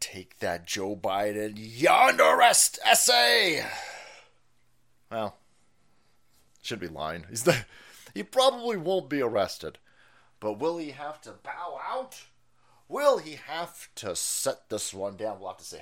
[0.00, 1.54] Take that, Joe Biden.
[1.56, 3.64] You're under essay.
[5.10, 5.36] Well,
[6.62, 7.26] should be lying.
[7.28, 7.64] He's the,
[8.14, 9.78] he probably won't be arrested.
[10.40, 12.22] But will he have to bow out?
[12.88, 15.38] Will he have to set this one down?
[15.40, 15.78] We'll have to see.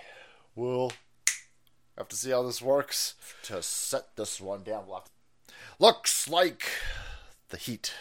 [0.55, 0.93] We'll
[1.99, 3.15] have to see how this works.
[3.45, 5.11] To set this one down, we'll to...
[5.79, 6.69] Looks like
[7.49, 7.95] the heat.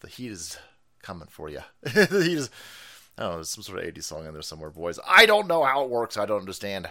[0.00, 0.58] The heat is
[1.02, 1.60] coming for you.
[1.82, 2.50] the heat is.
[3.18, 4.98] Know, there's some sort of 80s song in there somewhere, boys.
[5.06, 6.18] I don't know how it works.
[6.18, 6.90] I don't understand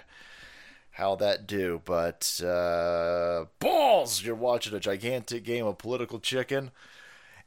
[0.92, 4.24] how that do, but uh, balls!
[4.24, 6.72] You're watching a gigantic game of political chicken,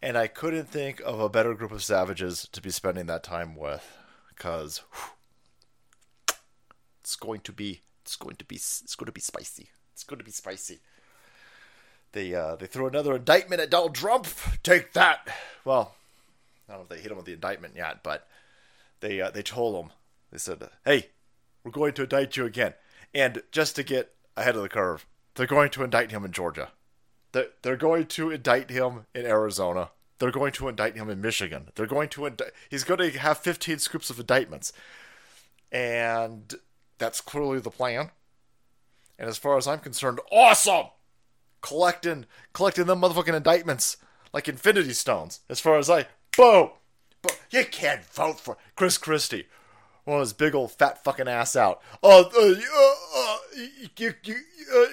[0.02, 3.56] and I couldn't think of a better group of savages to be spending that time
[3.56, 3.96] with,
[4.28, 4.82] because
[7.00, 9.70] it's going to be, it's going to be, it's going to be spicy.
[9.94, 10.78] It's going to be spicy.
[12.12, 14.28] They uh, they threw another indictment at Donald Trump.
[14.62, 15.26] Take that.
[15.64, 15.94] Well,
[16.68, 18.28] I don't know if they hit him with the indictment yet, but
[19.00, 19.92] they uh, they told him.
[20.30, 21.08] They said, "Hey,
[21.64, 22.74] we're going to indict you again."
[23.14, 26.70] And just to get ahead of the curve, they're going to indict him in Georgia.
[27.32, 29.90] They're, they're going to indict him in Arizona.
[30.18, 31.68] They're going to indict him in Michigan.
[31.74, 32.50] They're going to indict.
[32.68, 34.72] He's going to have 15 scoops of indictments,
[35.70, 36.54] and
[36.98, 38.10] that's clearly the plan.
[39.18, 40.86] And as far as I'm concerned, awesome.
[41.60, 43.96] Collecting, collecting them motherfucking indictments
[44.32, 45.40] like Infinity Stones.
[45.48, 46.70] As far as I, boom,
[47.50, 49.46] You can't vote for Chris Christie.
[50.06, 51.82] Of his big old fat fucking ass out.
[52.02, 52.54] Oh, uh,
[53.18, 53.62] uh,
[53.98, 54.36] you, you,
[54.74, 54.86] uh,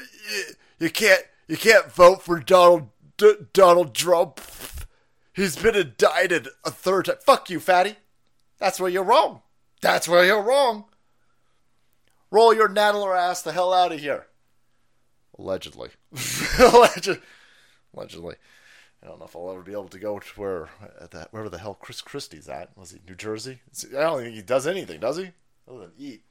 [0.78, 4.42] you can't, you can't vote for Donald D- Donald Trump.
[5.32, 7.16] He's been indicted a third time.
[7.26, 7.96] Fuck you, fatty.
[8.58, 9.42] That's where you're wrong.
[9.82, 10.86] That's where you're wrong.
[12.32, 14.28] Roll your nattler ass the hell out of here.
[15.38, 15.90] Allegedly.
[16.60, 17.22] Allegedly.
[17.94, 18.36] Allegedly.
[19.06, 21.50] I don't know if I'll ever be able to go to where at that wherever
[21.50, 22.76] the hell Chris Christie's at.
[22.76, 23.60] Was he New Jersey?
[23.90, 25.30] I don't think he does anything, does he?
[25.70, 26.24] Other than eat.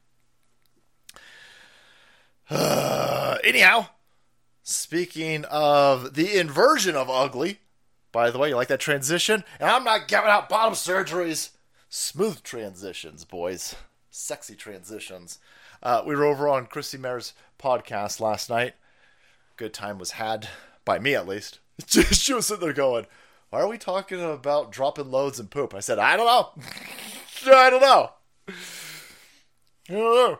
[2.51, 3.87] Uh, anyhow,
[4.65, 7.61] speaking of the inversion of ugly,
[8.11, 9.45] by the way, you like that transition?
[9.61, 11.51] And I'm not giving out bottom surgeries.
[11.89, 13.77] Smooth transitions, boys.
[14.11, 15.39] Sexy transitions.
[15.81, 18.75] Uh, we were over on Chrissie Mayr's podcast last night.
[19.57, 20.49] Good time was had,
[20.85, 21.61] by me at least.
[21.87, 23.07] she was sitting there going,
[23.51, 25.75] Why are we talking about dropping loads and poop?
[25.75, 26.51] I said, I don't know.
[27.55, 28.11] I don't know.
[28.49, 30.39] I don't know.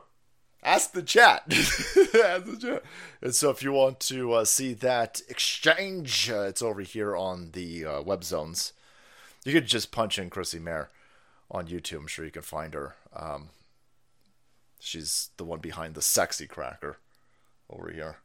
[0.63, 1.43] Ask the chat.
[1.49, 2.83] Ask the chat.
[3.21, 7.51] And so, if you want to uh, see that exchange, uh, it's over here on
[7.53, 8.73] the uh, web zones.
[9.45, 10.89] You could just punch in Chrissie Mayr
[11.51, 11.99] on YouTube.
[11.99, 12.97] I'm sure you can find her.
[13.15, 13.51] Um,
[14.81, 16.97] she's the one behind the sexy cracker
[17.69, 18.17] over here.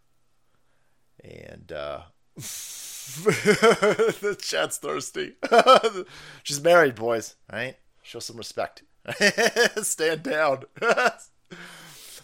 [1.21, 2.03] And uh,
[3.23, 5.33] the chat's thirsty.
[6.43, 7.35] She's married, boys.
[7.51, 7.75] Right?
[8.03, 8.83] Show some respect.
[9.81, 10.63] Stand down.
[10.79, 11.21] but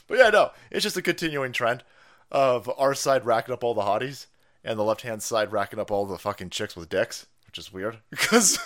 [0.09, 1.83] yeah, no, it's just a continuing trend
[2.31, 4.27] of our side racking up all the hotties
[4.63, 7.73] and the left hand side racking up all the fucking chicks with dicks, which is
[7.73, 8.59] weird because.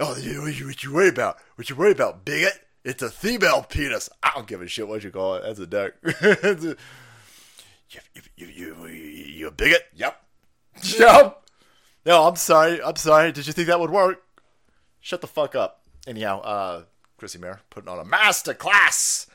[0.00, 1.36] oh, you, you, what you worry about?
[1.56, 2.66] What you worry about, bigot?
[2.84, 4.08] It's a female penis.
[4.22, 5.42] I don't give a shit what you call it.
[5.42, 5.94] That's a dick.
[7.92, 8.00] You,
[8.36, 9.82] you, you, you, you a bigot?
[9.94, 10.22] Yep.
[10.98, 11.38] Yep.
[12.04, 12.82] No, I'm sorry.
[12.82, 13.30] I'm sorry.
[13.30, 14.22] Did you think that would work?
[15.00, 15.82] Shut the fuck up.
[16.06, 16.82] Anyhow, uh,
[17.16, 19.26] Chrissie Mayr putting on a master class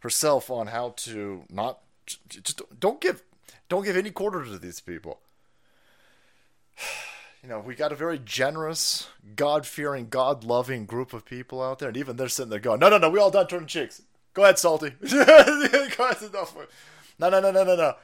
[0.00, 1.80] herself on how to not
[2.28, 3.22] just don't give
[3.70, 5.20] don't give any quarter to these people.
[7.42, 11.78] You know, we got a very generous, God fearing, God loving group of people out
[11.78, 14.00] there, and even they're sitting there going, "No, no, no, we all done turning cheeks.
[14.32, 14.94] Go ahead, salty.
[15.10, 16.56] Go ahead, enough.
[17.18, 17.94] No, no, no, no, no, no.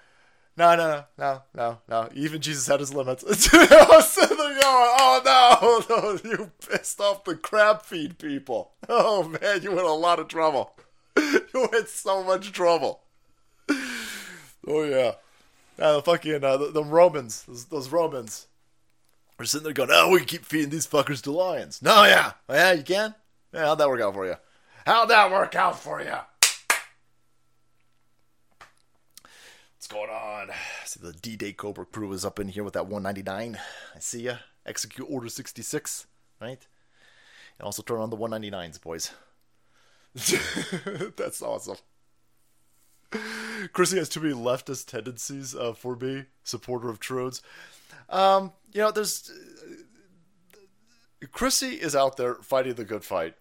[0.56, 2.08] No, no, no, no, no.
[2.14, 3.24] Even Jesus had his limits.
[3.52, 8.72] I sitting there going, oh no, no, you pissed off the crab feed people.
[8.88, 10.72] Oh man, you in a lot of trouble.
[11.16, 13.00] You in so much trouble.
[14.66, 15.12] Oh yeah.
[15.78, 18.46] Uh, the fucking uh, the, the Romans, those, those Romans,
[19.38, 22.32] are sitting there going, "Oh, we can keep feeding these fuckers to lions." No, yeah,
[22.48, 23.14] yeah, you can.
[23.54, 24.34] Yeah, how'd that work out for you?
[24.86, 26.16] How'd that work out for you?
[29.76, 30.50] What's going on?
[30.84, 33.58] See the D-Day Cobra crew is up in here with that 199.
[33.94, 34.36] I see ya.
[34.64, 36.06] Execute Order 66,
[36.40, 36.66] right?
[37.58, 39.10] And also turn on the 199s, boys.
[41.16, 41.76] That's awesome.
[43.72, 47.42] Chrissie has too many leftist tendencies uh, for me, supporter of Trudes.
[48.08, 49.32] Um, you know, there's
[51.32, 53.34] Chrissie is out there fighting the good fight,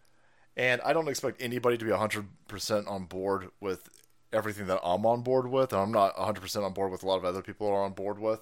[0.58, 3.88] and I don't expect anybody to be 100% on board with
[4.32, 7.18] everything that I'm on board with, and I'm not 100% on board with a lot
[7.18, 8.42] of other people are on board with.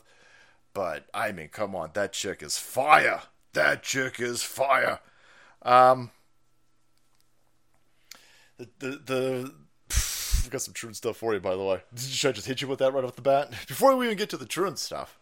[0.73, 3.21] But I mean, come on, that chick is fire.
[3.53, 4.99] That chick is fire.
[5.63, 6.11] Um,
[8.57, 9.53] the the, the
[10.45, 11.81] I've got some truant stuff for you, by the way.
[11.97, 13.51] Should I just hit you with that right off the bat?
[13.67, 15.17] Before we even get to the truant stuff,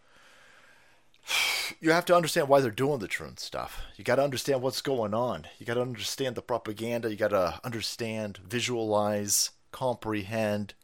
[1.80, 3.80] you have to understand why they're doing the truant stuff.
[3.96, 5.46] You got to understand what's going on.
[5.58, 7.10] You got to understand the propaganda.
[7.10, 10.74] You got to understand, visualize, comprehend.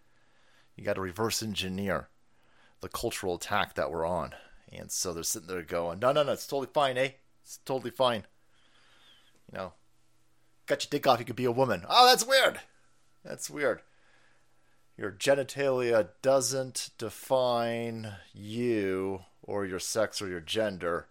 [0.76, 2.08] You got to reverse engineer
[2.80, 4.34] the cultural attack that we're on.
[4.70, 7.10] And so they're sitting there going, no, no, no, it's totally fine, eh?
[7.42, 8.24] It's totally fine.
[9.50, 9.72] You know,
[10.66, 11.84] got your dick off, you could be a woman.
[11.88, 12.60] Oh, that's weird.
[13.24, 13.82] That's weird.
[14.96, 21.08] Your genitalia doesn't define you or your sex or your gender,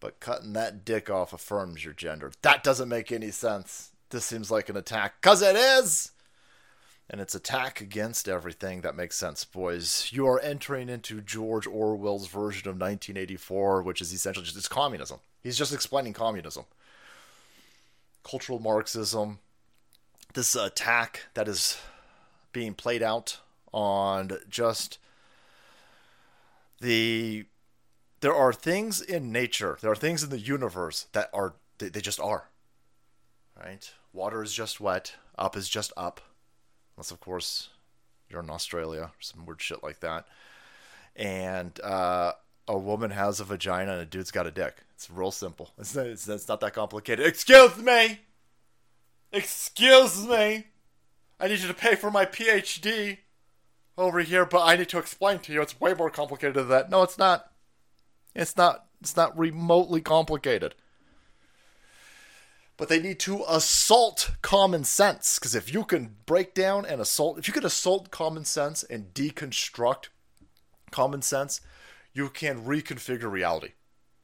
[0.00, 2.32] but cutting that dick off affirms your gender.
[2.42, 3.92] That doesn't make any sense.
[4.10, 6.11] This seems like an attack, because it is!
[7.12, 10.08] And it's attack against everything that makes sense, boys.
[10.10, 15.20] You are entering into George Orwell's version of 1984, which is essentially just it's communism.
[15.42, 16.64] He's just explaining communism.
[18.24, 19.40] Cultural Marxism,
[20.32, 21.78] this attack that is
[22.52, 23.40] being played out
[23.72, 24.98] on just
[26.80, 27.44] the
[28.20, 32.00] there are things in nature there are things in the universe that are they, they
[32.00, 32.48] just are
[33.58, 36.20] right water is just wet up is just up
[37.02, 37.68] unless of course
[38.30, 40.24] you're in australia or some weird shit like that.
[41.16, 42.32] And uh,
[42.68, 44.76] a woman has a vagina and a dude's got a dick.
[44.94, 45.70] It's real simple.
[45.78, 47.26] It's, it's, it's not that complicated.
[47.26, 48.20] Excuse me!
[49.32, 50.68] Excuse me!
[51.40, 53.18] I need you to pay for my PhD
[53.98, 55.60] over here, but I need to explain to you.
[55.60, 56.88] It's way more complicated than that.
[56.88, 57.50] No, it's not.
[58.32, 60.76] It's not it's not remotely complicated.
[62.76, 67.38] But they need to assault common sense because if you can break down and assault
[67.38, 70.08] if you can assault common sense and deconstruct
[70.90, 71.60] common sense,
[72.12, 73.72] you can reconfigure reality.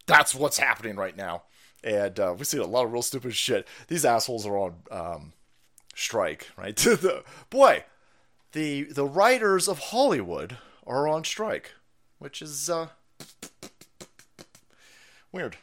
[0.06, 1.42] That's what's happening right now.
[1.84, 3.66] And uh, we see a lot of real stupid shit.
[3.88, 5.32] These assholes are on um,
[5.94, 6.76] strike, right?
[6.76, 7.84] the, boy,
[8.52, 11.72] the the writers of Hollywood are on strike,
[12.18, 12.88] which is uh,
[15.30, 15.56] weird.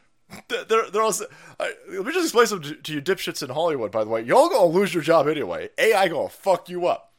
[0.47, 1.25] They're, they're also,
[1.59, 4.21] let me just explain something to, you dipshits in Hollywood, by the way.
[4.21, 5.69] Y'all gonna lose your job anyway.
[5.77, 7.13] AI gonna fuck you up.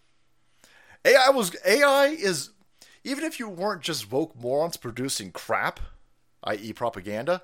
[1.04, 2.50] AI was AI is
[3.04, 5.78] even if you weren't just woke morons producing crap,
[6.42, 7.40] i.e., propaganda,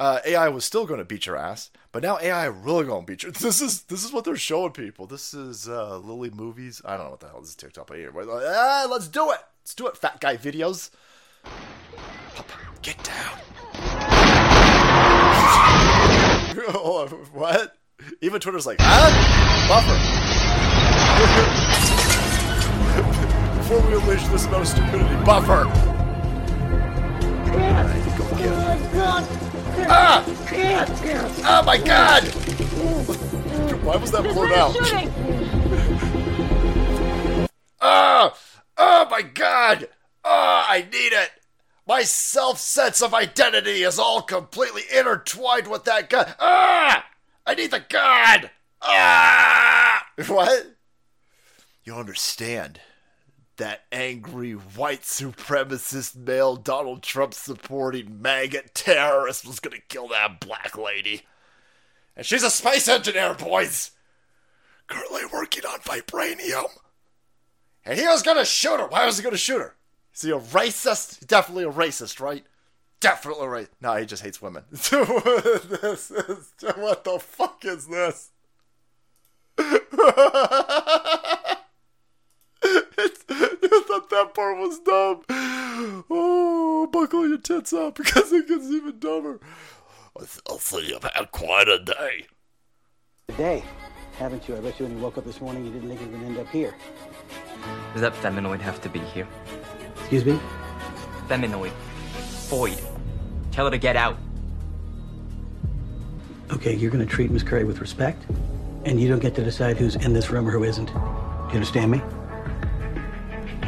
[0.00, 3.06] uh, AI was still going to beat your ass, but now AI really going to
[3.06, 3.30] beat you.
[3.38, 5.06] This is this is what they're showing people.
[5.06, 6.82] This is uh, Lily movies.
[6.84, 9.40] I don't know what the hell this is TikTok, but like, ah, let's do it.
[9.62, 10.90] Let's do it, fat guy videos.
[12.82, 13.38] Get down.
[17.32, 17.76] what?
[18.20, 19.96] Even Twitter's like, ah, buffer.
[23.58, 25.64] Before we unleash this amount of stupidity, buffer.
[29.90, 30.22] Ah!
[31.44, 32.24] Oh my god!
[33.84, 34.76] Why was that blurred out?
[37.80, 38.34] Ah!
[38.76, 39.88] Oh my god!
[40.30, 41.30] Ah, I need it!
[41.86, 46.34] My self sense of identity is all completely intertwined with that gun.
[46.38, 47.06] Ah!
[47.46, 48.50] I need the gun!
[48.82, 50.04] Ah!
[50.26, 50.74] What?
[51.84, 52.80] You understand
[53.56, 60.76] that angry white supremacist male Donald Trump supporting maggot terrorist was gonna kill that black
[60.76, 61.22] lady.
[62.14, 63.92] And she's a space engineer, boys!
[64.88, 66.68] Currently working on vibranium.
[67.86, 68.88] And he was gonna shoot her.
[68.88, 69.74] Why was he gonna shoot her?
[70.18, 71.28] Is he a racist?
[71.28, 72.44] Definitely a racist, right?
[72.98, 73.68] Definitely right.
[73.80, 74.64] No, he just hates women.
[74.72, 78.32] this is, what the fuck is this?
[79.58, 81.54] I
[83.86, 85.22] thought that part was dumb.
[86.10, 89.38] Oh, buckle your tits up because it gets even dumber.
[90.50, 92.26] I'll see you've had quite a day.
[93.28, 93.64] A day,
[94.16, 94.56] haven't you?
[94.56, 96.22] I bet you when you woke up this morning you didn't think you were going
[96.22, 96.74] to end up here.
[97.92, 99.28] Does that feminoid have to be here?
[100.10, 100.40] Excuse me?
[101.28, 101.70] Feminoid.
[102.48, 102.80] Void.
[103.52, 104.16] Tell her to get out.
[106.50, 108.24] Okay, you're going to treat Miss Curry with respect,
[108.86, 110.86] and you don't get to decide who's in this room or who isn't.
[110.86, 111.98] Do you understand me?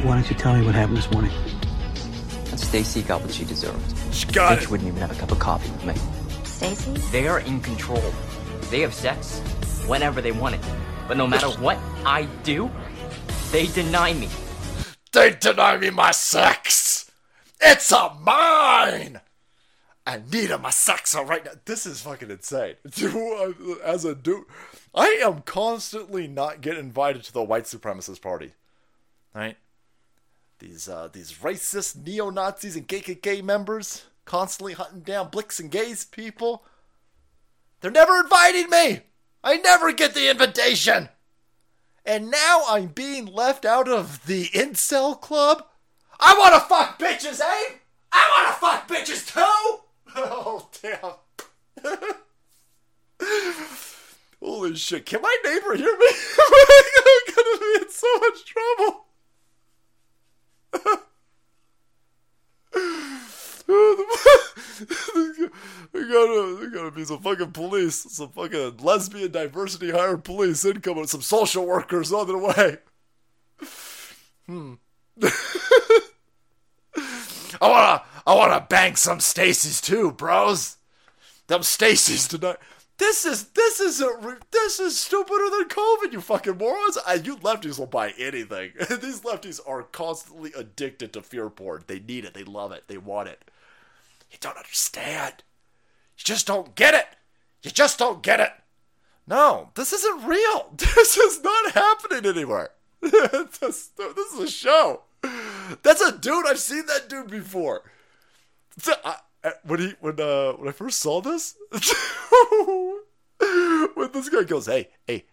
[0.01, 1.31] Why don't you tell me what happened this morning?
[2.55, 3.95] Stacy got what she deserved.
[4.11, 4.71] She got Bitch it.
[4.71, 5.93] wouldn't even have a cup of coffee with me.
[6.43, 6.91] Stacy?
[7.11, 8.01] They are in control.
[8.71, 9.41] They have sex
[9.85, 10.61] whenever they want it.
[11.07, 12.71] But no matter what I do,
[13.51, 14.27] they deny me.
[15.11, 17.11] They deny me my sex.
[17.59, 19.21] It's a mine.
[20.05, 21.51] I need a my sex right now.
[21.65, 22.75] This is fucking insane.
[23.83, 24.45] As a dude,
[24.95, 28.53] I am constantly not getting invited to the white supremacist party.
[29.35, 29.57] Right?
[30.59, 36.05] These uh, these racist neo Nazis and KKK members constantly hunting down blicks and gays
[36.05, 36.63] people.
[37.79, 39.01] They're never inviting me.
[39.43, 41.09] I never get the invitation.
[42.05, 45.65] And now I'm being left out of the incel club.
[46.19, 47.75] I want to fuck bitches, eh?
[48.11, 49.77] I want to fuck bitches too.
[50.13, 51.13] Oh damn.
[54.41, 55.05] Holy shit!
[55.05, 56.05] Can my neighbor hear me?
[56.37, 59.05] I'm gonna be in so much trouble.
[65.93, 71.07] there gotta, there gotta be some fucking police, some fucking lesbian diversity hired police incoming,
[71.07, 72.77] some social workers on their way.
[74.47, 74.73] Hmm.
[77.61, 80.77] I wanna, I wanna bang some Stacy's too, bros.
[81.47, 82.57] Them Stacy's tonight.
[82.97, 86.99] This is this is a, this is stupider than COVID, you fucking morons.
[87.05, 88.73] I, you lefties will buy anything.
[88.79, 91.83] These lefties are constantly addicted to fear porn.
[91.87, 92.35] They need it.
[92.35, 92.83] They love it.
[92.87, 93.50] They want it.
[94.31, 95.43] You don't understand.
[96.17, 97.07] You just don't get it.
[97.63, 98.51] You just don't get it.
[99.27, 100.73] No, this isn't real.
[100.77, 102.71] This is not happening anywhere.
[103.01, 105.01] this, is a show.
[105.83, 106.47] That's a dude.
[106.47, 107.83] I've seen that dude before.
[109.63, 111.55] When he when uh when I first saw this,
[113.95, 115.25] when this guy goes, "Hey, hey,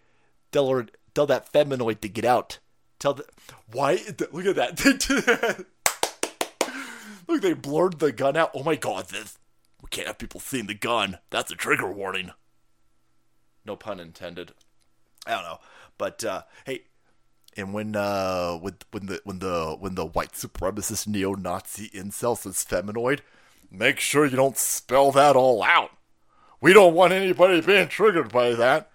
[0.50, 2.59] tell her, tell that feminoid to get out."
[2.99, 3.25] Tell the
[3.71, 4.00] why?
[4.33, 5.67] Look at that.
[7.28, 8.50] Look, they blurred the gun out.
[8.54, 9.38] Oh my god, this
[9.82, 11.18] we can't have people seeing the gun.
[11.30, 12.32] That's a trigger warning.
[13.64, 14.52] No pun intended.
[15.26, 15.58] I don't know,
[15.99, 16.85] but uh, hey,
[17.56, 22.64] and when uh when when the when the when the white supremacist neo-Nazi incel says
[22.68, 23.20] feminoid,
[23.70, 25.90] make sure you don't spell that all out.
[26.61, 28.90] We don't want anybody being triggered by that.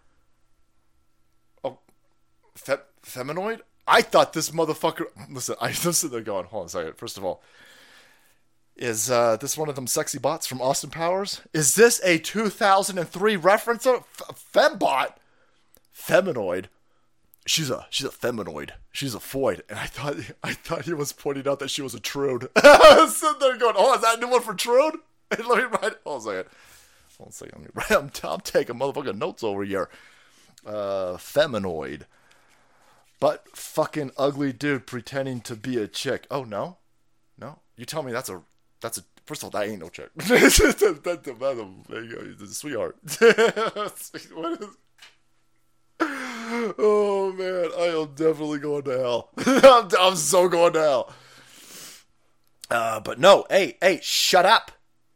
[1.64, 1.80] Oh,
[2.56, 3.62] fe- feminoid?
[3.88, 5.06] I thought this motherfucker.
[5.30, 6.98] Listen, I just sit there going, hold on a second.
[6.98, 7.42] First of all,
[8.76, 11.42] is uh, this one of them sexy bots from Austin Powers?
[11.54, 15.14] Is this a 2003 reference of f- fembot?
[15.96, 16.66] Feminoid?
[17.46, 18.72] She's a she's a feminoid.
[18.92, 21.94] She's a foid, and I thought I thought he was pointing out that she was
[21.94, 22.50] a trude.
[22.56, 24.96] I was sitting there going, "Oh, is that a new one for trude?"
[25.30, 25.96] And let me write.
[26.06, 26.46] Hold on a second.
[27.18, 27.72] Hold on a second.
[27.76, 27.96] Let me.
[27.96, 29.90] I'm, I'm taking motherfucking notes over here.
[30.66, 32.04] Uh, feminoid,
[33.20, 36.26] but fucking ugly dude pretending to be a chick.
[36.32, 36.78] Oh no,
[37.38, 37.60] no.
[37.76, 38.42] You tell me that's a
[38.84, 39.04] that's a.
[39.26, 40.10] First of all, that ain't no chick.
[40.16, 40.74] that's, a,
[42.48, 42.98] sweetheart.
[44.34, 44.68] what is?
[46.78, 49.30] Oh man, I am definitely going to hell.
[49.46, 51.14] I'm, I'm so going to hell.
[52.70, 54.72] Uh, but no, hey, hey, shut up.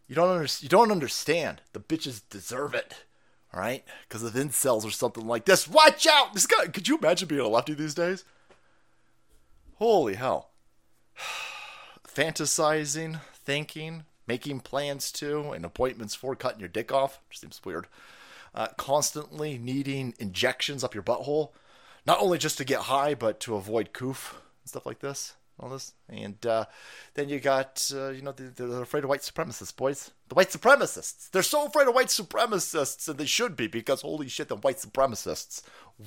[0.08, 1.62] You don't you don't understand.
[1.74, 3.04] The bitches deserve it.
[3.54, 5.68] All right, because of incels or something like this.
[5.68, 6.34] Watch out!
[6.34, 6.68] This guy.
[6.68, 8.24] Could you imagine being a lefty these days?
[9.76, 10.52] Holy hell!
[12.08, 17.22] Fantasizing, thinking, making plans to, and appointments for cutting your dick off.
[17.30, 17.88] Which seems weird
[18.54, 21.52] uh, constantly needing injections up your butthole,
[22.06, 25.36] not only just to get high, but to avoid coof and stuff like this.
[25.60, 26.66] All this, and uh,
[27.16, 30.12] then you got, uh, you know, they're, they're afraid of white supremacists, boys.
[30.30, 31.32] The white supremacists.
[31.32, 34.78] They're so afraid of white supremacists, and they should be because holy shit, the white
[34.78, 35.64] supremacists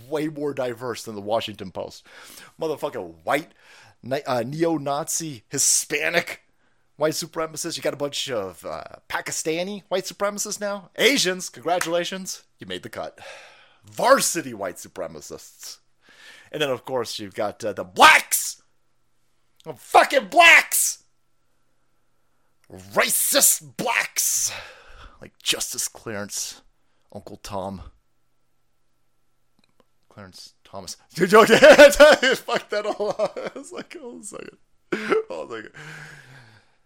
[0.08, 2.06] way more diverse than the Washington Post.
[2.60, 3.50] Motherfucking white,
[4.24, 6.42] uh, neo-Nazi, Hispanic
[7.00, 7.78] white supremacists.
[7.78, 10.90] You got a bunch of uh, Pakistani white supremacists now.
[10.96, 13.18] Asians, congratulations, you made the cut.
[13.90, 15.78] Varsity white supremacists.
[16.52, 18.62] And then, of course, you've got uh, the blacks.
[19.64, 21.04] Oh, fucking blacks!
[22.70, 24.52] Racist blacks!
[25.22, 26.60] Like Justice Clarence,
[27.12, 27.82] Uncle Tom.
[30.10, 30.96] Clarence Thomas.
[31.14, 33.38] Fuck that all up.
[33.38, 34.58] I was like, hold a second.
[35.28, 35.72] Hold a second.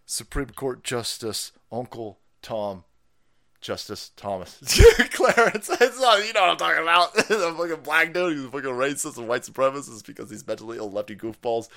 [0.07, 2.85] Supreme Court Justice Uncle Tom
[3.61, 4.59] Justice Thomas
[5.13, 5.71] Clarence.
[5.81, 7.15] It's not, you know what I'm talking about.
[7.15, 10.91] the fucking black dude who's a fucking racist and white supremacist because these mentally ill
[10.91, 11.69] lefty goofballs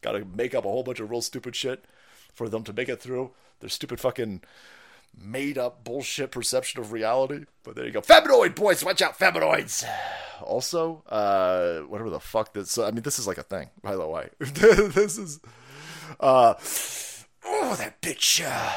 [0.00, 1.84] got to make up a whole bunch of real stupid shit
[2.34, 4.40] for them to make it through their stupid fucking
[5.16, 7.44] made up bullshit perception of reality.
[7.62, 8.00] But there you go.
[8.00, 9.84] Feminoid boys, watch out, feminoids.
[10.42, 12.78] Also, uh, whatever the fuck this.
[12.78, 14.30] I mean, this is like a thing, by the way.
[14.38, 15.38] this is.
[16.18, 16.54] Uh,
[17.44, 18.42] oh, that bitch.
[18.44, 18.72] Uh,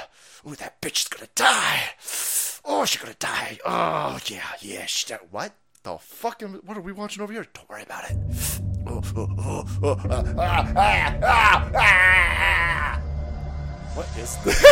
[0.46, 1.82] oh, that bitch is gonna die.
[2.66, 3.60] Oh, she's gonna die.
[3.66, 4.86] Oh, yeah, yeah.
[4.86, 5.54] She, that, what?
[5.84, 6.62] The fucking.
[6.66, 7.46] What are we watching over here?
[7.54, 8.16] Don't worry about it.
[13.96, 14.64] What is this?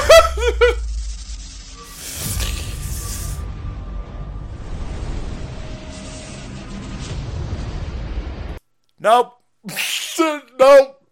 [9.00, 9.34] nope.
[10.60, 11.08] nope.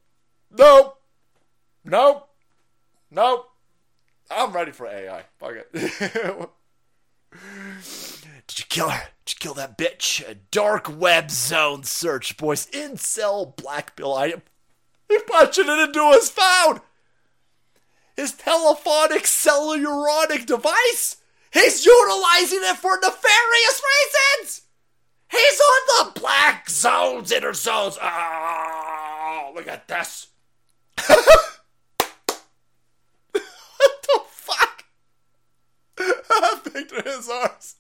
[0.51, 0.97] Nope.
[1.83, 2.28] Nope.
[3.11, 3.49] Nope.
[4.31, 5.23] I'm ready for AI.
[5.39, 5.71] Fuck it.
[8.47, 9.09] Did you kill her?
[9.25, 10.27] Did you kill that bitch?
[10.27, 12.67] A dark web zone search, boys.
[12.67, 14.41] Incel black pill item.
[15.07, 16.81] He punched it into his phone.
[18.15, 21.17] His telephonic cellulonic device.
[21.51, 24.61] He's utilizing it for nefarious reasons.
[25.31, 27.97] He's on the black zones, inner zones.
[28.01, 30.27] Oh, look at this.
[31.07, 31.15] what
[33.77, 34.85] the fuck?
[36.63, 37.75] Victor his arms.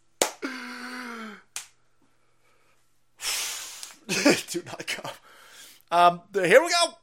[4.49, 5.11] Do not come.
[5.91, 6.93] Um, here we go.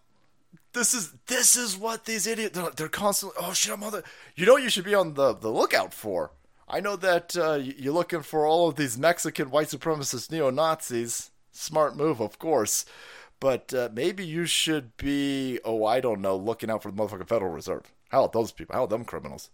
[0.72, 3.36] This is this is what these idiots they're, they're constantly.
[3.40, 3.72] Oh shit!
[3.72, 4.04] I'm on the.
[4.34, 6.32] You know what you should be on the the lookout for.
[6.68, 11.30] I know that uh, you're looking for all of these Mexican white supremacist neo Nazis.
[11.52, 12.84] Smart move, of course.
[13.38, 17.28] But uh, maybe you should be, oh, I don't know, looking out for the motherfucking
[17.28, 17.92] Federal Reserve.
[18.08, 18.74] How about those people?
[18.74, 19.50] How about them criminals?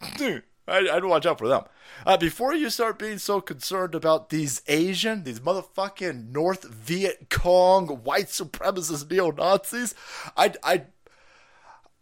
[0.68, 1.64] I, I'd watch out for them.
[2.06, 7.88] Uh, before you start being so concerned about these Asian, these motherfucking North Viet Cong
[7.88, 9.94] white supremacist neo Nazis,
[10.36, 10.86] I'd, I'd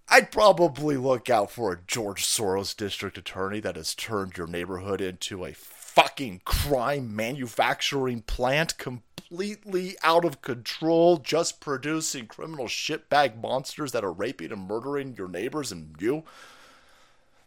[0.09, 5.01] I'd probably look out for a George Soros district attorney that has turned your neighborhood
[5.01, 13.91] into a fucking crime manufacturing plant completely out of control, just producing criminal shitbag monsters
[13.93, 16.23] that are raping and murdering your neighbors and you.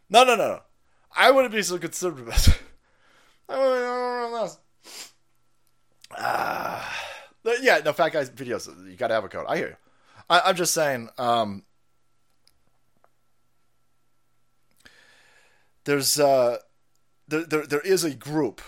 [0.10, 0.62] No, no, no, no.
[1.16, 2.60] I wouldn't be so concerned about it.
[6.18, 7.06] Ah,
[7.46, 8.68] uh, yeah, no, fat guys videos.
[8.90, 9.46] You got to have a code.
[9.48, 9.76] I hear you.
[10.30, 11.10] I, am just saying.
[11.18, 11.64] Um,
[15.86, 16.58] there's uh,
[17.28, 18.62] there, there there is a group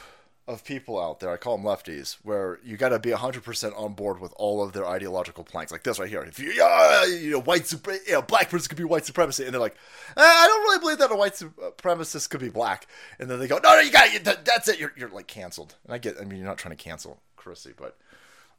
[0.51, 1.31] of people out there.
[1.31, 4.74] I call them lefties, where you got to be 100% on board with all of
[4.74, 6.22] their ideological planks, like this right here.
[6.22, 7.79] If you, uh, you know, white you
[8.10, 9.75] know, black person could be white supremacy, and they're like,
[10.17, 12.88] eh, I don't really believe that a white supremacist could be black,
[13.20, 15.75] and then they go, no, no, you got it, that's it, you're, you're like canceled.
[15.86, 17.98] And I get, I mean, you're not trying to cancel Chrissie, but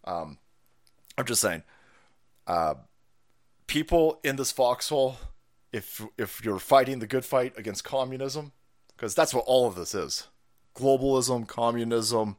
[0.04, 0.38] um,
[1.16, 1.62] I'm just saying,
[2.46, 2.74] uh,
[3.66, 5.16] people in this foxhole
[5.72, 8.52] if if you're fighting the good fight against communism,
[8.88, 10.28] because that's what all of this is:
[10.74, 12.36] globalism, communism,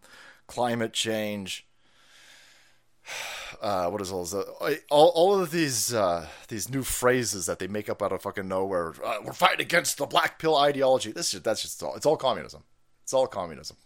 [0.47, 1.65] climate change.
[3.61, 4.33] Uh, what is all this?
[4.89, 8.47] All, all of these uh, these new phrases that they make up out of fucking
[8.47, 8.93] nowhere.
[9.01, 11.13] Uh, we're fighting against the black pill ideology.
[11.13, 11.95] This is that's just all.
[11.95, 12.63] It's all communism.
[13.03, 13.77] It's all communism.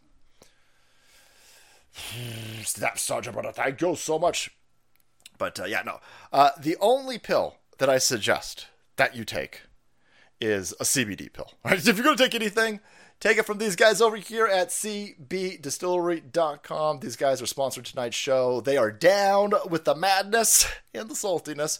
[2.63, 4.51] Snap Sergeant Brother, thank you so much.
[5.37, 5.99] But uh, yeah, no.
[6.31, 9.61] Uh, the only pill that I suggest that you take
[10.39, 11.51] is a CBD pill.
[11.63, 11.77] Right?
[11.87, 12.79] If you're going to take anything,
[13.19, 16.99] take it from these guys over here at cbdistillery.com.
[16.99, 18.61] These guys are sponsored tonight's show.
[18.61, 21.79] They are down with the madness and the saltiness.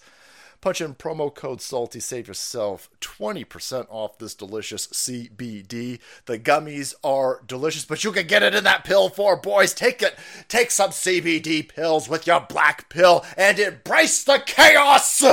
[0.59, 5.99] Punch in promo code SALTY, save yourself 20% off this delicious CBD.
[6.25, 9.75] The gummies are delicious, but you can get it in that pill for boys.
[9.75, 10.17] Take it.
[10.47, 15.23] Take some CBD pills with your black pill and embrace the chaos.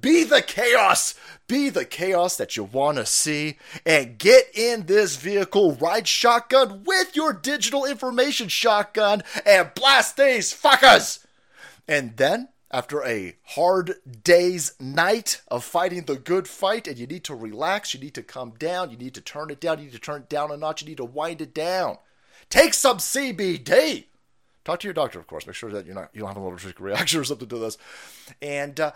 [0.00, 1.14] Be the chaos.
[1.48, 3.58] Be the chaos that you want to see.
[3.84, 10.52] And get in this vehicle, ride shotgun with your digital information shotgun and blast these
[10.52, 11.24] fuckers.
[11.86, 17.24] And then, after a hard day's night of fighting the good fight, and you need
[17.24, 19.92] to relax, you need to come down, you need to turn it down, you need
[19.92, 21.98] to turn it down a notch, you need to wind it down.
[22.48, 24.04] Take some CBD.
[24.64, 25.46] Talk to your doctor, of course.
[25.46, 27.78] Make sure that you're not you don't have an allergic reaction or something to this.
[28.40, 28.92] And uh,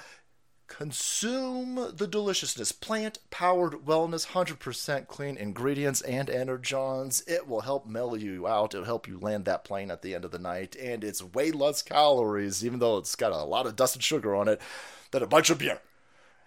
[0.68, 2.72] Consume the deliciousness.
[2.72, 7.26] Plant powered wellness, 100% clean ingredients and energons.
[7.28, 8.74] It will help mellow you out.
[8.74, 10.76] It'll help you land that plane at the end of the night.
[10.76, 14.34] And it's way less calories, even though it's got a lot of dust and sugar
[14.34, 14.60] on it,
[15.12, 15.80] than a bunch of beer.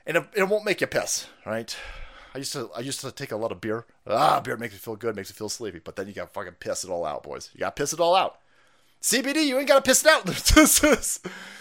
[0.05, 1.75] And it, it won't make you piss, right?
[2.33, 3.85] I used to I used to take a lot of beer.
[4.05, 5.79] Ah, beer makes me feel good, makes me feel sleepy.
[5.79, 7.49] But then you gotta fucking piss it all out, boys.
[7.53, 8.39] You gotta piss it all out.
[9.01, 10.25] CBD, you ain't gotta piss it out.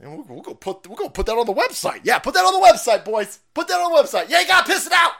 [0.00, 2.00] and we'll, we'll, go put we'll go put that on the website.
[2.02, 3.40] Yeah, put that on the website, boys.
[3.52, 4.28] Put that on the website.
[4.28, 5.12] Yeah, you gotta piss it out.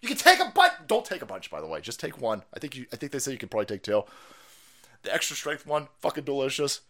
[0.00, 0.72] You can take a bunch.
[0.86, 1.80] Don't take a bunch, by the way.
[1.80, 2.42] Just take one.
[2.54, 2.86] I think you.
[2.92, 4.04] I think they say you can probably take two.
[5.02, 6.80] The extra strength one, fucking delicious.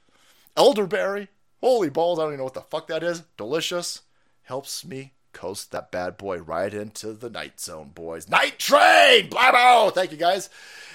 [0.57, 1.29] Elderberry,
[1.61, 2.19] holy balls!
[2.19, 3.23] I don't even know what the fuck that is.
[3.37, 4.03] Delicious.
[4.43, 8.29] Helps me coast that bad boy right into the night zone, boys.
[8.29, 9.93] Night train, blabbo.
[9.93, 10.49] Thank you guys.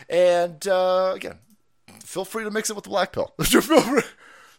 [0.09, 1.37] And uh, again,
[2.03, 3.33] feel free to mix it with the black pill.
[3.41, 4.01] feel free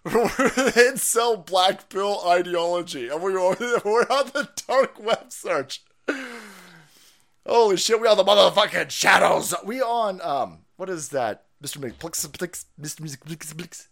[0.07, 3.09] incel black pill ideology.
[3.09, 5.83] And we are, we're on the dark web search.
[7.47, 9.55] Holy shit, we are the motherfucking shadows.
[9.65, 11.45] We on um what is that?
[11.63, 11.79] Mr.
[11.79, 12.27] McPlix
[12.81, 13.01] Mr.
[13.01, 13.87] McPlix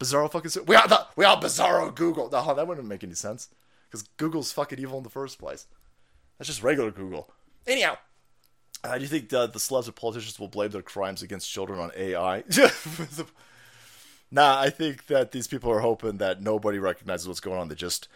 [0.00, 2.28] Bizarro fucking we are the we are Bizarro Google.
[2.30, 3.48] No, that wouldn't make any sense.
[3.88, 5.66] Because Google's fucking evil in the first place.
[6.38, 7.30] That's just regular Google.
[7.64, 7.96] Anyhow,
[8.82, 11.78] How do you think the, the celebs or politicians will blame their crimes against children
[11.78, 12.42] on AI?
[14.34, 17.68] nah, I think that these people are hoping that nobody recognizes what's going on.
[17.68, 18.08] They just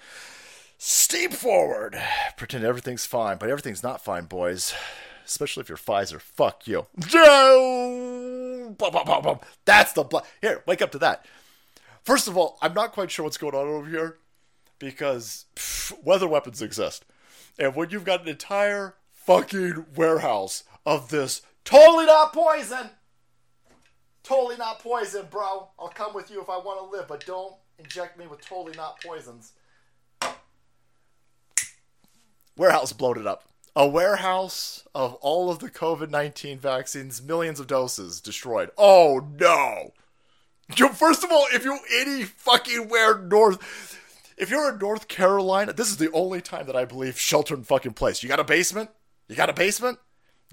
[0.76, 1.96] steam forward,
[2.36, 4.74] pretend everything's fine, but everything's not fine, boys.
[5.24, 6.20] Especially if you're Pfizer.
[6.20, 6.86] Fuck you.
[9.64, 10.62] That's the bl- here.
[10.66, 11.26] Wake up to that.
[12.02, 14.16] First of all, I'm not quite sure what's going on over here
[14.78, 17.04] because pff, weather weapons exist,
[17.58, 22.88] and when you've got an entire fucking warehouse of this totally not poison,
[24.28, 25.68] totally not poison, bro.
[25.78, 28.76] I'll come with you if I want to live, but don't inject me with totally
[28.76, 29.52] not poisons.
[32.56, 33.44] Warehouse bloated up.
[33.74, 38.70] A warehouse of all of the COVID 19 vaccines, millions of doses destroyed.
[38.76, 39.92] Oh no!
[40.94, 43.94] First of all, if you any fucking where north.
[44.36, 47.64] If you're in North Carolina, this is the only time that I believe shelter in
[47.64, 48.22] fucking place.
[48.22, 48.90] You got a basement?
[49.26, 49.98] You got a basement?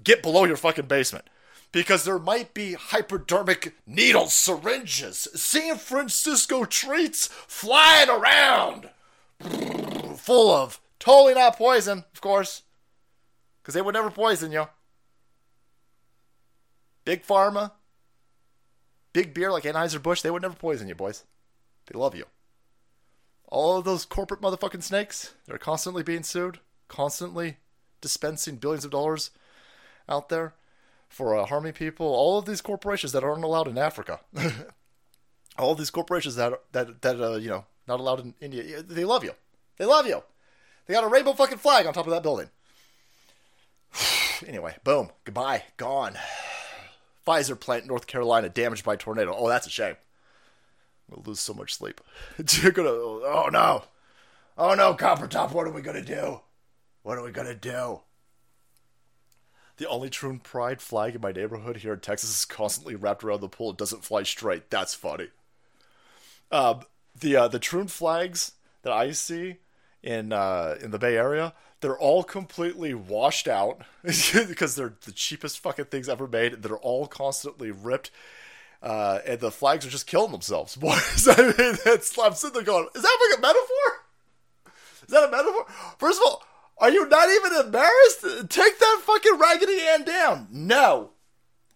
[0.02, 1.28] Get below your fucking basement.
[1.76, 8.88] Because there might be hypodermic needle syringes, San Francisco treats flying around.
[10.16, 12.62] Full of totally not poison, of course.
[13.60, 14.68] Because they would never poison you.
[17.04, 17.72] Big Pharma,
[19.12, 21.24] big beer like Anheuser-Busch, they would never poison you, boys.
[21.88, 22.24] They love you.
[23.48, 26.58] All of those corporate motherfucking snakes, they're constantly being sued,
[26.88, 27.58] constantly
[28.00, 29.30] dispensing billions of dollars
[30.08, 30.54] out there
[31.16, 32.06] for uh, harming people.
[32.06, 34.20] All of these corporations that aren't allowed in Africa,
[35.58, 39.24] all these corporations that that that uh, you know not allowed in India, they love
[39.24, 39.32] you.
[39.78, 40.22] They love you.
[40.86, 42.50] They got a rainbow fucking flag on top of that building.
[44.46, 46.16] anyway, boom, goodbye, gone.
[47.26, 49.34] Pfizer plant, North Carolina, damaged by tornado.
[49.36, 49.96] Oh, that's a shame.
[51.08, 52.00] We'll lose so much sleep.
[52.62, 52.90] You're gonna.
[52.90, 53.84] Oh no.
[54.58, 55.52] Oh no, Copper Top.
[55.52, 56.40] What are we gonna do?
[57.02, 58.00] What are we gonna do?
[59.78, 63.40] The only true pride flag in my neighborhood here in Texas is constantly wrapped around
[63.40, 63.70] the pole.
[63.70, 64.70] It doesn't fly straight.
[64.70, 65.28] That's funny.
[66.50, 66.80] Um,
[67.18, 69.56] the uh, the Troon flags that I see
[70.02, 75.58] in uh, in the Bay Area, they're all completely washed out because they're the cheapest
[75.58, 76.62] fucking things ever made.
[76.62, 78.10] They're all constantly ripped.
[78.82, 80.76] Uh, and the flags are just killing themselves.
[80.76, 84.72] Boys, I mean, I'm sitting there going, is that like a metaphor?
[85.02, 85.66] Is that a metaphor?
[85.98, 86.42] First of all,
[86.78, 88.50] are you not even embarrassed?
[88.50, 90.48] Take that fucking Raggedy Ann down.
[90.50, 91.10] No.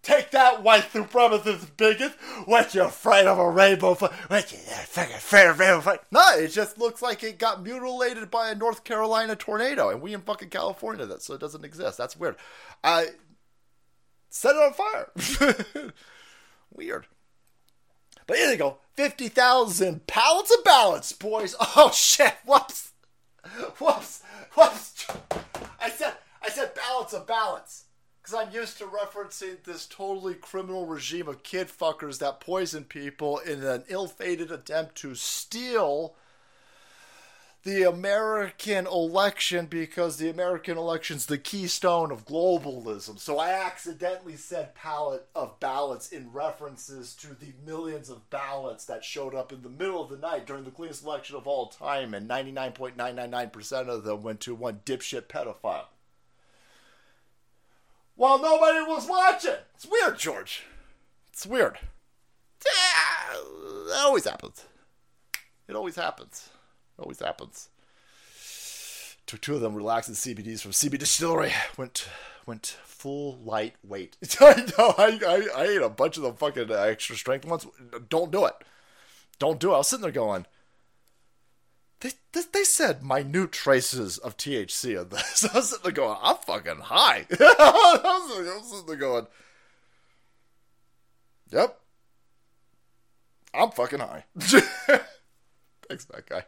[0.03, 2.13] Take that white supremacist bigot.
[2.47, 4.13] What you afraid of a rainbow flag?
[4.29, 6.01] What you fucking afraid of rainbow flag?
[6.11, 10.15] No, it just looks like it got mutilated by a North Carolina tornado, and we
[10.15, 11.99] in fucking California that so it doesn't exist.
[11.99, 12.37] That's weird.
[12.83, 13.09] I
[14.31, 15.93] set it on fire.
[16.75, 17.07] weird.
[18.27, 18.79] But here they go.
[18.95, 21.55] 50,000 pallets of ballots, boys.
[21.77, 22.37] Oh shit.
[22.47, 22.93] Whoops.
[23.79, 24.23] Whoops.
[24.55, 25.07] Whoops.
[25.81, 27.85] I said I said ballots of balance
[28.21, 33.39] Because I'm used to referencing this totally criminal regime of kid fuckers that poison people
[33.39, 36.15] in an ill fated attempt to steal
[37.63, 43.19] the American election because the American election's the keystone of globalism.
[43.19, 49.05] So I accidentally said pallet of ballots in references to the millions of ballots that
[49.05, 52.15] showed up in the middle of the night during the cleanest election of all time,
[52.15, 55.87] and 99.999% of them went to one dipshit pedophile
[58.21, 59.55] while nobody was watching.
[59.75, 60.65] It's weird, George.
[61.33, 61.79] It's weird.
[62.61, 64.67] It always happens.
[65.67, 66.51] It always happens.
[67.01, 67.69] Always happens.
[69.27, 71.53] Took two of them relaxing CBDs from CB Distillery.
[71.77, 72.09] Went
[72.47, 74.17] went full lightweight.
[74.41, 74.95] I know.
[74.99, 77.67] I, I I ate a bunch of the fucking uh, extra strength ones.
[78.09, 78.55] Don't do it.
[79.39, 79.75] Don't do it.
[79.75, 80.47] I was sitting there going
[82.01, 85.45] they, they, they said minute traces of THC in this.
[85.53, 87.27] I was sitting there going, I'm fucking high.
[87.31, 89.27] I, was, I was sitting there going,
[91.51, 91.79] yep,
[93.53, 94.25] I'm fucking high.
[94.39, 96.45] Thanks, that guy.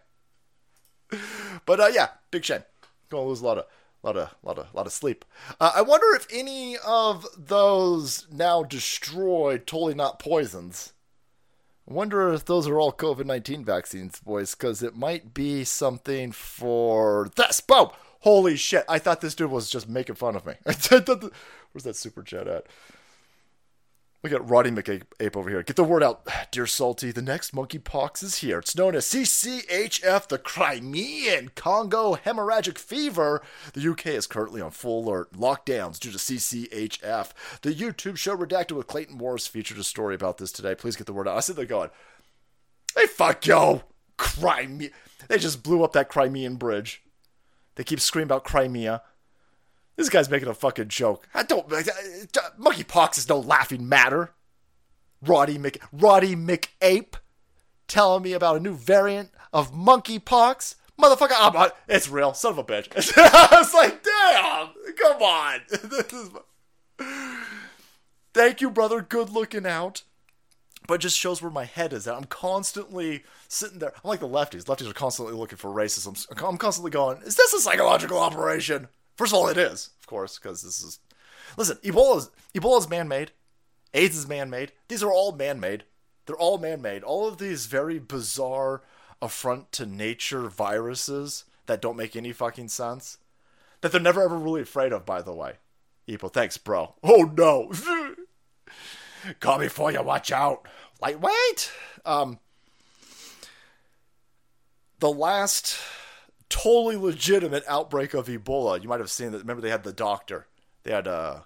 [1.64, 2.64] But uh, yeah, big shame.
[3.08, 3.66] Gonna lose a lot of,
[4.02, 5.24] lot of, lot of, lot of sleep.
[5.60, 10.92] Uh, I wonder if any of those now destroyed, totally not poisons,
[11.88, 16.30] I wonder if those are all COVID 19 vaccines, boys, because it might be something
[16.32, 17.60] for this.
[17.60, 17.88] Boom!
[18.20, 20.54] Holy shit, I thought this dude was just making fun of me.
[20.64, 22.66] Where's that super chat at?
[24.22, 25.64] Look at Roddy McApe over here.
[25.64, 27.10] Get the word out, dear Salty.
[27.10, 28.60] The next monkeypox is here.
[28.60, 33.42] It's known as CCHF, the Crimean Congo hemorrhagic fever.
[33.72, 37.30] The UK is currently on full alert lockdowns due to CCHF.
[37.62, 40.76] The YouTube show Redacted with Clayton Morris featured a story about this today.
[40.76, 41.36] Please get the word out.
[41.36, 41.90] I said they're going,
[42.96, 43.82] hey, fuck yo,
[44.18, 44.90] Crimea.
[45.26, 47.02] They just blew up that Crimean bridge.
[47.74, 49.02] They keep screaming about Crimea.
[49.96, 51.28] This guy's making a fucking joke.
[51.34, 51.68] I don't.
[51.68, 54.30] Monkeypox is no laughing matter.
[55.24, 57.14] Roddy Mc Roddy McApe
[57.86, 60.76] telling me about a new variant of monkeypox.
[61.00, 62.34] Motherfucker, I'm it's real.
[62.34, 63.12] Son of a bitch.
[63.16, 65.60] I was like, damn, come on.
[65.70, 66.30] This is,
[68.34, 69.00] thank you, brother.
[69.00, 70.02] Good looking out.
[70.86, 72.14] But just shows where my head is at.
[72.14, 73.92] I'm constantly sitting there.
[73.94, 74.64] I'm like the lefties.
[74.64, 76.26] Lefties are constantly looking for racism.
[76.42, 78.88] I'm constantly going, is this a psychological operation?
[79.16, 80.98] First of all, it is, of course, because this is.
[81.56, 83.32] Listen, Ebola is Ebola is man-made.
[83.94, 84.72] AIDS is man-made.
[84.88, 85.84] These are all man-made.
[86.26, 87.02] They're all man-made.
[87.02, 88.82] All of these very bizarre,
[89.22, 93.18] affront to nature viruses that don't make any fucking sense.
[93.80, 95.54] That they're never ever really afraid of, by the way.
[96.08, 96.94] Ebo, thanks, bro.
[97.02, 97.72] Oh no.
[99.40, 100.66] Call me for you, watch out.
[101.00, 101.72] Lightweight?
[102.04, 102.40] Um
[104.98, 105.78] the last
[106.52, 108.80] totally legitimate outbreak of Ebola.
[108.82, 109.38] You might have seen that.
[109.38, 110.46] Remember, they had the doctor.
[110.82, 111.40] They had uh,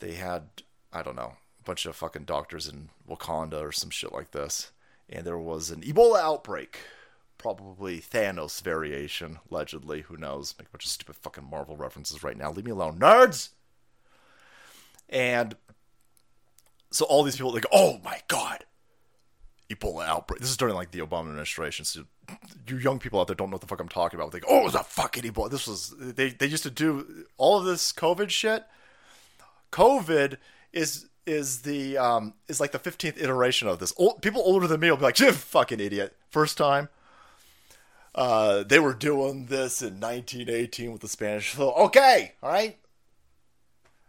[0.00, 0.42] they had
[0.92, 4.72] I don't know a bunch of fucking doctors in Wakanda or some shit like this,
[5.08, 6.78] and there was an Ebola outbreak.
[7.38, 10.02] Probably Thanos variation, allegedly.
[10.02, 10.54] Who knows?
[10.58, 12.50] Make a bunch of stupid fucking Marvel references right now.
[12.50, 13.50] Leave me alone, nerds.
[15.08, 15.56] And
[16.90, 18.64] so all these people, go, "Oh my god,
[19.70, 20.40] Ebola outbreak.
[20.40, 21.84] This is during like the Obama administration.
[21.86, 22.04] So
[22.66, 24.32] you young people out there don't know what the fuck I'm talking about.
[24.32, 25.50] They go, oh, the fucking Ebola.
[25.50, 28.64] This was they they used to do all of this COVID shit.
[29.72, 30.36] COVID
[30.72, 33.92] is is the um is like the 15th iteration of this.
[33.96, 36.16] Old, people older than me will be like, you fucking idiot.
[36.30, 36.88] First time.
[38.14, 41.68] Uh, they were doing this in 1918 with the Spanish flu.
[41.68, 42.76] Okay, all right.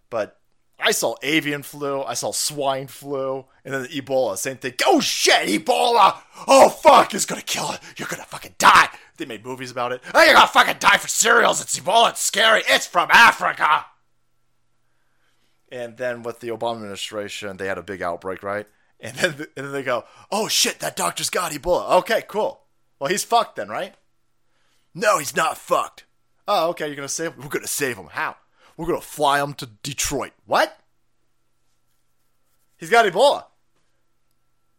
[0.09, 0.38] But
[0.81, 4.73] I saw avian flu, I saw swine flu, and then the Ebola, same thing.
[4.85, 6.17] Oh shit, Ebola!
[6.47, 7.79] Oh fuck, it's gonna kill it.
[7.97, 8.89] You're gonna fucking die.
[9.17, 10.01] They made movies about it.
[10.13, 11.61] Oh, you're gonna fucking die for cereals.
[11.61, 12.11] It's Ebola.
[12.11, 12.63] It's scary.
[12.67, 13.85] It's from Africa.
[15.71, 18.65] And then with the Obama administration, they had a big outbreak, right?
[18.99, 21.91] And then, and then they go, oh shit, that doctor's got Ebola.
[21.99, 22.61] Okay, cool.
[22.99, 23.95] Well, he's fucked then, right?
[24.93, 26.05] No, he's not fucked.
[26.47, 27.43] Oh, okay, you're gonna save him?
[27.43, 28.07] We're gonna save him.
[28.11, 28.35] How?
[28.79, 30.31] We're gonna fly him to Detroit.
[30.45, 30.73] What?
[32.77, 33.43] He's got Ebola.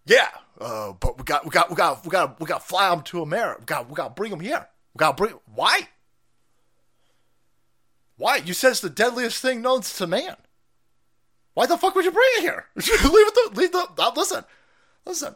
[0.07, 2.91] Yeah, uh, but we got we got we got we got we got to fly
[2.91, 3.61] him to America.
[3.61, 4.67] We got we got to bring him here.
[4.95, 5.39] We got to bring.
[5.55, 5.81] Why?
[8.17, 8.37] Why?
[8.37, 10.37] You said it's the deadliest thing known to man.
[11.53, 12.65] Why the fuck would you bring it here?
[12.77, 13.35] leave it.
[13.35, 13.87] The, leave the.
[13.99, 14.45] Uh, listen,
[15.05, 15.35] listen.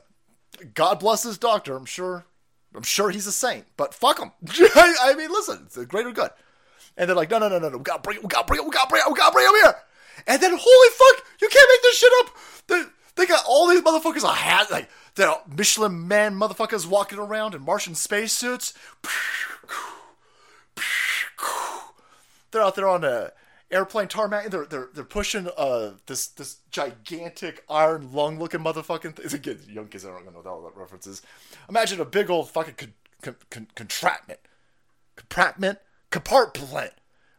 [0.72, 1.77] God bless this doctor.
[1.77, 2.24] I'm sure.
[2.74, 3.66] I'm sure he's a saint.
[3.77, 4.33] But fuck him.
[4.74, 5.64] I, I mean, listen.
[5.66, 6.31] It's greater good.
[6.96, 7.78] And they're like, no, no, no, no, no.
[7.78, 8.22] We gotta bring it.
[8.22, 8.64] We gotta bring it.
[8.64, 9.11] We gotta bring it.
[9.11, 9.74] We gotta bring him here.
[10.26, 12.37] And then, holy fuck, you can't make this shit up.
[12.66, 12.83] They,
[13.16, 17.62] they got all these motherfuckers a hat, like the Michelin man motherfuckers walking around in
[17.62, 18.74] Martian spacesuits.
[22.50, 23.33] They're out there on a
[23.70, 24.50] airplane tarmac.
[24.50, 29.35] They're they're they're pushing uh this this gigantic iron lung looking motherfucking thing.
[29.35, 31.22] Again, young kids aren't gonna know all that references.
[31.68, 34.40] Imagine a big old fucking con, con, con, contraptment,
[35.16, 35.78] compartment,
[36.14, 36.92] compartment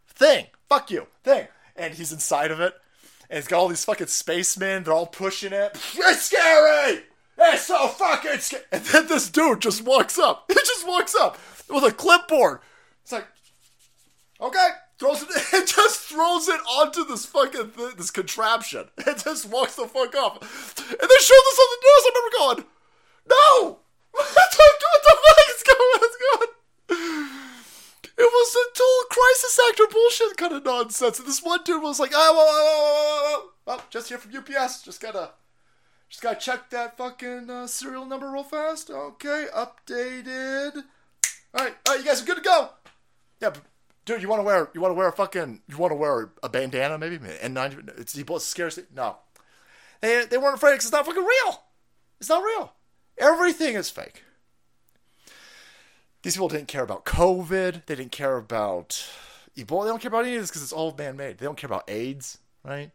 [0.06, 0.48] thing.
[0.68, 1.48] Fuck you, thing.
[1.78, 2.74] And he's inside of it,
[3.30, 4.84] and it's got all these fucking spacemen.
[4.84, 5.78] They're all pushing it.
[5.96, 7.04] It's scary.
[7.38, 8.64] It's so fucking scary.
[8.74, 10.46] And then this dude just walks up.
[10.50, 11.38] He just walks up
[11.70, 12.60] with a clipboard.
[13.04, 13.28] It's like,
[14.42, 14.68] okay,
[15.00, 15.30] throws it.
[15.54, 18.90] It just throws it onto this fucking th- this contraption.
[18.98, 20.42] It just walks the fuck up.
[20.42, 22.04] And they showed this on the news.
[22.04, 22.68] I remember going,
[23.30, 23.80] no.
[24.12, 26.10] what the fuck is going?
[28.18, 31.20] It was a total crisis actor bullshit kind of nonsense.
[31.20, 34.84] And this one dude was like, oh, oh, oh, oh, just here from UPS.
[34.84, 35.32] Just gotta,
[36.10, 38.90] just gotta check that fucking uh, serial number real fast.
[38.90, 40.84] Okay, updated.
[41.54, 42.70] All right, all right, you guys are good to go.
[43.42, 43.52] Yeah,
[44.06, 46.32] dude, you want to wear, you want to wear a fucking, you want to wear
[46.42, 47.18] a bandana maybe?
[47.18, 48.00] N90.
[48.00, 48.80] It's the scariest.
[48.94, 49.18] No,
[50.02, 51.64] they they weren't afraid because it's not fucking real.
[52.20, 52.74] It's not real.
[53.18, 54.24] Everything is fake.
[56.26, 57.86] These people didn't care about COVID.
[57.86, 59.08] They didn't care about
[59.56, 59.84] Ebola.
[59.84, 61.38] They don't care about any of this because it's all man made.
[61.38, 62.90] They don't care about AIDS, right?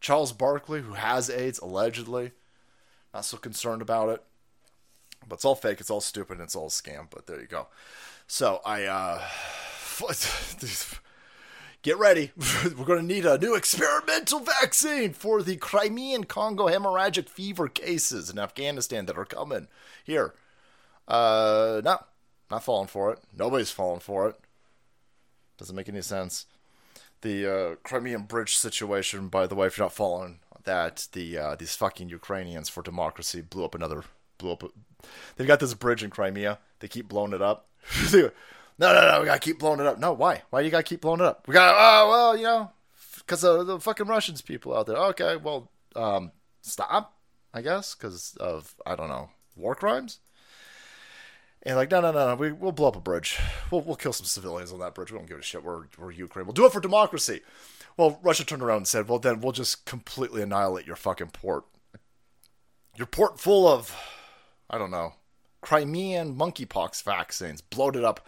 [0.00, 2.32] Charles Barkley, who has AIDS allegedly,
[3.14, 4.24] not so concerned about it.
[5.28, 5.78] But it's all fake.
[5.78, 6.40] It's all stupid.
[6.40, 7.06] It's all a scam.
[7.08, 7.68] But there you go.
[8.26, 9.22] So I, uh,
[11.82, 12.32] get ready.
[12.64, 18.28] We're going to need a new experimental vaccine for the Crimean Congo hemorrhagic fever cases
[18.28, 19.68] in Afghanistan that are coming
[20.02, 20.34] here.
[21.06, 22.00] Uh, no,
[22.52, 23.18] not falling for it.
[23.36, 24.36] Nobody's falling for it.
[25.58, 26.46] Doesn't make any sense.
[27.22, 31.54] The uh, Crimean Bridge situation, by the way, if you're not following that, the uh,
[31.56, 34.04] these fucking Ukrainians for democracy blew up another
[34.38, 34.64] blew up.
[35.36, 36.58] They've got this bridge in Crimea.
[36.80, 37.68] They keep blowing it up.
[38.78, 39.98] No, no, no, we gotta keep blowing it up.
[39.98, 40.42] No, why?
[40.48, 41.46] Why do you gotta keep blowing it up?
[41.46, 42.72] We got, oh, well, you know,
[43.18, 44.96] because of the fucking Russians people out there.
[44.96, 47.14] Okay, well, um, stop,
[47.52, 50.20] I guess, because of, I don't know, war crimes?
[51.64, 53.38] And like, no, no, no, no, we, we'll blow up a bridge.
[53.70, 55.12] We'll, we'll kill some civilians on that bridge.
[55.12, 55.62] We don't give a shit.
[55.62, 56.44] We're, we're Ukraine.
[56.46, 57.40] We'll do it for democracy.
[57.96, 61.64] Well, Russia turned around and said, well, then we'll just completely annihilate your fucking port.
[62.96, 63.96] Your port full of,
[64.68, 65.14] I don't know,
[65.60, 67.60] Crimean monkeypox vaccines.
[67.60, 68.26] Bloated up.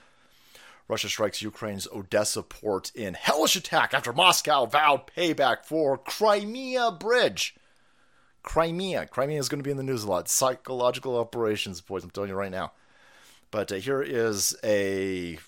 [0.86, 7.56] Russia strikes Ukraine's Odessa port in hellish attack after Moscow vowed payback for Crimea Bridge.
[8.42, 9.06] Crimea.
[9.06, 10.28] Crimea is going to be in the news a lot.
[10.28, 12.04] Psychological operations, boys.
[12.04, 12.72] I'm telling you right now.
[13.54, 15.38] But uh, here is a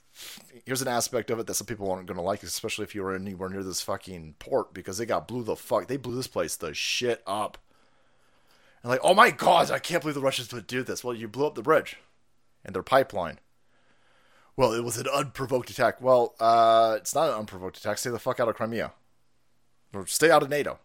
[0.64, 3.02] here's an aspect of it that some people aren't going to like, especially if you
[3.02, 5.88] were anywhere near this fucking port because they got blew the fuck.
[5.88, 7.58] They blew this place the shit up.
[8.84, 11.02] And like, oh my god, I can't believe the Russians would do this.
[11.02, 11.96] Well, you blew up the bridge
[12.64, 13.40] and their pipeline.
[14.56, 16.00] Well, it was an unprovoked attack.
[16.00, 17.98] Well, uh, it's not an unprovoked attack.
[17.98, 18.92] Stay the fuck out of Crimea.
[19.92, 20.78] Or stay out of NATO.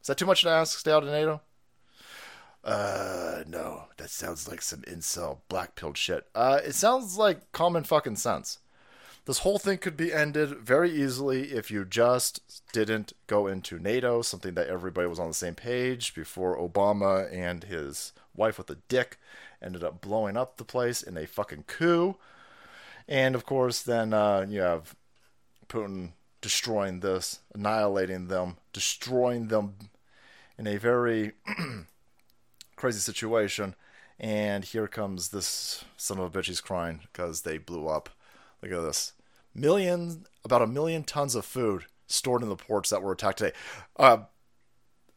[0.00, 0.76] Is that too much to ask?
[0.76, 1.40] Stay out of NATO?
[2.64, 3.84] Uh, no.
[3.98, 6.26] That sounds like some incel black pilled shit.
[6.34, 8.58] Uh, it sounds like common fucking sense.
[9.26, 14.20] This whole thing could be ended very easily if you just didn't go into NATO,
[14.20, 18.76] something that everybody was on the same page before Obama and his wife with a
[18.88, 19.18] dick
[19.62, 22.16] ended up blowing up the place in a fucking coup.
[23.08, 24.94] And of course, then uh, you have
[25.68, 29.76] Putin destroying this, annihilating them, destroying them
[30.58, 31.32] in a very
[32.76, 33.74] crazy situation.
[34.20, 36.46] And here comes this son of a bitch.
[36.46, 38.10] He's crying because they blew up.
[38.62, 39.12] Look at this.
[39.54, 43.56] Million, about a million tons of food stored in the ports that were attacked today.
[43.96, 44.18] Uh,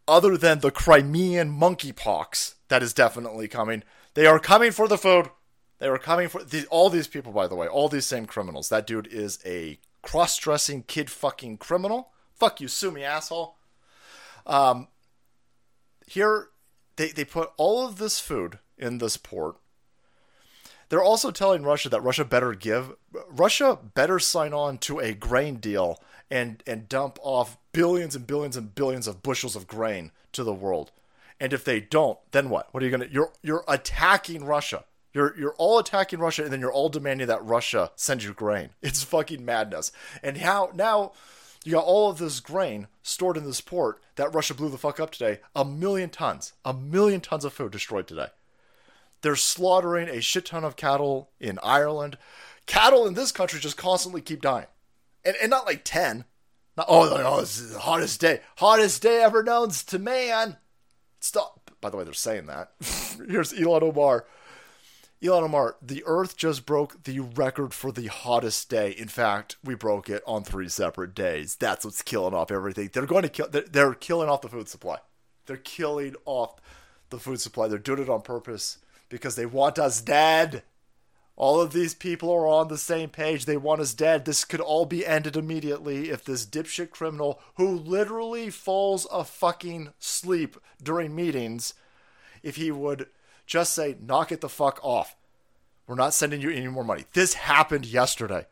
[0.07, 5.29] other than the Crimean monkeypox that is definitely coming, they are coming for the food.
[5.79, 8.69] They were coming for the, all these people, by the way, all these same criminals.
[8.69, 12.09] That dude is a cross-dressing kid fucking criminal.
[12.33, 13.57] Fuck you, sue me, asshole.
[14.45, 14.87] Um,
[16.07, 16.47] here
[16.97, 19.55] they they put all of this food in this port.
[20.89, 22.93] They're also telling Russia that Russia better give
[23.29, 28.57] Russia better sign on to a grain deal and and dump off billions and billions
[28.57, 30.91] and billions of bushels of grain to the world.
[31.39, 32.73] And if they don't, then what?
[32.73, 33.09] What are you gonna?
[33.09, 34.85] You're you're attacking Russia.
[35.13, 38.69] You're you're all attacking Russia, and then you're all demanding that Russia send you grain.
[38.81, 39.91] It's fucking madness.
[40.23, 41.11] And how now
[41.67, 45.01] you got all of this grain stored in this port that Russia blew the fuck
[45.01, 45.39] up today.
[45.53, 48.27] A million tons, a million tons of food destroyed today.
[49.21, 52.17] They're slaughtering a shit ton of cattle in Ireland.
[52.67, 54.67] Cattle in this country just constantly keep dying,
[55.25, 56.23] and and not like ten.
[56.77, 60.55] Not, oh, oh, oh this is the hottest day, hottest day ever known to man.
[61.19, 61.69] Stop.
[61.81, 62.71] By the way, they're saying that.
[63.27, 64.25] Here's Elon Omar
[65.21, 68.91] Ilhan Omar, the Earth just broke the record for the hottest day.
[68.91, 71.55] In fact, we broke it on three separate days.
[71.55, 72.91] That's what's killing off everything.
[72.93, 73.49] They're going to kill.
[73.49, 74.97] They're, they're killing off the food supply.
[75.47, 76.61] They're killing off
[77.09, 77.67] the food supply.
[77.67, 78.77] They're doing it on purpose
[79.09, 80.61] because they want us dead.
[81.35, 83.45] All of these people are on the same page.
[83.45, 84.25] They want us dead.
[84.25, 89.93] This could all be ended immediately if this dipshit criminal, who literally falls a fucking
[89.99, 91.73] sleep during meetings,
[92.43, 93.07] if he would
[93.47, 95.15] just say, knock it the fuck off.
[95.87, 97.05] We're not sending you any more money.
[97.13, 98.45] This happened yesterday.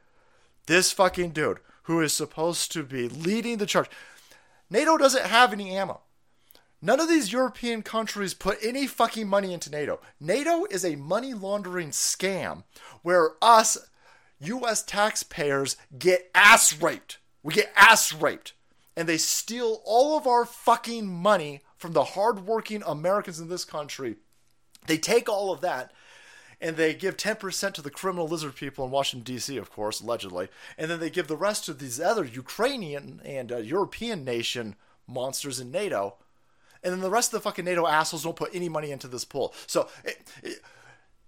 [0.68, 3.90] This fucking dude, who is supposed to be leading the charge,
[4.70, 6.02] NATO doesn't have any ammo.
[6.82, 10.00] None of these European countries put any fucking money into NATO.
[10.20, 12.64] NATO is a money laundering scam
[13.02, 13.90] where us,
[14.40, 17.18] US taxpayers, get ass raped.
[17.44, 18.54] We get ass raped.
[18.96, 24.16] And they steal all of our fucking money from the hardworking Americans in this country
[24.88, 25.92] they take all of that
[26.62, 30.48] and they give 10% to the criminal lizard people in Washington, D.C., of course, allegedly.
[30.78, 34.76] And then they give the rest to these other Ukrainian and uh, European nation
[35.08, 36.16] monsters in NATO.
[36.84, 39.26] And then the rest of the fucking NATO assholes don't put any money into this
[39.26, 39.54] pool.
[39.68, 40.60] So it, it,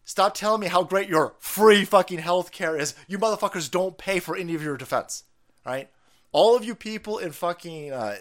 [0.06, 2.96] stop telling me how great your free fucking healthcare is.
[3.08, 5.24] You motherfuckers don't pay for any of your defense,
[5.66, 5.89] right?
[6.32, 8.18] All of you people in fucking uh,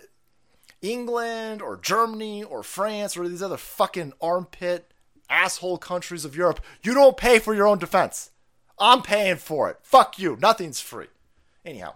[0.83, 4.91] England or Germany or France or these other fucking armpit
[5.29, 8.31] asshole countries of Europe, you don't pay for your own defense.
[8.79, 9.79] I'm paying for it.
[9.83, 10.37] Fuck you.
[10.41, 11.07] Nothing's free.
[11.65, 11.95] Anyhow,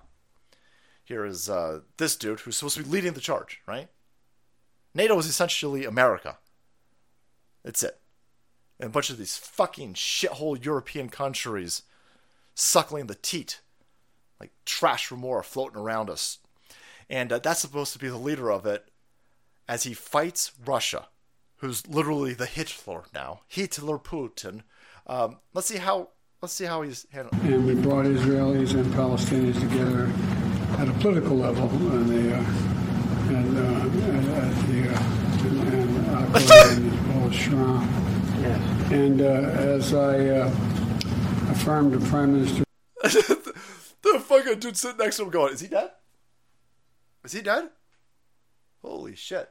[1.05, 3.89] here is uh, this dude who's supposed to be leading the charge, right?
[4.95, 6.39] NATO is essentially America.
[7.65, 7.99] That's it.
[8.79, 11.83] And a bunch of these fucking shithole European countries
[12.55, 13.61] suckling the teat,
[14.41, 16.39] like trash remora floating around us.
[17.09, 18.89] And uh, that's supposed to be the leader of it
[19.69, 21.09] as he fights Russia
[21.61, 24.63] who's literally the Hitler now, Hitler Putin.
[25.07, 26.09] Um, let's see how
[26.43, 27.53] let's see how he's handling.
[27.53, 30.11] and we brought Israelis and Palestinians together
[30.79, 32.41] at a political level, and the uh,
[33.31, 37.87] and, uh, at, at the uh, and, and as well as Shram.
[38.41, 38.93] Yes.
[38.93, 40.47] And uh, as I uh,
[41.51, 42.65] affirmed to Prime Minister
[44.03, 45.91] The fucking dude sitting next to him going, is he dead?
[47.25, 47.69] Is he dead?
[48.83, 49.51] Holy shit.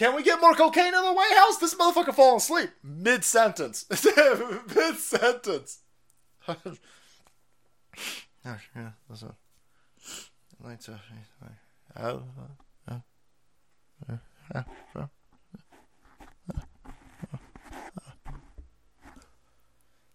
[0.00, 1.58] Can we get more cocaine in the White House?
[1.58, 2.70] This motherfucker falling asleep.
[2.82, 3.84] Mid sentence.
[3.90, 5.80] Mid sentence.
[10.64, 11.02] Lights off.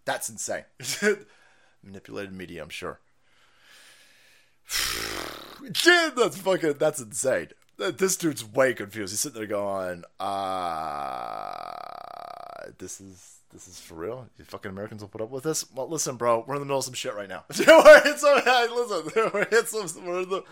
[0.05, 0.63] That's insane.
[1.83, 3.01] Manipulated media, I'm sure.
[5.61, 7.49] Dude, that's fucking that's insane.
[7.78, 9.11] This dude's way confused.
[9.11, 11.61] He's sitting there going, uh
[12.78, 14.28] this is this is for real?
[14.38, 15.65] You fucking Americans will put up with this?
[15.73, 17.43] Well listen, bro, we're in the middle of some shit right now.
[17.49, 20.43] we're listen, we're in some we're in the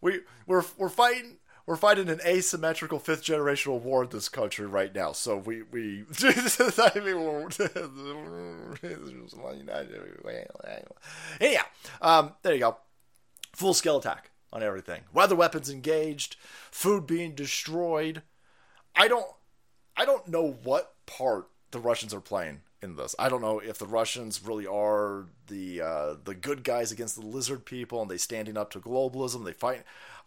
[0.00, 4.94] we we're we're fighting we're fighting an asymmetrical fifth generational war in this country right
[4.94, 5.12] now.
[5.12, 7.48] So we we I mean,
[11.40, 11.64] anyhow,
[12.00, 12.76] um, there you go
[13.54, 15.02] full scale attack on everything.
[15.12, 16.36] Weather weapons engaged,
[16.70, 18.22] food being destroyed.
[18.94, 19.26] I don't
[19.96, 23.14] I don't know what part the Russians are playing in this.
[23.18, 27.26] I don't know if the Russians really are the uh, the good guys against the
[27.26, 29.44] lizard people and they standing up to globalism.
[29.44, 29.84] They fight.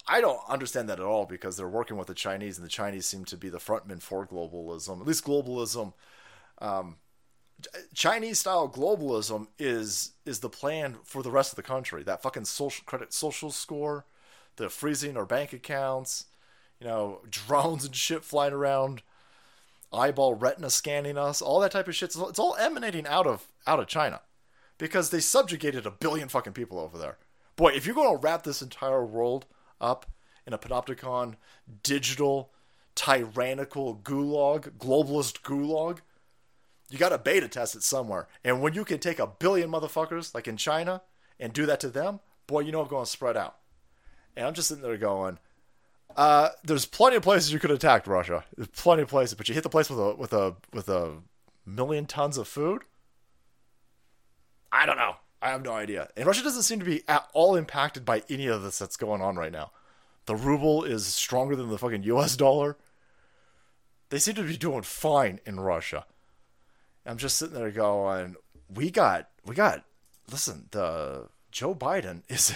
[0.08, 3.08] I don't understand that at all because they're working with the Chinese and the Chinese
[3.08, 5.02] seem to be the frontmen for globalism.
[5.02, 5.94] At least globalism
[6.60, 6.98] um,
[7.94, 12.04] Chinese style globalism is is the plan for the rest of the country.
[12.04, 14.06] That fucking social credit social score,
[14.58, 16.26] the freezing our bank accounts,
[16.80, 19.02] you know, drones and shit flying around,
[19.94, 22.16] eyeball retina scanning us, all that type of shit.
[22.16, 24.22] It's all emanating out of out of China,
[24.78, 27.18] because they subjugated a billion fucking people over there.
[27.56, 29.46] Boy, if you're going to wrap this entire world
[29.80, 30.06] up
[30.46, 31.36] in a panopticon,
[31.84, 32.52] digital,
[32.96, 36.00] tyrannical gulag, globalist gulag
[36.90, 38.28] you got to beta test it somewhere.
[38.44, 41.02] And when you can take a billion motherfuckers, like in China,
[41.40, 43.58] and do that to them, boy, you know it's going to spread out.
[44.36, 45.40] And I'm just sitting there going,
[46.16, 48.46] uh, there's plenty of places you could attack Russia.
[48.56, 51.18] There's plenty of places, but you hit the place with a with a with a
[51.66, 52.84] million tons of food.
[54.72, 55.18] I don't know.
[55.42, 56.10] I have no idea.
[56.16, 59.22] And Russia doesn't seem to be at all impacted by any of this that's going
[59.22, 59.72] on right now.
[60.26, 62.36] The ruble is stronger than the fucking U.S.
[62.36, 62.78] dollar.
[64.10, 66.06] They seem to be doing fine in Russia.
[67.06, 68.36] I'm just sitting there going,
[68.74, 69.86] we got, we got,
[70.32, 72.56] listen, the Joe Biden is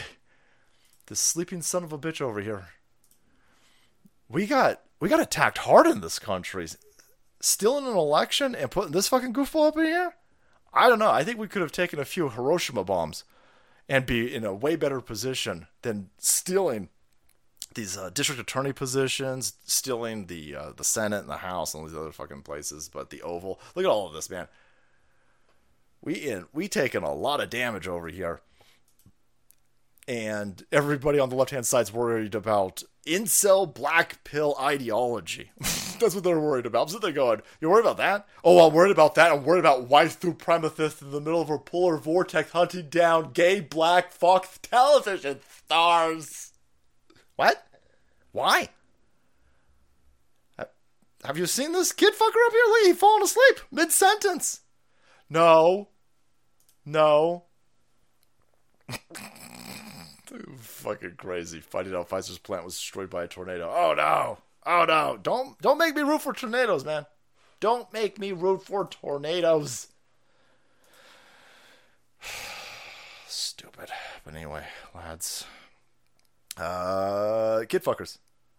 [1.09, 2.67] the sleeping son of a bitch over here.
[4.29, 6.67] We got, we got attacked hard in this country.
[7.41, 10.13] Still in an election and putting this fucking goofball up in here?
[10.71, 11.09] I don't know.
[11.09, 13.23] I think we could have taken a few Hiroshima bombs
[13.87, 16.89] and be in a way better position than stealing
[17.73, 21.87] these uh, district attorney positions, stealing the uh, the Senate and the House and all
[21.87, 22.87] these other fucking places.
[22.87, 24.47] But the Oval, look at all of this, man.
[26.01, 28.41] We in we taking a lot of damage over here,
[30.09, 35.51] and everybody on the left hand side's worried about incel black pill ideology.
[35.99, 36.89] That's what they're worried about.
[36.89, 38.27] So they're going, "You're worried about that?
[38.43, 39.31] Oh, I'm worried about that.
[39.31, 43.59] I'm worried about through Primathist in the middle of a polar vortex hunting down gay
[43.59, 46.53] black Fox television stars."
[47.35, 47.67] What?
[48.31, 48.69] Why?
[51.25, 52.63] Have you seen this kid fucker up here?
[52.67, 54.61] Look, he falling asleep mid sentence.
[55.29, 55.89] No.
[56.83, 57.43] No.
[60.57, 61.59] fucking crazy.
[61.59, 63.71] Finding out Pfizer's plant was destroyed by a tornado.
[63.73, 64.37] Oh no.
[64.65, 65.19] Oh no.
[65.21, 67.05] Don't don't make me root for tornadoes, man.
[67.59, 69.87] Don't make me root for tornadoes.
[73.27, 73.89] Stupid.
[74.23, 74.65] But anyway,
[74.95, 75.45] lads.
[76.57, 78.17] Uh, kid fuckers.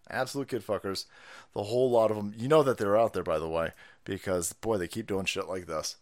[0.09, 1.05] Absolute kid fuckers.
[1.53, 2.33] The whole lot of them.
[2.37, 3.71] You know that they're out there, by the way,
[4.03, 5.97] because, boy, they keep doing shit like this.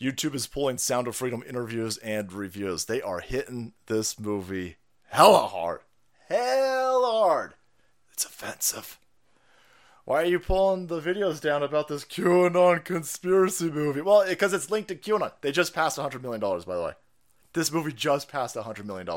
[0.00, 2.84] YouTube is pulling Sound of Freedom interviews and reviews.
[2.84, 4.76] They are hitting this movie
[5.08, 5.80] hella hard.
[6.28, 7.54] Hella hard.
[8.12, 8.98] It's offensive.
[10.04, 14.02] Why are you pulling the videos down about this QAnon conspiracy movie?
[14.02, 15.32] Well, because it's linked to QAnon.
[15.40, 16.92] They just passed $100 million, by the way.
[17.54, 19.08] This movie just passed $100 million.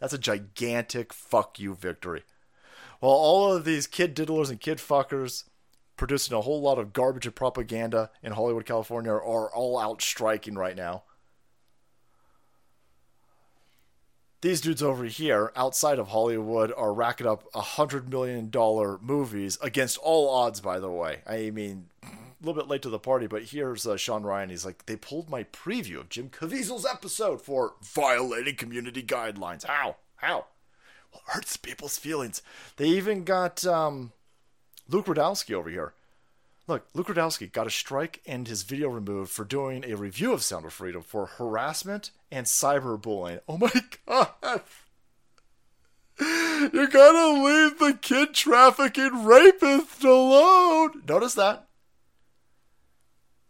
[0.00, 2.24] That's a gigantic fuck you victory.
[2.98, 5.44] While all of these kid diddlers and kid fuckers
[6.00, 10.54] producing a whole lot of garbage and propaganda in Hollywood, California are all out striking
[10.54, 11.02] right now.
[14.40, 19.58] These dudes over here, outside of Hollywood, are racking up a hundred million dollar movies
[19.60, 20.62] against all odds.
[20.62, 22.06] By the way, I mean, a
[22.40, 24.48] little bit late to the party, but here's uh, Sean Ryan.
[24.48, 29.66] He's like, they pulled my preview of Jim Caviezel's episode for violating community guidelines.
[29.66, 29.96] How?
[30.16, 30.46] How?
[31.12, 32.40] Well, hurts people's feelings.
[32.78, 34.12] They even got um,
[34.90, 35.94] Luke Rudkowski over here.
[36.66, 40.42] Look, Luke Rudkowski got a strike and his video removed for doing a review of
[40.42, 43.40] Sound of Freedom for harassment and cyberbullying.
[43.48, 43.72] Oh my
[44.06, 44.62] god!
[46.20, 51.02] You gotta leave the kid trafficking rapist alone!
[51.08, 51.66] Notice that.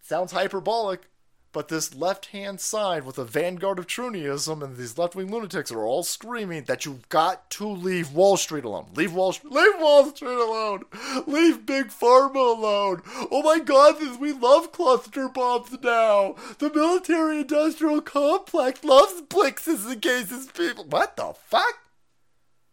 [0.01, 1.10] Sounds hyperbolic,
[1.53, 5.73] but this left hand side with a vanguard of Truniism and these left wing lunatics
[5.73, 8.87] are all screaming that you've got to leave Wall Street alone.
[8.95, 9.53] Leave Wall Street.
[9.53, 10.85] Leave Wall Street alone.
[11.27, 13.03] Leave Big Pharma alone.
[13.31, 16.37] Oh my God, we love cluster bombs now.
[16.59, 20.85] The military industrial complex loves Blixes and cases people.
[20.85, 21.79] What the fuck?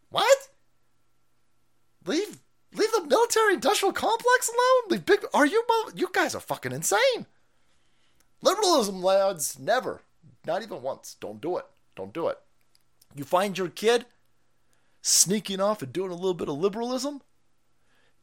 [0.09, 0.37] What?
[2.05, 2.39] Leave
[2.73, 4.91] leave the military industrial complex alone?
[4.91, 5.63] Leave big Are you
[5.95, 7.25] you guys are fucking insane.
[8.41, 10.01] Liberalism, lads, never.
[10.45, 11.15] Not even once.
[11.19, 11.65] Don't do it.
[11.95, 12.37] Don't do it.
[13.15, 14.05] You find your kid
[15.01, 17.21] sneaking off and doing a little bit of liberalism,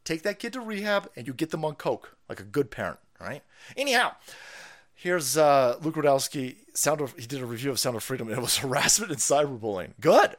[0.04, 2.98] take that kid to rehab and you get them on coke like a good parent,
[3.20, 3.42] right?
[3.76, 4.12] Anyhow,
[4.94, 6.56] here's uh, Luke Rudkowski.
[6.74, 9.20] Sound of, he did a review of Sound of Freedom and it was harassment and
[9.20, 9.92] cyberbullying.
[10.00, 10.36] Good.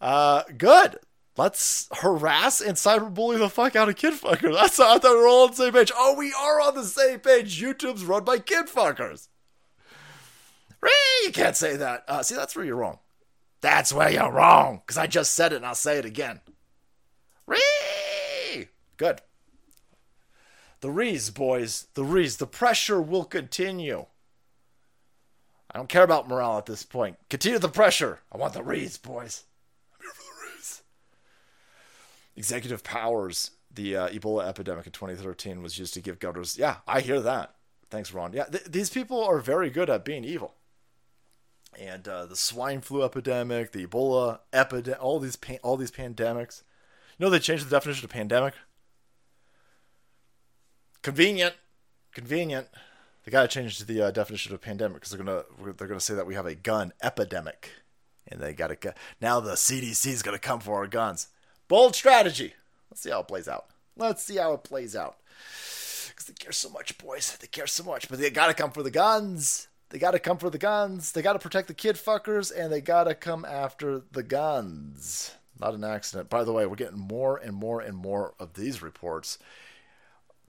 [0.00, 0.98] Uh, good.
[1.36, 4.54] Let's harass and cyberbully the fuck out of kid fuckers.
[4.54, 5.92] That's I thought we were all on the same page.
[5.94, 7.60] Oh, we are on the same page.
[7.60, 9.28] YouTube's run by kid fuckers.
[11.24, 12.04] You can't say that.
[12.06, 13.00] Uh, see, that's where you're wrong.
[13.60, 14.80] That's where you're wrong.
[14.84, 16.40] Because I just said it and I'll say it again.
[17.46, 18.68] Ree!
[18.96, 19.20] Good.
[20.80, 21.88] The Rees, boys.
[21.94, 22.36] The Rees.
[22.36, 24.06] The pressure will continue.
[25.70, 27.16] I don't care about morale at this point.
[27.28, 28.20] Continue the pressure.
[28.30, 29.44] I want the Rees, boys.
[32.36, 36.58] Executive powers, the uh, Ebola epidemic in 2013 was used to give governors.
[36.58, 37.54] Yeah, I hear that.
[37.90, 38.32] Thanks, Ron.
[38.32, 40.54] Yeah, th- these people are very good at being evil.
[41.78, 46.62] And uh, the swine flu epidemic, the Ebola epidemic, all these pa- all these pandemics.
[47.18, 48.54] You know they changed the definition of pandemic.
[51.02, 51.54] Convenient,
[52.12, 52.68] convenient.
[53.24, 55.44] They got to change the uh, definition of pandemic because they're gonna
[55.76, 57.70] they're gonna say that we have a gun epidemic,
[58.26, 61.28] and they got to now the CDC is gonna come for our guns.
[61.68, 62.54] Bold strategy.
[62.90, 63.66] Let's see how it plays out.
[63.96, 65.16] Let's see how it plays out.
[66.08, 67.36] Because they care so much, boys.
[67.36, 68.08] They care so much.
[68.08, 69.68] But they got to come for the guns.
[69.90, 71.12] They got to come for the guns.
[71.12, 72.52] They got to protect the kid fuckers.
[72.54, 75.34] And they got to come after the guns.
[75.58, 76.28] Not an accident.
[76.28, 79.38] By the way, we're getting more and more and more of these reports.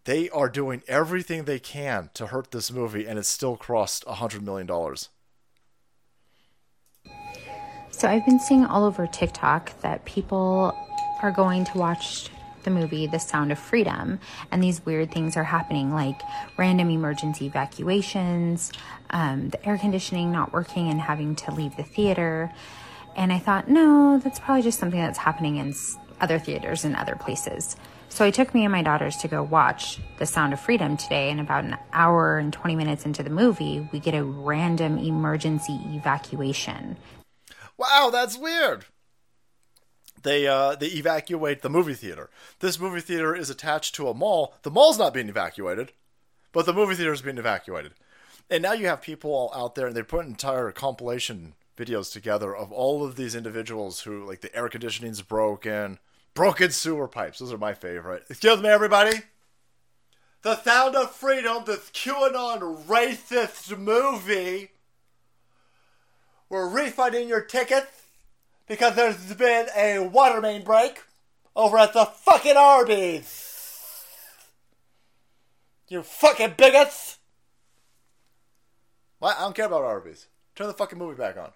[0.03, 4.41] They are doing everything they can to hurt this movie, and it's still crossed $100
[4.41, 4.68] million.
[7.89, 10.78] So I've been seeing all over TikTok that people
[11.22, 12.30] are going to watch
[12.63, 14.20] the movie The Sound of Freedom,
[14.51, 16.22] and these weird things are happening like
[16.57, 18.74] random emergency evacuations,
[19.09, 22.51] um, the air conditioning not working and having to leave the theater.
[23.15, 25.74] And I thought, no, that's probably just something that's happening in
[26.20, 27.78] other theaters and other places.
[28.09, 31.30] So I took me and my daughters to go watch The Sound of Freedom today,
[31.30, 35.80] and about an hour and 20 minutes into the movie, we get a random emergency
[35.86, 36.97] evacuation.
[37.78, 38.86] Wow, that's weird
[40.28, 42.30] they uh, they evacuate the movie theater.
[42.59, 44.53] This movie theater is attached to a mall.
[44.63, 45.93] The mall's not being evacuated,
[46.51, 47.93] but the movie theater is being evacuated.
[48.49, 52.55] And now you have people all out there, and they put entire compilation videos together
[52.55, 55.99] of all of these individuals who, like, the air conditioning's broken,
[56.34, 57.39] broken sewer pipes.
[57.39, 58.23] Those are my favorite.
[58.30, 59.17] Excuse me, everybody.
[60.43, 64.71] The Sound of Freedom, this QAnon racist movie.
[66.49, 68.07] We're refunding your tickets
[68.68, 71.03] because there's been a water main break
[71.55, 73.53] over at the fucking Arby's.
[75.88, 77.18] You fucking bigots!
[79.20, 79.38] What?
[79.38, 80.28] I don't care about Arby's.
[80.55, 81.51] Turn the fucking movie back on.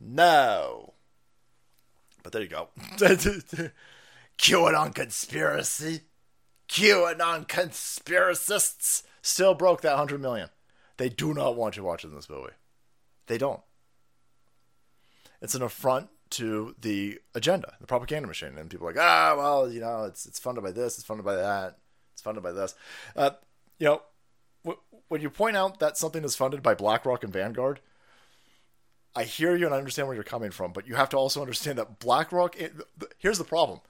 [0.00, 0.94] No.
[2.22, 2.68] But there you go.
[4.38, 6.02] QAnon conspiracy.
[6.68, 10.50] QAnon conspiracists still broke that 100 million.
[10.98, 12.52] They do not want you watching this movie.
[13.26, 13.60] They don't.
[15.40, 18.58] It's an affront to the agenda, the propaganda machine.
[18.58, 21.24] And people are like, ah, well, you know, it's it's funded by this, it's funded
[21.24, 21.78] by that,
[22.12, 22.74] it's funded by this.
[23.16, 23.30] Uh,
[23.78, 24.02] you know,
[24.64, 27.80] w- when you point out that something is funded by BlackRock and Vanguard,
[29.14, 31.40] I hear you and I understand where you're coming from, but you have to also
[31.40, 32.56] understand that BlackRock.
[33.18, 33.80] Here's the problem: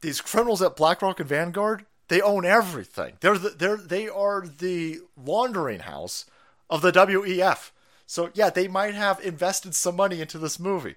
[0.00, 3.14] these criminals at BlackRock and Vanguard, they own everything.
[3.20, 6.26] They're the, they're they are the laundering house
[6.68, 7.70] of the WEF.
[8.06, 10.94] So yeah, they might have invested some money into this movie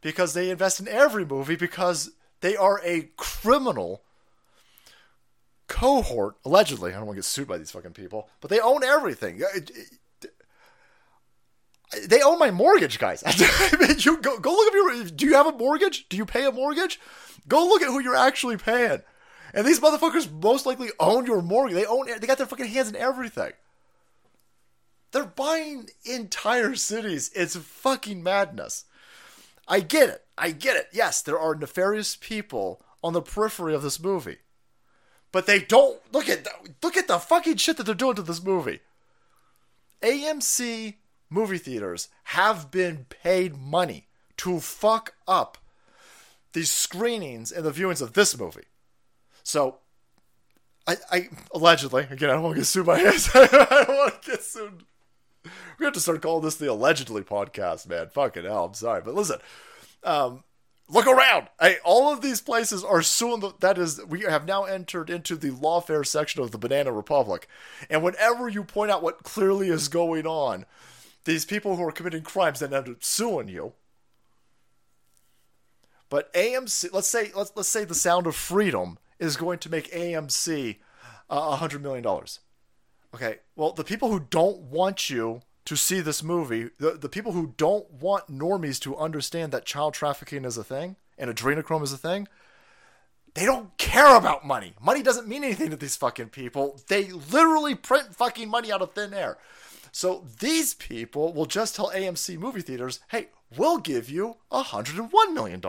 [0.00, 4.02] because they invest in every movie because they are a criminal
[5.68, 8.82] cohort, allegedly, I don't want to get sued by these fucking people, but they own
[8.82, 9.42] everything.
[12.06, 13.22] They own my mortgage, guys.
[13.26, 15.04] I mean, you go, go look at your.
[15.04, 16.08] Do you have a mortgage?
[16.08, 17.00] Do you pay a mortgage?
[17.46, 19.02] Go look at who you're actually paying.
[19.54, 21.76] And these motherfuckers most likely own your mortgage.
[21.76, 22.06] They own.
[22.06, 23.52] They got their fucking hands in everything.
[25.12, 27.30] They're buying entire cities.
[27.34, 28.84] It's fucking madness.
[29.66, 30.24] I get it.
[30.36, 30.88] I get it.
[30.92, 34.38] Yes, there are nefarious people on the periphery of this movie.
[35.30, 36.50] But they don't look at the,
[36.82, 38.80] look at the fucking shit that they're doing to this movie.
[40.02, 40.94] AMC
[41.28, 44.06] movie theaters have been paid money
[44.38, 45.58] to fuck up
[46.52, 48.64] these screenings and the viewings of this movie.
[49.42, 49.78] So
[50.86, 54.22] I, I allegedly again I don't want to get sued by his I don't want
[54.22, 54.84] to get sued.
[55.78, 58.08] We have to start calling this the allegedly podcast, man.
[58.08, 59.38] Fucking hell, I'm sorry, but listen,
[60.04, 60.44] um,
[60.88, 61.48] look around.
[61.60, 63.52] Hey, all of these places are suing.
[63.60, 67.48] That is, we have now entered into the lawfare section of the Banana Republic,
[67.88, 70.66] and whenever you point out what clearly is going on,
[71.24, 73.74] these people who are committing crimes then end up suing you.
[76.10, 79.92] But AMC, let's say, let's let's say the Sound of Freedom is going to make
[79.92, 80.76] AMC
[81.28, 82.40] uh, a hundred million dollars.
[83.14, 87.32] Okay, well, the people who don't want you to see this movie, the, the people
[87.32, 91.92] who don't want normies to understand that child trafficking is a thing and adrenochrome is
[91.92, 92.28] a thing,
[93.34, 94.74] they don't care about money.
[94.80, 96.80] Money doesn't mean anything to these fucking people.
[96.88, 99.38] They literally print fucking money out of thin air.
[99.92, 105.62] So these people will just tell AMC movie theaters, hey, we'll give you $101 million.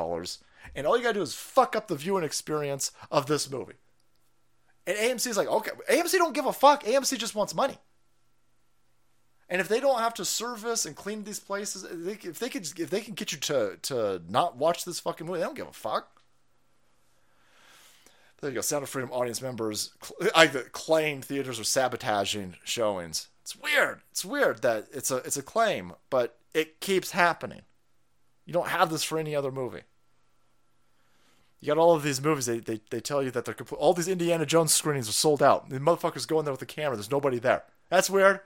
[0.75, 3.75] And all you gotta do is fuck up the viewing experience of this movie.
[4.89, 6.83] And AMC is like, okay, AMC don't give a fuck.
[6.83, 7.77] AMC just wants money.
[9.47, 12.89] And if they don't have to service and clean these places, if they, could, if
[12.89, 15.73] they can get you to to not watch this fucking movie, they don't give a
[15.73, 16.23] fuck.
[18.41, 18.61] There you go.
[18.61, 19.91] Sound of Freedom audience members
[20.33, 23.27] I claim theaters are sabotaging showings.
[23.43, 24.01] It's weird.
[24.09, 27.61] It's weird that it's a it's a claim, but it keeps happening.
[28.43, 29.81] You don't have this for any other movie.
[31.61, 32.45] You got all of these movies.
[32.45, 33.79] They they, they tell you that they're complete.
[33.79, 35.69] All these Indiana Jones screenings are sold out.
[35.69, 36.95] The motherfuckers go in there with the camera.
[36.95, 37.63] There's nobody there.
[37.89, 38.39] That's weird.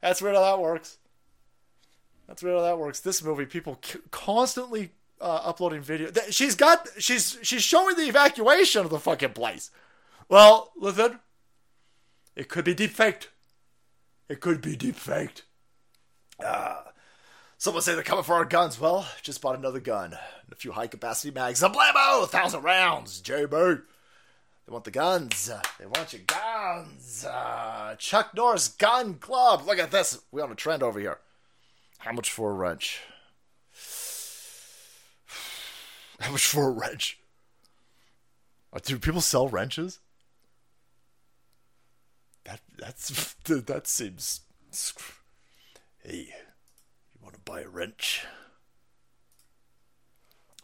[0.00, 0.98] That's weird how that works.
[2.26, 3.00] That's weird how that works.
[3.00, 4.90] This movie, people c- constantly
[5.20, 6.10] uh, uploading video.
[6.10, 6.88] Th- She's got.
[6.98, 9.70] She's she's showing the evacuation of the fucking place.
[10.28, 11.20] Well, listen.
[12.36, 13.28] It could be deep faked.
[14.28, 15.42] It could be deep faked.
[16.44, 16.82] Uh,
[17.60, 18.80] someone say they're coming for our guns.
[18.80, 20.14] Well, just bought another gun.
[20.14, 21.62] And a few high capacity mags.
[21.62, 22.24] A blammo!
[22.24, 23.20] A thousand rounds.
[23.20, 23.82] JB.
[24.66, 25.50] They want the guns.
[25.78, 27.26] They want your guns.
[27.26, 29.66] Uh, Chuck Norris Gun Club.
[29.66, 30.20] Look at this.
[30.32, 31.18] We on a trend over here.
[31.98, 33.02] How much for a wrench?
[36.18, 37.18] How much for a wrench?
[38.72, 39.98] Uh, Do people sell wrenches?
[42.44, 44.40] That that's that seems.
[46.02, 46.32] Hey,
[47.50, 48.24] buy a wrench?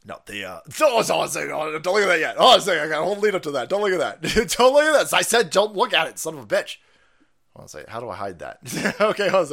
[0.05, 2.37] Not the uh, oh, oh, oh, don't look at that yet.
[2.39, 3.69] Oh, I got a whole lead up to that.
[3.69, 4.23] Don't look at that.
[4.57, 5.17] don't look at that.
[5.17, 6.77] I said, don't look at it, son of a bitch.
[7.75, 8.59] Like, how do I hide that?
[9.01, 9.51] okay, like,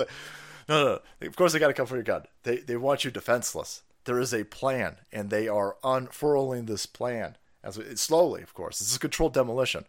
[0.70, 1.28] no, no, no.
[1.28, 2.24] Of course, they got to come for your gun.
[2.44, 3.82] They they want you defenseless.
[4.04, 8.44] There is a plan, and they are unfurling this plan as we, slowly.
[8.44, 9.86] Of course, this is controlled demolition,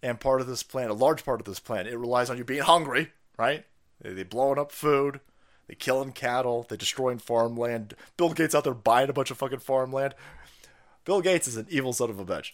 [0.00, 2.44] and part of this plan, a large part of this plan, it relies on you
[2.44, 3.66] being hungry, right?
[4.00, 5.20] They, they blowing up food.
[5.70, 6.66] They killing cattle.
[6.68, 7.94] They're destroying farmland.
[8.16, 10.16] Bill Gates out there buying a bunch of fucking farmland.
[11.04, 12.50] Bill Gates is an evil son of a bitch.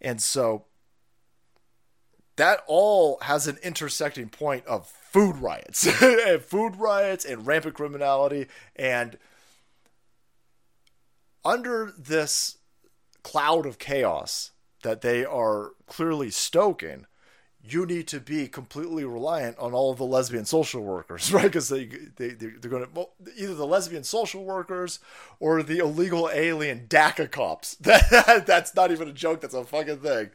[0.00, 0.64] And so
[2.36, 5.86] that all has an intersecting point of food riots.
[6.02, 8.46] and food riots and rampant criminality.
[8.74, 9.18] And
[11.44, 12.56] under this
[13.22, 14.52] cloud of chaos
[14.82, 17.04] that they are clearly stoking,
[17.62, 21.44] you need to be completely reliant on all of the lesbian social workers, right?
[21.44, 21.86] Because they,
[22.16, 25.00] they, they're going to, well, either the lesbian social workers
[25.40, 27.74] or the illegal alien DACA cops.
[27.76, 30.30] That, that's not even a joke, that's a fucking thing.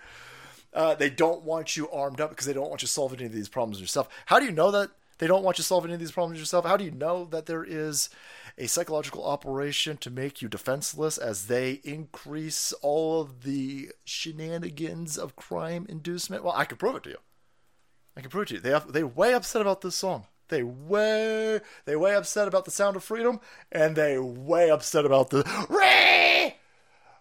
[0.73, 3.33] Uh, they don't want you armed up because they don't want you solving any of
[3.33, 4.09] these problems yourself.
[4.25, 6.65] How do you know that they don't want you solving any of these problems yourself?
[6.65, 8.09] How do you know that there is
[8.57, 15.35] a psychological operation to make you defenseless as they increase all of the shenanigans of
[15.35, 16.43] crime inducement?
[16.43, 17.17] Well, I can prove it to you.
[18.15, 18.59] I can prove it to you.
[18.59, 20.27] They have, they way upset about this song.
[20.49, 23.39] They way they way upset about the sound of freedom,
[23.71, 26.55] and they way upset about the re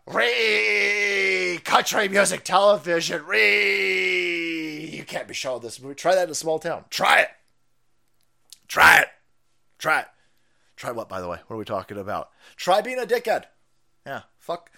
[0.07, 4.91] re country music television re.
[4.93, 5.95] You can't be showing this movie.
[5.95, 6.85] Try that in a small town.
[6.91, 7.29] Try it.
[8.69, 9.09] Try it.
[9.79, 10.07] Try it.
[10.83, 11.39] Try what, by the way?
[11.47, 12.31] What are we talking about?
[12.57, 13.45] Try being a dickhead.
[14.05, 14.69] Yeah, fuck,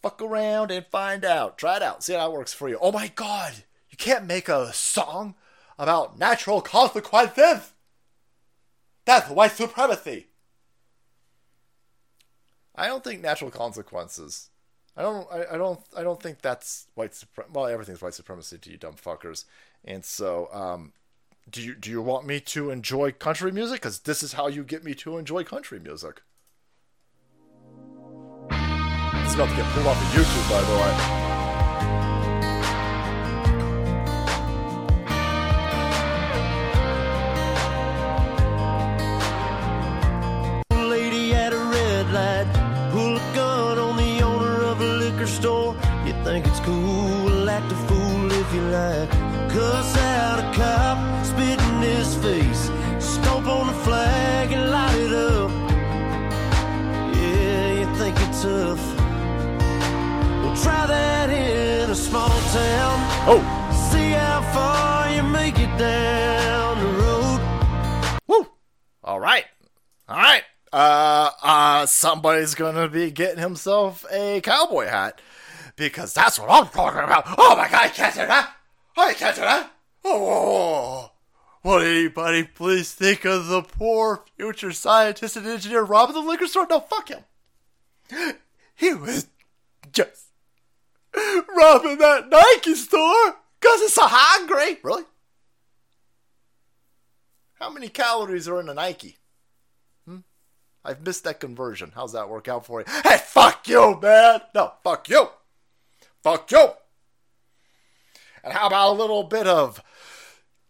[0.00, 1.58] fuck around and find out.
[1.58, 2.04] Try it out.
[2.04, 2.78] See how it works for you.
[2.80, 5.34] Oh my god, You can't make a song
[5.76, 7.72] about natural consequences.
[9.04, 10.28] That's white supremacy.
[12.76, 14.50] I don't think natural consequences.
[14.96, 15.26] I don't.
[15.32, 15.80] I, I don't.
[15.96, 17.52] I don't think that's white supremacy.
[17.52, 19.46] Well, everything's white supremacy to you dumb fuckers.
[19.84, 20.92] And so, um,
[21.48, 23.80] do you do you want me to enjoy country music?
[23.80, 26.22] Because this is how you get me to enjoy country music.
[28.50, 31.39] It's about to get pulled off of YouTube, by the way.
[72.20, 75.22] Somebody's gonna be getting himself a cowboy hat
[75.74, 77.24] because that's what I'm talking about.
[77.38, 78.54] Oh my god, I can't do that.
[78.94, 79.72] Oh, I can't do that.
[80.04, 81.12] Oh,
[81.64, 86.66] will anybody please think of the poor future scientist and engineer robbing the liquor store?
[86.68, 87.24] No, fuck him.
[88.74, 89.26] He was
[89.90, 90.26] just
[91.14, 94.78] robbing that Nike store because it's so hungry.
[94.82, 95.04] Really?
[97.54, 99.19] How many calories are in a Nike?
[100.84, 101.92] I've missed that conversion.
[101.94, 102.86] How's that work out for you?
[103.04, 104.40] Hey, fuck you, man!
[104.54, 105.28] No, fuck you!
[106.22, 106.70] Fuck you!
[108.42, 109.82] And how about a little bit of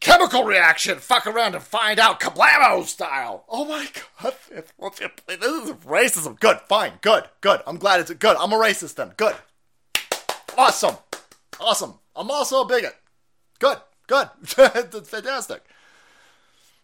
[0.01, 0.99] chemical reaction?
[0.99, 3.45] Fuck around and find out, kablamo style!
[3.49, 3.87] Oh my
[4.21, 6.39] god, this is racism.
[6.41, 7.61] Good, fine, good, good.
[7.67, 8.37] I'm glad it's good.
[8.37, 9.13] I'm a racist then.
[9.17, 9.37] Good.
[10.59, 10.97] Awesome.
[11.61, 11.95] Awesome.
[12.17, 12.97] I'm also a bigot.
[13.61, 14.29] Good, good.
[14.45, 15.63] Fantastic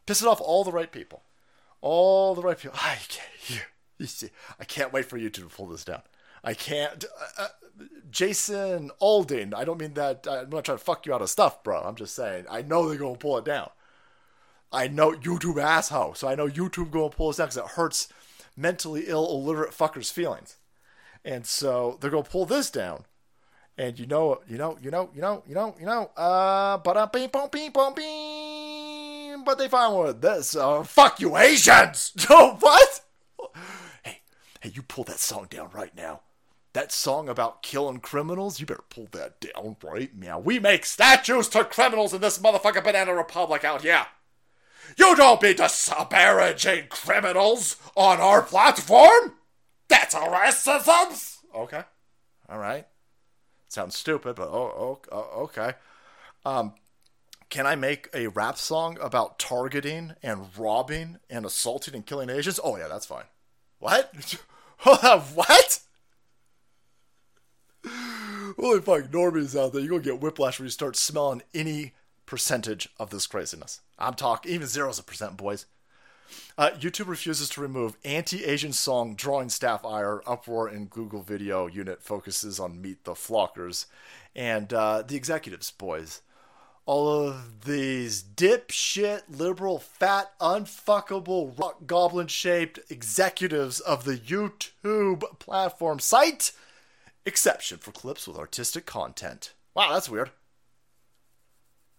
[0.07, 1.23] pissing off all the right people.
[1.81, 2.79] All the right people.
[2.81, 3.65] I can't.
[3.99, 4.29] You see,
[4.61, 6.03] I can't wait for you to pull this down.
[6.45, 7.03] I can't.
[7.39, 10.27] Uh, uh, Jason Aldean, I don't mean that.
[10.29, 11.81] I'm not trying to fuck you out of stuff, bro.
[11.81, 12.45] I'm just saying.
[12.51, 13.71] I know they're gonna pull it down.
[14.73, 16.15] I know YouTube asshole.
[16.15, 18.09] So I know YouTube gonna pull this down because it hurts
[18.57, 20.57] mentally ill, illiterate fuckers' feelings.
[21.25, 23.05] And so they're gonna pull this down.
[23.79, 27.13] And you know, you know, you know, you know, you know, you know, uh, but
[27.13, 28.36] beep, boom, beep, boom, beep.
[29.47, 30.57] But they find with this.
[30.57, 32.13] Uh, fuck you, Asians!
[32.29, 33.01] Oh, what?
[34.03, 34.19] Hey,
[34.61, 36.23] hey, you pull that song down right now.
[36.73, 40.41] That song about killing criminals, you better pull that down right now.
[40.41, 44.07] We make statues to criminals in this motherfucking banana republic out here.
[44.99, 49.35] You don't be disparaging criminals on our platform.
[49.87, 51.39] That's a racism.
[51.55, 51.85] Okay,
[52.49, 52.87] all right.
[53.69, 55.75] Sounds stupid, but oh, oh, oh, okay.
[56.45, 56.75] Um,
[57.49, 62.61] can I make a rap song about targeting and robbing and assaulting and killing Asians?
[62.63, 63.25] Oh yeah, that's fine.
[63.79, 64.13] What?
[64.83, 65.81] what?
[68.59, 71.93] Holy fuck, normies out there, you're gonna get whiplash when you start smelling any
[72.25, 73.81] percentage of this craziness.
[73.99, 75.67] I'm talking even zeros a percent, boys.
[76.59, 80.23] Uh, YouTube refuses to remove anti-Asian song drawing staff ire.
[80.27, 83.87] Uproar in Google Video Unit focuses on Meet the Flockers
[84.35, 86.23] and uh, the executives, boys.
[86.87, 96.53] All of these dipshit, liberal, fat, unfuckable, rock goblin-shaped executives of the YouTube platform site.
[97.25, 99.53] Exception for clips with artistic content.
[99.75, 100.31] Wow, that's weird.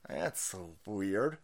[0.07, 1.37] That's so weird.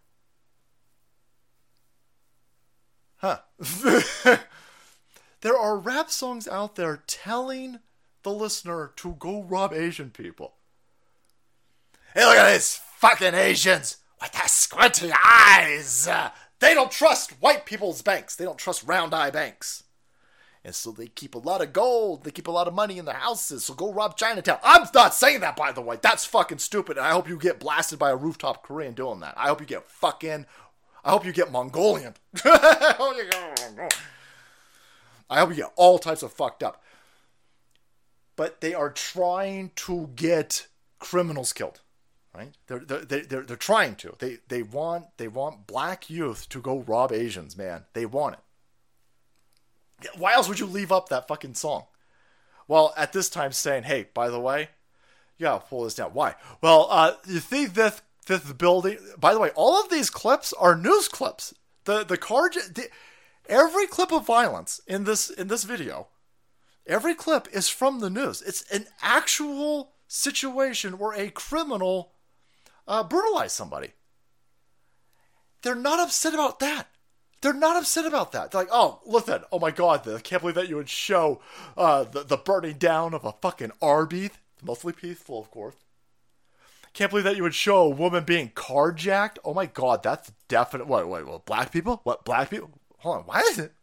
[3.18, 3.40] Huh.
[5.42, 7.80] there are rap songs out there telling
[8.24, 10.54] the listener to go rob Asian people.
[12.14, 16.08] Hey, look at these fucking Asians with their squinty eyes.
[16.60, 18.38] They don't trust white people's banks.
[18.38, 19.84] They don't trust round eye banks.
[20.64, 22.24] And so they keep a lot of gold.
[22.24, 23.66] They keep a lot of money in their houses.
[23.66, 24.60] So go rob Chinatown.
[24.64, 25.98] I'm not saying that, by the way.
[26.02, 26.96] That's fucking stupid.
[26.96, 29.34] And I hope you get blasted by a rooftop Korean doing that.
[29.36, 30.46] I hope you get fucking.
[31.04, 32.14] I hope you get Mongolian.
[32.46, 32.96] I
[35.30, 36.82] hope you get all types of fucked up.
[38.38, 40.68] But they are trying to get
[41.00, 41.82] criminals killed,
[42.36, 42.56] right?
[42.68, 44.16] They're they're they're, they're trying to.
[44.20, 47.86] They they want they want black youth to go rob Asians, man.
[47.94, 50.10] They want it.
[50.18, 51.86] Why else would you leave up that fucking song?
[52.68, 54.70] Well, at this time saying, hey, by the way,
[55.38, 56.12] you gotta pull this down.
[56.12, 56.36] Why?
[56.62, 58.98] Well, uh, you that that the building?
[59.18, 61.54] By the way, all of these clips are news clips.
[61.86, 62.88] The the car, the,
[63.48, 66.08] every clip of violence in this in this video,
[66.88, 68.42] every clip is from the news.
[68.42, 72.13] It's an actual situation where a criminal
[72.88, 73.92] uh, brutalize somebody.
[75.62, 76.88] They're not upset about that.
[77.42, 78.52] They're not upset about that.
[78.52, 81.42] They're like, oh, listen, oh my god, I can't believe that you would show
[81.78, 84.32] uh, the, the burning down of a fucking Arby's.
[84.62, 85.76] Mostly peaceful, of course.
[86.94, 89.38] Can't believe that you would show a woman being carjacked.
[89.44, 90.88] Oh my god, that's definite.
[90.88, 91.46] Wait, wait, what?
[91.46, 92.00] Black people?
[92.04, 92.24] What?
[92.24, 92.70] Black people?
[93.00, 93.74] Hold on, why is it?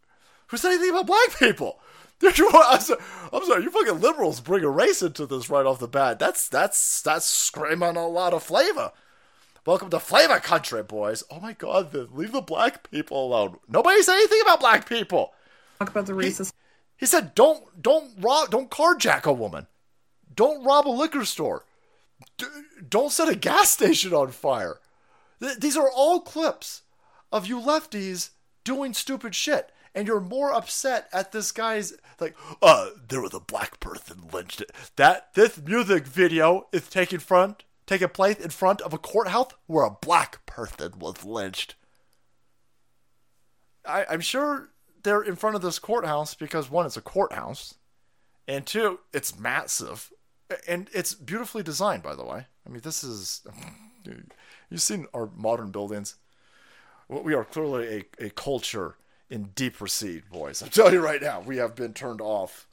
[0.47, 1.81] Who said anything about black people?
[2.27, 3.01] I'm sorry,
[3.33, 6.19] I'm sorry, you fucking liberals bring a race into this right off the bat.
[6.19, 8.93] That's that's that's screaming a lot of flavor.
[9.65, 11.25] Welcome to flavor country, boys.
[11.31, 13.59] Oh my god, leave the black people alone.
[13.69, 15.33] Nobody said anything about black people.
[15.79, 16.53] Talk about the racist.
[16.99, 19.67] He, he said, "Don't don't rob, don't carjack a woman.
[20.35, 21.65] Don't rob a liquor store.
[22.37, 22.45] D-
[22.87, 24.79] don't set a gas station on fire."
[25.41, 26.83] Th- these are all clips
[27.33, 28.31] of you lefties
[28.63, 33.41] doing stupid shit and you're more upset at this guy's like, uh, there was a
[33.41, 34.61] black person lynched.
[34.61, 34.73] It.
[34.97, 39.85] That this music video is taking front taking place in front of a courthouse where
[39.85, 41.75] a black person was lynched.
[43.85, 44.71] I, I'm sure
[45.03, 47.75] they're in front of this courthouse because one, it's a courthouse,
[48.47, 50.13] and two, it's massive,
[50.69, 52.05] and it's beautifully designed.
[52.05, 53.43] By the way, I mean this is
[54.71, 56.15] you've seen our modern buildings.
[57.09, 58.95] We are clearly a, a culture
[59.31, 60.61] in deep recede, boys.
[60.61, 62.67] I'm telling you right now, we have been turned off.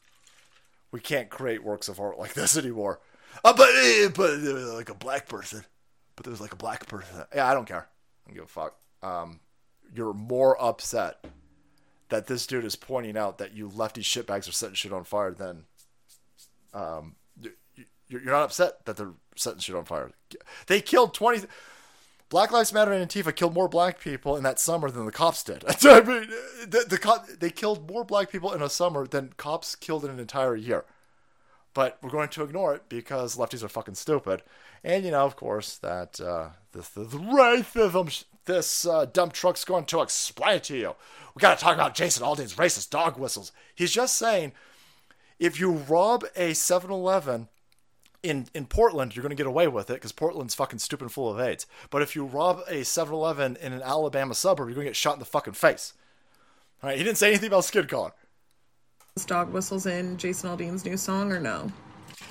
[0.92, 3.00] We can't create works of art like this anymore.
[3.44, 5.64] Uh, but uh, but uh, like a black person.
[6.16, 7.24] But there's like a black person.
[7.36, 7.88] Yeah, I don't care.
[8.26, 8.76] I don't give a fuck.
[9.04, 9.40] Um,
[9.94, 11.24] you're more upset
[12.10, 15.34] that this dude is pointing out that you lefty shitbags are setting shit on fire
[15.34, 15.66] than
[16.74, 17.16] um,
[18.08, 20.12] you're not upset that they're setting shit on fire.
[20.68, 21.46] They killed 20.
[22.30, 25.44] Black Lives Matter and Antifa killed more black people in that summer than the cops
[25.44, 25.64] did.
[25.84, 26.30] I mean,
[26.68, 30.20] the, the they killed more black people in a summer than cops killed in an
[30.20, 30.84] entire year.
[31.74, 34.42] But we're going to ignore it because lefties are fucking stupid.
[34.84, 39.86] And you know, of course, that uh, this, this racism, this uh, dump truck's going
[39.86, 40.96] to explain it to you.
[41.36, 43.52] We got to talk about Jason Aldean's racist dog whistles.
[43.76, 44.54] He's just saying,
[45.40, 47.48] if you rob a 7-Eleven
[48.24, 51.12] in in Portland, you're going to get away with it because Portland's fucking stupid and
[51.12, 51.66] full of AIDS.
[51.90, 55.14] But if you rob a 7-Eleven in an Alabama suburb, you're going to get shot
[55.14, 55.94] in the fucking face.
[56.82, 58.12] All right, he didn't say anything about skin color.
[59.26, 61.72] Dog whistles in Jason Aldean's new song or no?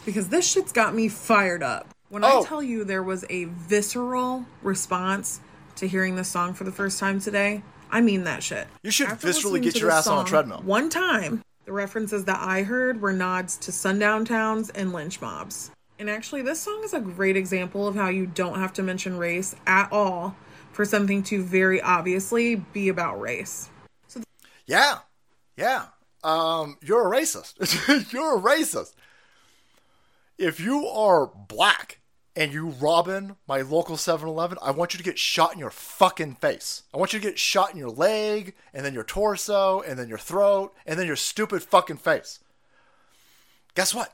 [0.04, 1.88] Because this shit's got me fired up.
[2.08, 2.42] When oh.
[2.42, 5.40] I tell you there was a visceral response
[5.76, 8.68] to hearing this song for the first time today, I mean that shit.
[8.82, 10.62] You should After viscerally get your ass on a treadmill.
[10.64, 15.72] One time, the references that I heard were nods to sundown towns and lynch mobs.
[15.98, 19.16] And actually, this song is a great example of how you don't have to mention
[19.16, 20.36] race at all
[20.72, 23.70] for something to very obviously be about race.
[24.08, 24.26] So th-
[24.66, 24.98] yeah,
[25.56, 25.86] yeah.
[26.22, 28.12] Um, you're a racist.
[28.12, 28.92] you're a racist.
[30.36, 32.00] If you are black
[32.34, 36.34] and you robbing my local 7-Eleven, I want you to get shot in your fucking
[36.34, 36.82] face.
[36.92, 40.10] I want you to get shot in your leg, and then your torso, and then
[40.10, 42.40] your throat, and then your stupid fucking face.
[43.74, 44.12] Guess what?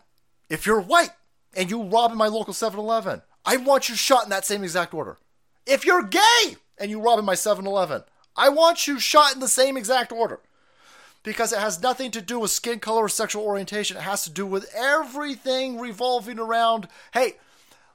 [0.48, 1.10] If you're white
[1.54, 5.18] and you robbing my local 7-Eleven, I want you shot in that same exact order.
[5.66, 8.04] If you're gay and you rob in my 7-Eleven,
[8.36, 10.40] I want you shot in the same exact order.
[11.24, 13.96] Because it has nothing to do with skin color or sexual orientation.
[13.96, 17.34] It has to do with everything revolving around, hey,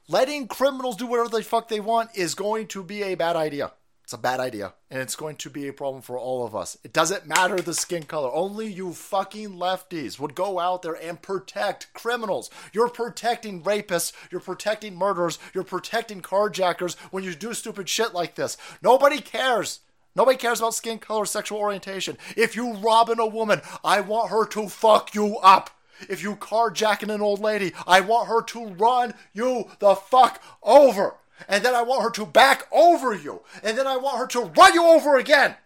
[0.08, 3.72] letting criminals do whatever the fuck they want is going to be a bad idea.
[4.08, 6.78] It's a bad idea, and it's going to be a problem for all of us.
[6.82, 8.30] It doesn't matter the skin color.
[8.32, 12.48] Only you fucking lefties would go out there and protect criminals.
[12.72, 18.34] You're protecting rapists, you're protecting murderers, you're protecting carjackers when you do stupid shit like
[18.34, 18.56] this.
[18.80, 19.80] Nobody cares.
[20.16, 22.16] Nobody cares about skin color, sexual orientation.
[22.34, 25.68] If you robbing a woman, I want her to fuck you up.
[26.08, 31.16] If you carjacking an old lady, I want her to run you the fuck over
[31.46, 34.50] and then I want her to back over you, and then I want her to
[34.56, 35.56] run you over again.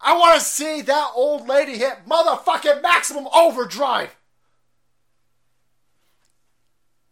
[0.00, 4.14] I want to see that old lady hit motherfucking maximum overdrive.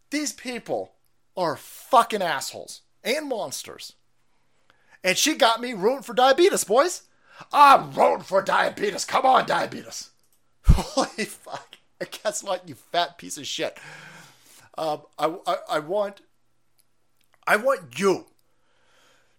[0.09, 0.93] These people
[1.35, 3.93] are fucking assholes and monsters.
[5.03, 7.03] And she got me rooting for diabetes, boys.
[7.51, 9.05] I'm rooting for diabetes.
[9.05, 10.09] Come on, diabetes.
[10.65, 11.75] Holy fuck.
[11.99, 13.77] And guess what, you fat piece of shit?
[14.77, 16.21] Um, I, I, I want
[17.47, 18.25] I want you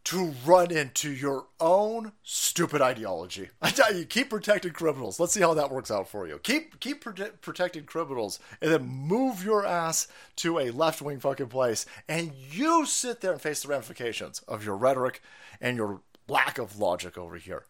[0.04, 3.50] to run into your own stupid ideology.
[3.62, 5.20] I tell you, keep protecting criminals.
[5.20, 6.38] Let's see how that works out for you.
[6.42, 11.48] Keep keep prote- protecting criminals, and then move your ass to a left wing fucking
[11.48, 15.20] place, and you sit there and face the ramifications of your rhetoric
[15.60, 17.64] and your lack of logic over here.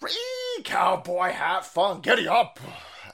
[0.00, 2.58] Ree, cowboy hat fun, giddy up!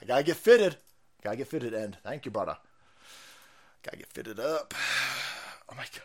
[0.01, 0.77] I gotta get fitted.
[1.21, 1.73] Gotta get fitted.
[1.73, 2.55] And thank you, brother.
[3.83, 4.73] Gotta get fitted up.
[5.71, 6.03] Oh my god.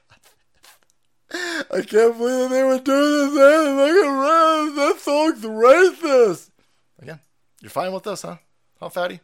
[1.73, 3.35] I can't believe that they would do this.
[3.35, 3.77] Man.
[3.77, 4.77] Look around.
[4.77, 6.51] That song's racist.
[7.01, 7.21] Again,
[7.61, 8.37] you're fine with this, huh?
[8.79, 9.21] Huh, fatty?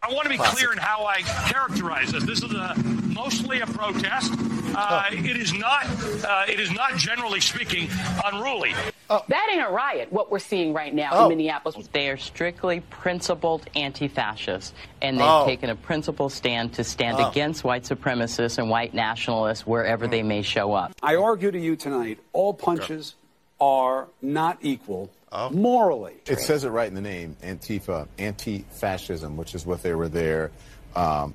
[0.00, 0.56] I want to be Classic.
[0.56, 2.24] clear in how I characterize this.
[2.24, 2.74] This is a,
[3.12, 4.32] mostly a protest.
[4.74, 5.84] Uh, It is not.
[6.24, 7.88] Uh, it is not, generally speaking,
[8.24, 8.72] unruly.
[9.08, 11.22] That ain't a riot, what we're seeing right now Oh.
[11.24, 11.88] in Minneapolis.
[11.92, 15.46] They are strictly principled anti-fascists, and they've Oh.
[15.46, 17.30] taken a principled stand to stand Oh.
[17.30, 20.92] against white supremacists and white nationalists wherever they may show up.
[21.02, 23.14] I argue to you tonight all punches
[23.60, 25.10] are not equal
[25.50, 26.14] morally.
[26.26, 30.50] It says it right in the name, Antifa, anti-fascism, which is what they were there.
[30.94, 31.34] Um,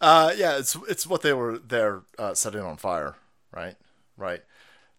[0.00, 3.14] Uh, yeah, it's it's what they were there uh, setting on fire,
[3.52, 3.76] right?
[4.16, 4.42] Right.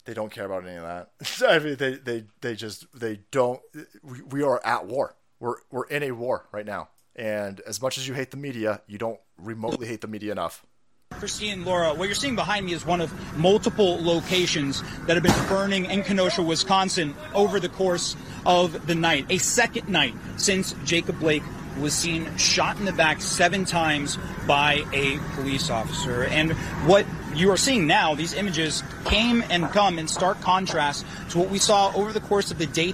[0.06, 1.12] They don't care about any of that.
[1.48, 3.62] I mean, they they they just they don't.
[4.02, 5.16] We, we are at war.
[5.40, 6.90] We're we're in a war right now.
[7.16, 10.66] And as much as you hate the media, you don't remotely hate the media enough.
[11.12, 15.48] Christine, Laura, what you're seeing behind me is one of multiple locations that have been
[15.48, 19.28] burning in Kenosha, Wisconsin over the course of the night.
[19.30, 21.44] A second night since Jacob Blake
[21.80, 24.18] was seen shot in the back seven times
[24.48, 26.26] by a police officer.
[26.26, 26.52] And
[26.86, 27.06] what
[27.36, 31.60] you are seeing now, these images came and come in stark contrast to what we
[31.60, 32.94] saw over the course of the day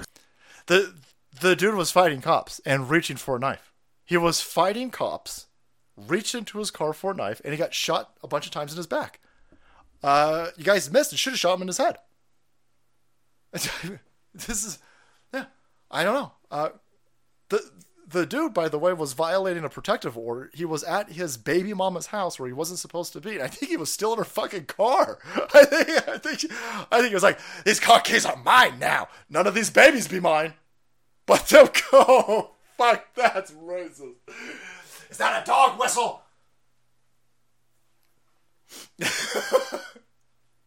[0.66, 0.94] The
[1.40, 3.72] the dude was fighting cops and reaching for a knife.
[4.04, 5.46] He was fighting cops,
[5.96, 8.72] reached into his car for a knife, and he got shot a bunch of times
[8.72, 9.20] in his back.
[10.02, 11.96] Uh, you guys missed and should have shot him in his head.
[13.52, 14.78] this is,
[15.32, 15.46] yeah,
[15.90, 16.32] I don't know.
[16.50, 16.68] Uh,
[18.10, 20.50] the dude, by the way, was violating a protective order.
[20.52, 23.40] He was at his baby mama's house where he wasn't supposed to be.
[23.40, 25.18] I think he was still in her fucking car.
[25.54, 26.52] I think, I think,
[26.90, 29.08] I think he was like, "These car keys are mine now.
[29.28, 30.54] None of these babies be mine."
[31.26, 32.50] But them go.
[32.76, 34.14] Fuck, that's racist.
[35.10, 36.22] Is that a dog whistle?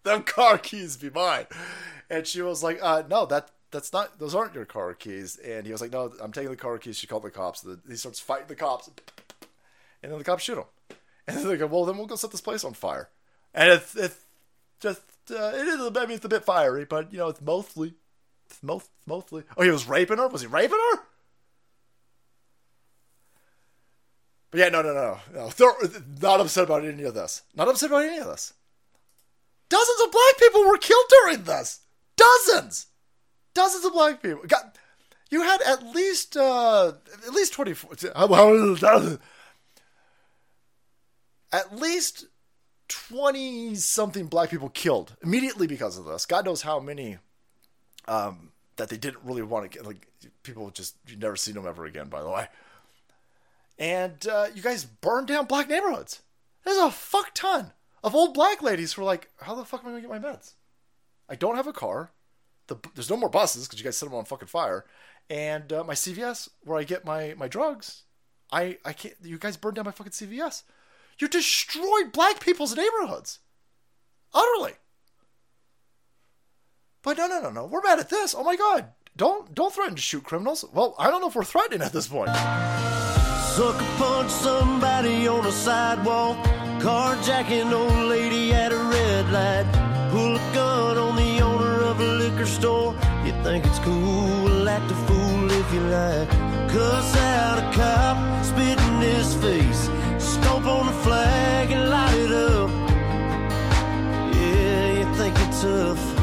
[0.04, 1.48] them car keys be mine.
[2.10, 5.36] And she was like, uh, no, that that's not those aren't your car keys.
[5.38, 6.98] And he was like, No, I'm taking the car keys.
[6.98, 7.66] She called the cops.
[7.88, 8.90] He starts fighting the cops.
[10.02, 10.66] And then the cops shoot him.
[11.26, 13.10] And then they go, Well, then we'll go set this place on fire.
[13.54, 14.18] And it's it's
[14.80, 15.02] just
[15.32, 17.94] uh, it is I mean it's a bit fiery, but you know, it's mostly
[18.46, 20.28] it's most mostly Oh, he was raping her?
[20.28, 21.00] Was he raping her?
[24.52, 25.50] But yeah, no, no, no, no.
[25.50, 25.74] They're
[26.22, 27.42] not upset about any of this.
[27.56, 28.54] Not upset about any of this.
[29.68, 31.80] Dozens of black people were killed during this.
[32.16, 32.86] Dozens,
[33.54, 34.44] dozens of black people.
[34.48, 34.78] Got,
[35.30, 36.94] you had at least uh,
[37.26, 37.92] at least twenty four.
[41.52, 42.26] At least
[42.88, 46.26] twenty something black people killed immediately because of this.
[46.26, 47.18] God knows how many
[48.08, 49.86] um, that they didn't really want to get.
[49.86, 50.08] Like
[50.44, 52.10] people just you never seen them ever again.
[52.10, 52.48] By the way
[53.78, 56.22] and uh, you guys burned down black neighborhoods.
[56.64, 57.72] There's a fuck ton
[58.04, 60.20] of old black ladies who are like, "How the fuck am I gonna get my
[60.20, 60.54] meds?
[61.30, 62.12] I don't have a car.
[62.68, 64.86] The, there's no more buses because you guys set them on fucking fire,
[65.30, 68.04] and uh, my CVS where I get my my drugs,
[68.52, 69.16] I I can't.
[69.22, 70.64] You guys burned down my fucking CVS.
[71.20, 73.40] You destroyed black people's neighborhoods,
[74.34, 74.74] utterly.
[77.02, 77.66] But no, no, no, no.
[77.66, 78.34] We're mad at this.
[78.34, 78.88] Oh my god!
[79.16, 80.66] Don't don't threaten to shoot criminals.
[80.74, 82.30] Well, I don't know if we're threatening at this point.
[83.54, 86.38] Sucker punch somebody on a sidewalk.
[86.80, 89.73] Carjacking old lady at a red light.
[92.44, 92.96] Liquor store.
[93.26, 96.30] You think it's cool, act a fool if you like.
[96.70, 99.90] Cuss out a cop, spit in his face.
[100.18, 102.70] Stomp on the flag and light it up.
[104.36, 106.16] Yeah, you think you're tough.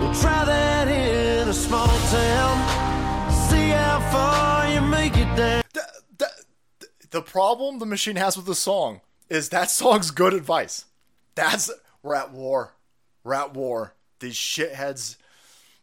[0.00, 2.54] Well, try that in a small town.
[3.48, 5.62] See how far you make it down.
[7.10, 10.86] the problem the machine has with the song is that song's good advice.
[11.34, 11.70] That's
[12.02, 12.74] we're at war.
[13.22, 13.94] We're at war.
[14.22, 15.16] These shitheads,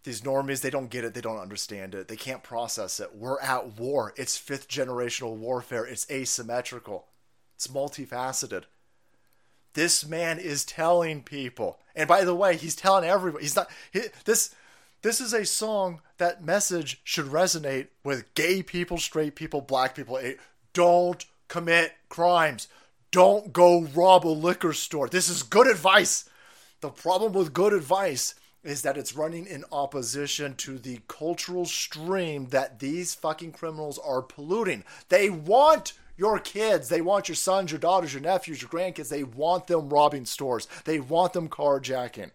[0.05, 1.13] these normies, they don't get it.
[1.13, 2.07] They don't understand it.
[2.07, 3.13] They can't process it.
[3.13, 4.13] We're at war.
[4.15, 5.85] It's fifth generational warfare.
[5.85, 7.07] It's asymmetrical.
[7.55, 8.63] It's multifaceted.
[9.73, 13.43] This man is telling people, and by the way, he's telling everybody.
[13.43, 14.55] He's not he, this.
[15.01, 20.19] This is a song that message should resonate with gay people, straight people, black people.
[20.73, 22.67] Don't commit crimes.
[23.11, 25.07] Don't go rob a liquor store.
[25.09, 26.28] This is good advice.
[26.81, 32.47] The problem with good advice is that it's running in opposition to the cultural stream
[32.47, 34.83] that these fucking criminals are polluting.
[35.09, 39.23] They want your kids, they want your sons, your daughters, your nephews, your grandkids, they
[39.23, 40.67] want them robbing stores.
[40.83, 42.31] They want them carjacking.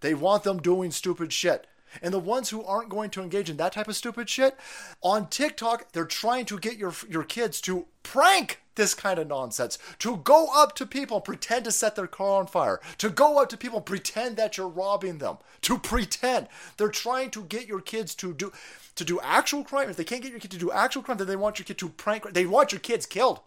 [0.00, 1.66] They want them doing stupid shit.
[2.02, 4.56] And the ones who aren't going to engage in that type of stupid shit,
[5.00, 9.78] on TikTok, they're trying to get your your kids to prank this kind of nonsense,
[10.00, 13.40] to go up to people and pretend to set their car on fire, to go
[13.40, 16.48] up to people and pretend that you're robbing them, to pretend.
[16.76, 18.52] They're trying to get your kids to do
[18.96, 19.90] to do actual crime.
[19.90, 21.78] If they can't get your kid to do actual crime, then they want your kid
[21.78, 22.32] to prank.
[22.32, 23.40] They want your kids killed.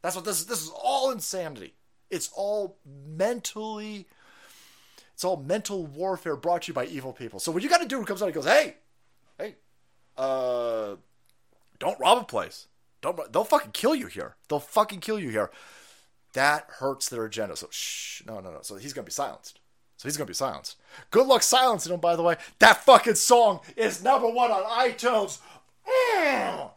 [0.00, 0.46] That's what this is.
[0.46, 1.74] This is all insanity.
[2.10, 4.06] It's all mentally
[5.14, 7.38] it's all mental warfare brought to you by evil people.
[7.38, 8.74] So what you got to do comes out and goes, hey,
[9.38, 9.54] hey,
[10.18, 10.96] uh,
[11.78, 12.66] don't rob a place.
[13.04, 13.32] Don't.
[13.34, 14.34] They'll fucking kill you here.
[14.48, 15.50] They'll fucking kill you here.
[16.32, 17.54] That hurts their agenda.
[17.54, 18.60] So shh, no, no, no.
[18.62, 19.60] So he's gonna be silenced.
[19.98, 20.76] So he's gonna be silenced.
[21.10, 22.00] Good luck silencing him.
[22.00, 25.38] By the way, that fucking song is number one on iTunes.
[25.86, 26.70] Mm.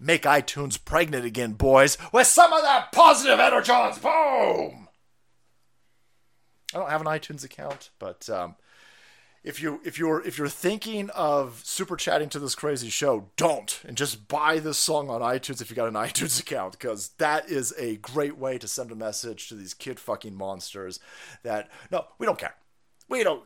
[0.00, 3.70] Make iTunes pregnant again, boys, with some of that positive energy.
[4.00, 4.88] Boom.
[6.72, 8.56] I don't have an iTunes account, but um,
[9.48, 13.80] if you if you're if you're thinking of super chatting to this crazy show, don't
[13.86, 17.48] and just buy this song on iTunes if you got an iTunes account because that
[17.48, 21.00] is a great way to send a message to these kid fucking monsters
[21.44, 22.56] that no, we don't care.
[23.08, 23.42] We don't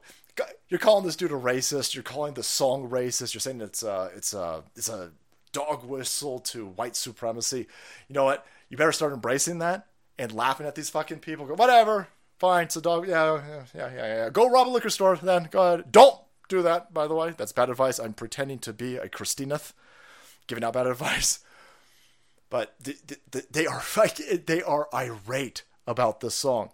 [0.68, 4.10] you're calling this dude a racist, you're calling the song racist, you're saying it's a
[4.16, 5.12] it's a it's a
[5.52, 7.68] dog whistle to white supremacy.
[8.08, 8.44] You know what?
[8.68, 9.86] You better start embracing that
[10.18, 11.46] and laughing at these fucking people.
[11.46, 12.08] Go, whatever,
[12.42, 13.06] Fine, a dog.
[13.06, 13.40] Yeah,
[13.72, 14.28] yeah, yeah, yeah.
[14.30, 15.48] Go rob a liquor store then.
[15.52, 15.92] Go ahead.
[15.92, 16.18] Don't
[16.48, 17.32] do that, by the way.
[17.36, 18.00] That's bad advice.
[18.00, 19.74] I'm pretending to be a Christinath,
[20.48, 21.38] giving out bad advice.
[22.50, 22.74] But
[23.52, 23.80] they are
[24.46, 26.70] they are irate about this song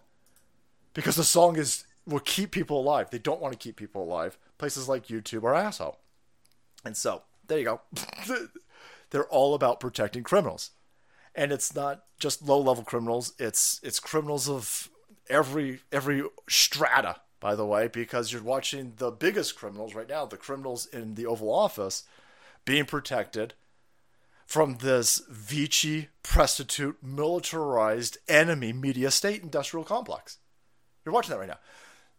[0.95, 3.11] because the song is will keep people alive.
[3.11, 4.39] They don't want to keep people alive.
[4.57, 5.99] Places like YouTube are asshole.
[6.83, 7.81] And so there you go.
[9.11, 10.71] They're all about protecting criminals,
[11.35, 13.33] and it's not just low level criminals.
[13.37, 14.89] It's it's criminals of
[15.29, 20.37] every every strata, by the way, because you're watching the biggest criminals right now, the
[20.37, 22.03] criminals in the Oval Office,
[22.65, 23.53] being protected
[24.45, 30.37] from this Vichy prostitute militarized enemy media state industrial complex.
[31.05, 31.59] You're watching that right now.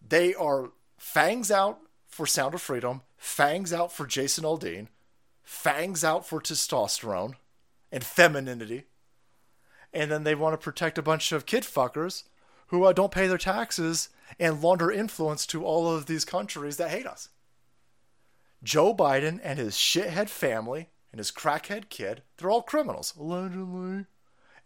[0.07, 4.89] They are fangs out for Sound of Freedom, fangs out for Jason Aldean,
[5.43, 7.35] fangs out for testosterone
[7.91, 8.85] and femininity.
[9.93, 12.25] And then they want to protect a bunch of kid fuckers
[12.71, 14.09] who uh, don't pay their taxes
[14.39, 17.31] and launder influence to all of these countries that hate us.
[18.63, 24.07] Joe Biden and his shithead family and his crackhead kid, they're all criminals, allegedly.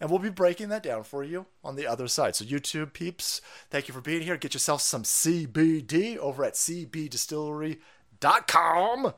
[0.01, 2.37] And we'll be breaking that down for you on the other side.
[2.37, 3.41] So, YouTube peeps,
[3.71, 4.37] thank you for being here.
[4.37, 9.15] Get yourself some CBD over at cbdistillery.com.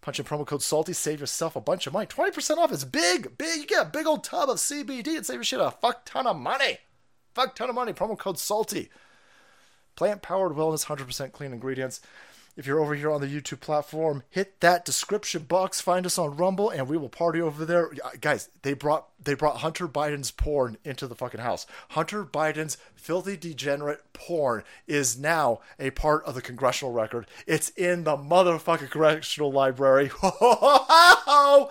[0.00, 2.06] Punch in promo code SALTY, save yourself a bunch of money.
[2.06, 2.72] 20% off.
[2.72, 3.60] It's big, big.
[3.60, 6.26] You get a big old tub of CBD and save your shit a fuck ton
[6.26, 6.78] of money
[7.34, 7.92] fuck ton of money.
[7.92, 8.90] Promo code SALTY.
[9.96, 12.00] Plant powered wellness, 100% clean ingredients.
[12.58, 15.80] If you're over here on the YouTube platform, hit that description box.
[15.80, 18.48] Find us on Rumble, and we will party over there, guys.
[18.62, 21.68] They brought they brought Hunter Biden's porn into the fucking house.
[21.90, 27.28] Hunter Biden's filthy degenerate porn is now a part of the congressional record.
[27.46, 30.10] It's in the motherfucking congressional library.
[30.22, 31.70] I'll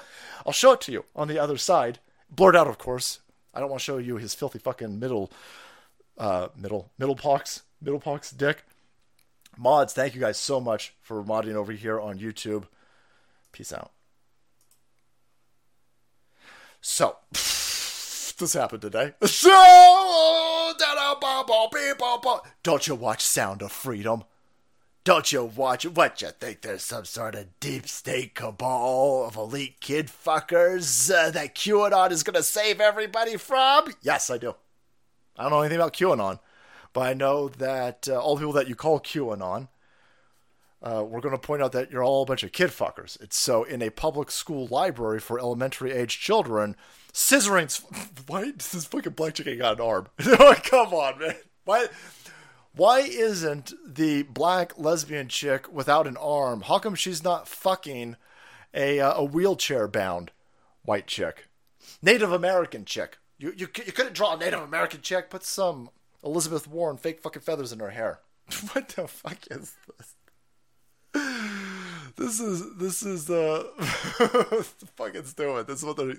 [0.54, 2.00] show it to you on the other side,
[2.30, 3.20] blurred out, of course.
[3.54, 5.32] I don't want to show you his filthy fucking middle,
[6.18, 8.64] uh, middle, middle pox, middle pox dick.
[9.58, 12.66] Mods, thank you guys so much for modding over here on YouTube.
[13.52, 13.92] Peace out.
[16.82, 19.14] So, this happened today.
[19.26, 19.50] So,
[22.64, 24.24] don't you watch Sound of Freedom?
[25.08, 25.96] Don't you watch it?
[25.96, 31.32] What, you think there's some sort of deep state cabal of elite kid fuckers uh,
[31.32, 33.86] that QAnon is going to save everybody from?
[34.02, 34.56] Yes, I do.
[35.38, 36.42] I don't know anything about QAnon,
[36.92, 39.70] but I know that uh, all the people that you call QAnon,
[40.84, 43.18] uh, we're going to point out that you're all a bunch of kid fuckers.
[43.22, 46.76] It's so in a public school library for elementary age children,
[47.14, 47.82] scissoring.
[48.28, 50.08] Why does this fucking black chicken got an arm?
[50.20, 51.36] Come on, man.
[51.64, 51.88] Why?
[52.78, 56.62] Why isn't the black lesbian chick without an arm?
[56.62, 58.18] How come she's not fucking
[58.72, 60.32] a uh, a wheelchair bound
[60.84, 61.48] white chick?
[62.04, 63.18] Native American chick.
[63.40, 65.32] You, you you couldn't draw a Native American chick.
[65.32, 65.90] Put some
[66.24, 68.20] Elizabeth Warren fake fucking feathers in her hair.
[68.74, 70.14] what the fuck is this?
[72.18, 73.64] This is this is uh
[74.96, 75.68] fucking stupid.
[75.68, 76.16] This is what they're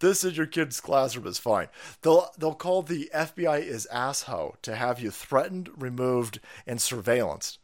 [0.00, 1.68] this in your kid's classroom is fine.
[2.02, 7.58] They'll they'll call the FBI is asshole to have you threatened, removed, and surveillanced.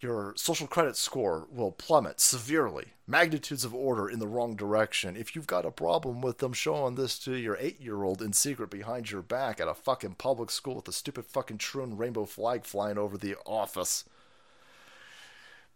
[0.00, 5.16] Your social credit score will plummet severely, magnitudes of order in the wrong direction.
[5.16, 8.32] If you've got a problem with them showing this to your eight year old in
[8.32, 12.26] secret behind your back at a fucking public school with a stupid fucking troon rainbow
[12.26, 14.04] flag flying over the office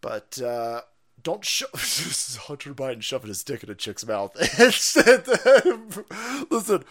[0.03, 0.83] but uh,
[1.23, 4.37] don't show Hunter Biden shoving his dick in a chick's mouth.
[6.51, 6.85] Listen,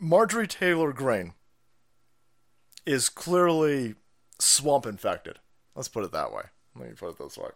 [0.00, 1.34] Marjorie Taylor Greene
[2.84, 3.94] is clearly
[4.40, 5.38] swamp infected.
[5.76, 6.42] Let's put it that way.
[6.74, 7.50] Let me put it this way.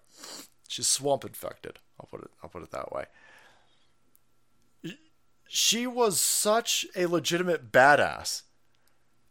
[0.69, 1.79] She's swamp infected.
[1.99, 2.31] I'll put it.
[2.43, 3.07] I'll put it that way.
[5.49, 8.43] She was such a legitimate badass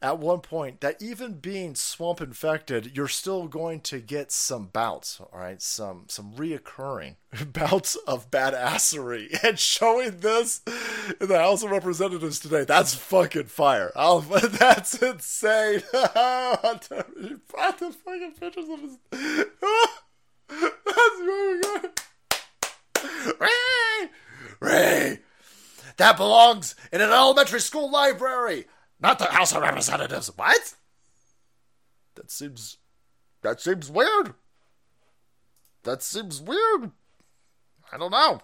[0.02, 5.20] at one point that even being swamp infected, you're still going to get some bouts,
[5.20, 7.16] all right, some some reoccurring
[7.54, 9.28] bouts of badassery.
[9.44, 10.62] And showing this
[11.22, 13.92] in the House of Representatives today, that's fucking fire.
[13.96, 15.82] That's insane.
[15.92, 18.98] Put the fucking pictures of his.
[20.86, 21.94] that's.
[23.40, 24.10] Ray,
[24.60, 25.20] Ray,
[25.98, 28.66] that belongs in an elementary school library.
[29.00, 30.32] Not the House of Representatives.
[30.36, 30.74] What?
[32.16, 32.78] That seems.
[33.42, 34.34] That seems weird.
[35.84, 36.92] That seems weird.
[37.92, 38.42] I don't know.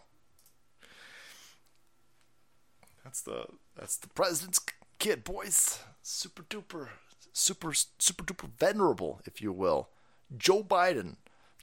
[3.03, 4.59] That's the that's the president's
[4.99, 5.79] kid, boys.
[6.01, 6.89] Super duper,
[7.31, 9.89] super super duper venerable, if you will.
[10.37, 11.17] Joe Biden,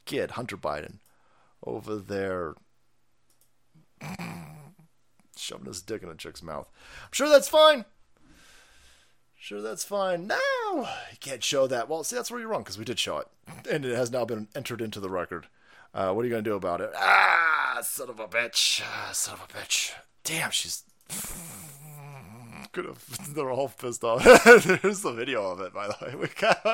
[0.05, 0.99] kid, Hunter Biden,
[1.65, 2.55] over there,
[5.37, 6.69] shoving his dick in a chick's mouth.
[7.05, 7.85] I'm sure that's fine.
[9.43, 10.27] Sure, that's fine.
[10.27, 10.37] No,
[11.11, 11.89] you can't show that.
[11.89, 13.27] Well, see, that's where you're wrong because we did show it,
[13.71, 15.47] and it has now been entered into the record.
[15.95, 16.91] Uh, what are you gonna do about it?
[16.95, 19.93] Ah, son of a bitch, ah, son of a bitch.
[20.25, 20.85] Damn, she's.
[22.73, 23.35] Could have.
[23.35, 24.23] They're all pissed off.
[24.23, 26.15] There's the video of it, by the way.
[26.15, 26.65] We got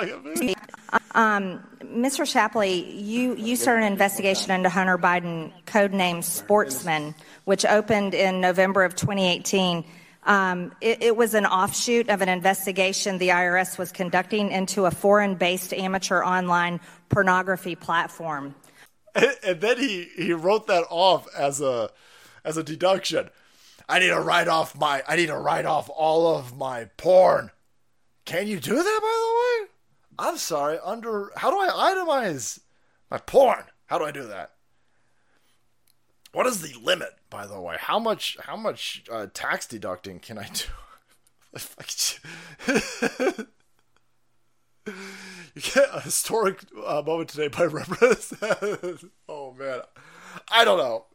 [1.14, 2.26] um, Mr.
[2.26, 7.14] Shapley, you, you started an investigation into Hunter Biden, codenamed Sportsman,
[7.44, 9.84] which opened in November of 2018.
[10.26, 14.90] Um, it, it, was an offshoot of an investigation the IRS was conducting into a
[14.90, 18.54] foreign based amateur online pornography platform.
[19.14, 21.90] And, and, then he, he wrote that off as a
[22.44, 23.30] as a deduction.
[23.88, 27.52] I need to write off my I need to write off all of my porn.
[28.24, 29.70] Can you do that by the way?
[30.18, 32.58] I'm sorry, under how do I itemize
[33.10, 33.62] my porn?
[33.86, 34.52] How do I do that?
[36.32, 37.76] What is the limit, by the way?
[37.78, 40.64] How much how much uh, tax deducting can I do?
[45.54, 48.32] you get a historic uh, moment today by reference.
[49.28, 49.80] oh man,
[50.50, 51.06] I don't know.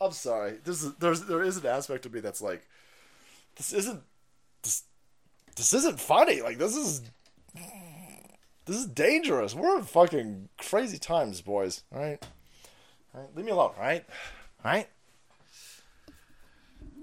[0.00, 0.58] I'm sorry.
[0.64, 2.66] This is there's there is an aspect of me that's like,
[3.56, 4.02] this isn't
[4.62, 4.84] this
[5.56, 6.42] this isn't funny.
[6.42, 7.02] Like this is
[8.66, 9.54] this is dangerous.
[9.54, 11.84] We're in fucking crazy times, boys.
[11.92, 12.22] All right,
[13.14, 13.34] all right.
[13.34, 13.72] Leave me alone.
[13.76, 14.04] All right
[14.66, 14.88] right?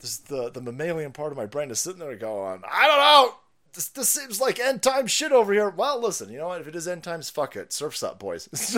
[0.03, 3.35] This the the mammalian part of my brain is sitting there going, I don't know.
[3.71, 5.69] This this seems like end time shit over here.
[5.69, 6.59] Well, listen, you know what?
[6.59, 7.71] If it is end times, fuck it.
[7.71, 8.49] Surf's up, boys.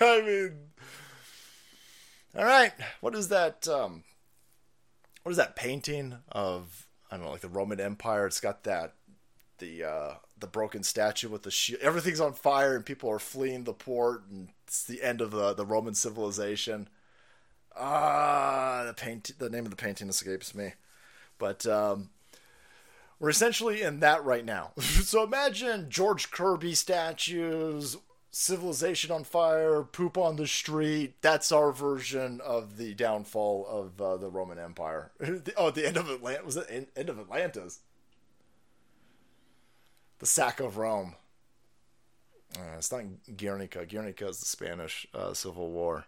[0.00, 0.54] I mean,
[2.34, 2.72] all right.
[3.02, 3.68] What is that?
[3.68, 4.04] Um,
[5.22, 6.86] what is that painting of?
[7.10, 8.26] I don't know, like the Roman Empire.
[8.26, 8.94] It's got that
[9.58, 11.82] the uh, the broken statue with the shield.
[11.82, 15.52] Everything's on fire and people are fleeing the port, and it's the end of the
[15.52, 16.88] the Roman civilization.
[17.78, 19.30] Ah, the paint.
[19.38, 20.72] The name of the painting escapes me,
[21.38, 22.10] but um,
[23.20, 24.72] we're essentially in that right now.
[24.78, 27.96] so imagine George Kirby statues,
[28.30, 31.14] civilization on fire, poop on the street.
[31.20, 35.12] That's our version of the downfall of uh, the Roman Empire.
[35.56, 37.80] oh, the end of Atlanta was it end of Atlantis?
[40.18, 41.14] The sack of Rome.
[42.56, 43.04] Uh, it's not
[43.36, 43.86] Guernica.
[43.86, 46.06] Guernica is the Spanish uh, Civil War.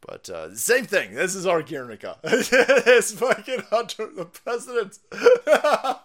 [0.00, 1.14] But uh, same thing.
[1.14, 2.18] This is our Guernica.
[2.24, 4.98] it's fucking Hunter, the president.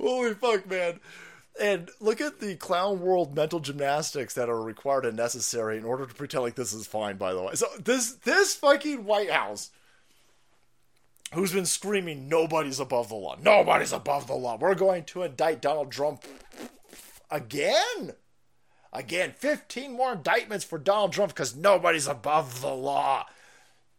[0.00, 1.00] Holy fuck, man.
[1.60, 6.06] And look at the clown world mental gymnastics that are required and necessary in order
[6.06, 7.54] to pretend like this is fine, by the way.
[7.54, 9.70] So this this fucking White House
[11.34, 13.36] who's been screaming nobody's above the law.
[13.42, 14.56] Nobody's above the law.
[14.56, 16.24] We're going to indict Donald Trump
[17.30, 18.12] again.
[18.92, 23.26] Again, 15 more indictments for Donald Trump because nobody's above the law.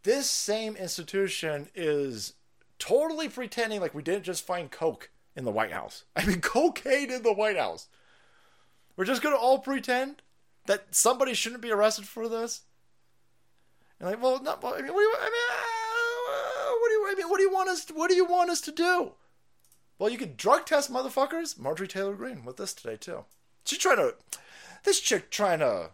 [0.02, 2.34] This same institution is
[2.78, 6.04] totally pretending like we didn't just find Coke in the White House.
[6.16, 7.88] I mean, cocaine in the White House.
[8.96, 10.22] We're just going to all pretend
[10.66, 12.62] that somebody shouldn't be arrested for this?
[13.98, 15.48] And like, well, not, I mean, what do you, I mean,
[16.30, 18.24] uh, what do you, I mean, what do you want us, to, what do you
[18.24, 19.12] want us to do?
[19.98, 21.58] Well, you could drug test motherfuckers.
[21.58, 23.24] Marjorie Taylor Greene with this today too.
[23.64, 24.14] She's trying to
[24.84, 25.90] this chick trying to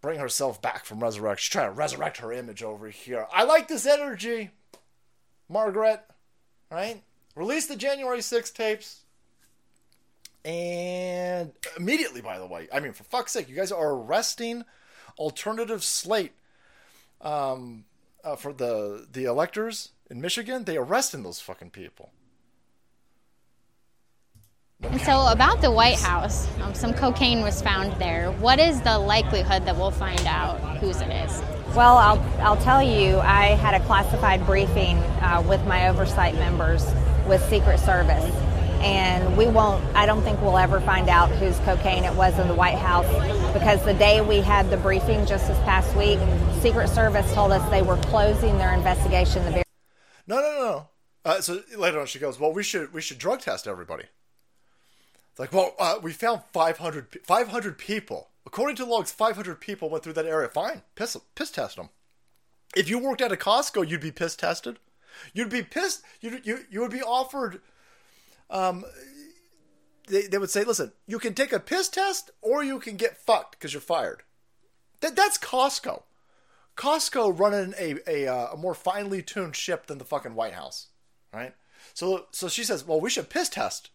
[0.00, 1.42] bring herself back from resurrection.
[1.42, 3.26] She's trying to resurrect her image over here.
[3.32, 4.50] I like this energy,
[5.48, 6.02] Margaret.
[6.70, 7.02] Right?
[7.34, 9.02] Release the January 6 tapes
[10.44, 14.64] And immediately, by the way, I mean, for fuck's sake, you guys are arresting
[15.18, 16.32] alternative slate
[17.20, 17.84] um,
[18.24, 20.64] uh, for the the electors in Michigan.
[20.64, 22.10] They arresting those fucking people.
[24.80, 28.30] And so, about the White House, um, some cocaine was found there.
[28.32, 31.42] What is the likelihood that we'll find out whose it is?
[31.74, 36.86] Well, I'll, I'll tell you, I had a classified briefing uh, with my oversight members
[37.26, 38.24] with Secret Service.
[38.80, 42.46] And we won't, I don't think we'll ever find out whose cocaine it was in
[42.46, 43.06] the White House
[43.52, 46.20] because the day we had the briefing just this past week,
[46.60, 49.64] Secret Service told us they were closing their investigation the very
[50.28, 50.88] No, no, no, no.
[51.24, 54.04] Uh, so later on, she goes, "Well, we should we should drug test everybody."
[55.38, 58.28] Like, well, uh, we found 500, 500 people.
[58.44, 60.48] According to logs, 500 people went through that area.
[60.48, 61.90] Fine, piss, piss test them.
[62.74, 64.78] If you worked at a Costco, you'd be piss tested.
[65.32, 66.02] You'd be pissed.
[66.20, 67.60] You you you would be offered.
[68.50, 68.84] Um,
[70.06, 73.16] they they would say, listen, you can take a piss test or you can get
[73.16, 74.22] fucked because you're fired.
[75.00, 76.02] That that's Costco.
[76.76, 80.88] Costco running a a, uh, a more finely tuned ship than the fucking White House,
[81.32, 81.54] right?
[81.94, 83.90] So so she says, well, we should piss test.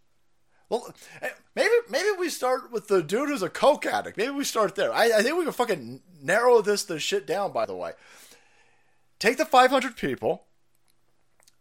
[0.73, 0.91] Well,
[1.21, 4.17] eh, maybe maybe we start with the dude who's a coke addict.
[4.17, 4.91] Maybe we start there.
[4.91, 7.51] I, I think we can fucking narrow this the shit down.
[7.51, 7.91] By the way,
[9.19, 10.45] take the 500 people,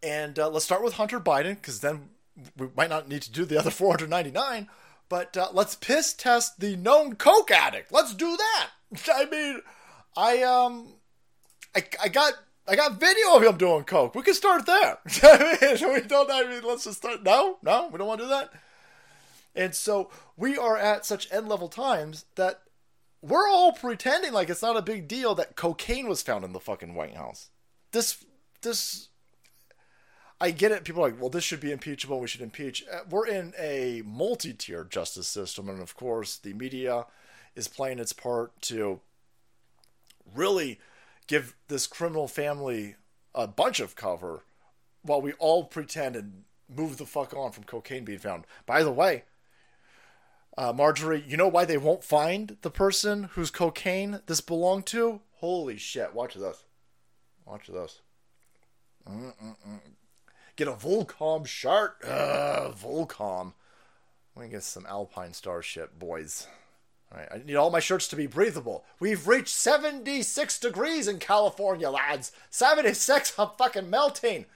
[0.02, 2.08] and uh, let's start with Hunter Biden because then
[2.56, 4.68] we might not need to do the other 499.
[5.10, 7.92] But uh, let's piss test the known coke addict.
[7.92, 8.70] Let's do that.
[9.14, 9.60] I mean,
[10.16, 10.94] I um,
[11.76, 12.32] I, I got
[12.66, 14.14] I got video of him doing coke.
[14.14, 14.96] We can start there.
[15.22, 16.30] I mean, we don't.
[16.30, 17.22] I mean, let's just start.
[17.22, 18.50] No, no, we don't want to do that.
[19.54, 22.62] And so we are at such end level times that
[23.20, 26.60] we're all pretending like it's not a big deal that cocaine was found in the
[26.60, 27.50] fucking White House.
[27.92, 28.24] This,
[28.62, 29.08] this,
[30.40, 30.84] I get it.
[30.84, 32.18] People are like, well, this should be impeachable.
[32.18, 32.84] We should impeach.
[32.90, 35.68] Uh, We're in a multi tier justice system.
[35.68, 37.06] And of course, the media
[37.54, 39.00] is playing its part to
[40.34, 40.80] really
[41.26, 42.96] give this criminal family
[43.34, 44.42] a bunch of cover
[45.02, 48.44] while we all pretend and move the fuck on from cocaine being found.
[48.66, 49.24] By the way,
[50.56, 55.20] uh, Marjorie, you know why they won't find the person whose cocaine this belonged to?
[55.36, 56.14] Holy shit!
[56.14, 56.64] Watch this.
[57.46, 58.00] Watch this.
[59.08, 59.80] Mm-mm-mm.
[60.56, 61.96] Get a Volcom shirt.
[62.04, 63.54] Uh, Volcom.
[64.36, 66.46] Let me get some Alpine Star shit, boys.
[67.12, 68.84] All right, I need all my shirts to be breathable.
[68.98, 72.32] We've reached 76 degrees in California, lads.
[72.50, 73.34] 76.
[73.38, 74.46] I'm fucking melting.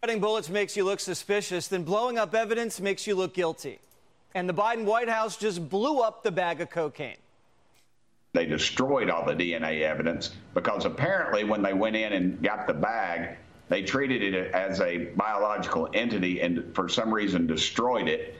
[0.00, 3.80] Shredding bullets makes you look suspicious, then blowing up evidence makes you look guilty.
[4.34, 7.16] And the Biden White House just blew up the bag of cocaine.
[8.32, 12.72] They destroyed all the DNA evidence because apparently, when they went in and got the
[12.72, 13.36] bag,
[13.68, 18.36] they treated it as a biological entity and for some reason destroyed it.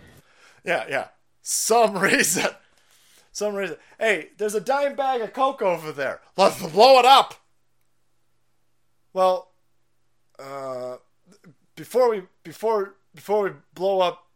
[0.65, 1.09] Yeah, yeah.
[1.43, 2.49] Some reason.
[3.33, 3.77] Some reason.
[3.99, 6.21] Hey, there's a dime bag of coke over there.
[6.37, 7.35] Let's blow it up.
[9.13, 9.51] Well,
[10.39, 10.97] uh,
[11.77, 14.27] before we before before we blow up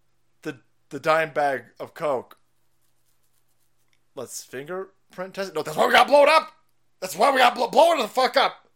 [0.91, 2.39] the dime bag of coke,
[4.15, 5.55] let's fingerprint test it.
[5.55, 6.53] No, that's why we got blown up.
[7.01, 8.69] That's why we got blow, blow it the fuck up.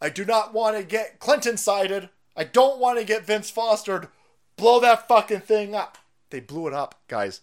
[0.00, 2.10] I do not want to get Clinton sided.
[2.36, 4.08] I don't want to get Vince fostered.
[4.56, 5.98] Blow that fucking thing up.
[6.30, 7.40] They blew it up, guys.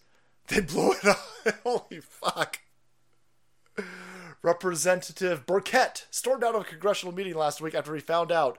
[0.48, 1.20] They blew it up.
[1.64, 2.60] Holy fuck.
[4.42, 8.58] Representative Burchett stormed out of a congressional meeting last week after he found out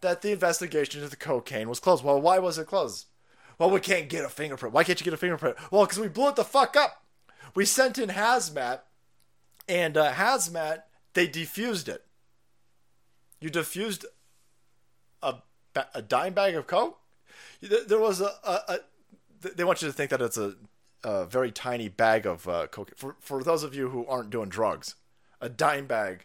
[0.00, 2.04] that the investigation into the cocaine was closed.
[2.04, 3.06] Well, why was it closed?
[3.58, 4.74] Well, we can't get a fingerprint.
[4.74, 5.56] Why can't you get a fingerprint?
[5.70, 7.04] Well, because we blew it the fuck up.
[7.54, 8.80] We sent in hazmat,
[9.68, 10.82] and uh, hazmat,
[11.14, 12.04] they defused it.
[13.40, 14.04] You defused
[15.22, 15.36] a,
[15.94, 16.98] a dime bag of coke?
[17.60, 18.78] There was a, a, a.
[19.54, 20.54] They want you to think that it's a,
[21.02, 22.92] a very tiny bag of uh, coke.
[22.96, 24.94] For, for those of you who aren't doing drugs,
[25.40, 26.24] a dime bag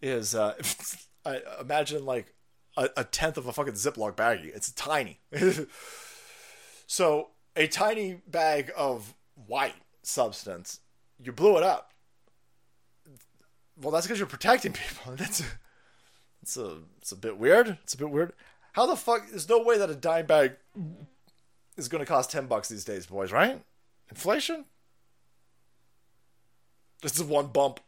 [0.00, 0.54] is, uh,
[1.26, 2.34] I imagine like
[2.76, 4.54] a, a tenth of a fucking Ziploc baggie.
[4.54, 5.20] It's tiny.
[6.94, 9.16] so a tiny bag of
[9.48, 10.78] white substance,
[11.20, 11.90] you blew it up.
[13.82, 15.16] Well, that's because you're protecting people.
[15.16, 15.42] That's
[16.40, 17.78] it's a it's a bit weird.
[17.82, 18.32] It's a bit weird.
[18.74, 19.28] How the fuck?
[19.28, 20.52] There's no way that a dime bag
[21.76, 23.32] is going to cost ten bucks these days, boys.
[23.32, 23.60] Right?
[24.08, 24.64] Inflation.
[27.02, 27.80] This is one bump.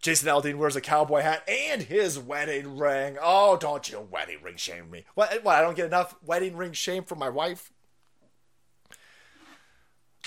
[0.00, 3.16] Jason Aldean wears a cowboy hat and his wedding ring.
[3.20, 5.06] Oh, don't you wedding ring shame me?
[5.16, 5.42] What?
[5.42, 5.56] What?
[5.56, 7.72] I don't get enough wedding ring shame from my wife.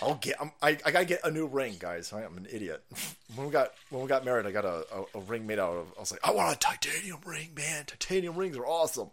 [0.02, 0.36] I'll get.
[0.40, 2.12] I'm, I I gotta get a new ring, guys.
[2.14, 2.84] I'm an idiot.
[3.36, 5.76] When we got when we got married, I got a, a, a ring made out
[5.76, 5.94] of.
[5.96, 7.86] I was like, I want a titanium ring, man.
[7.86, 9.12] Titanium rings are awesome.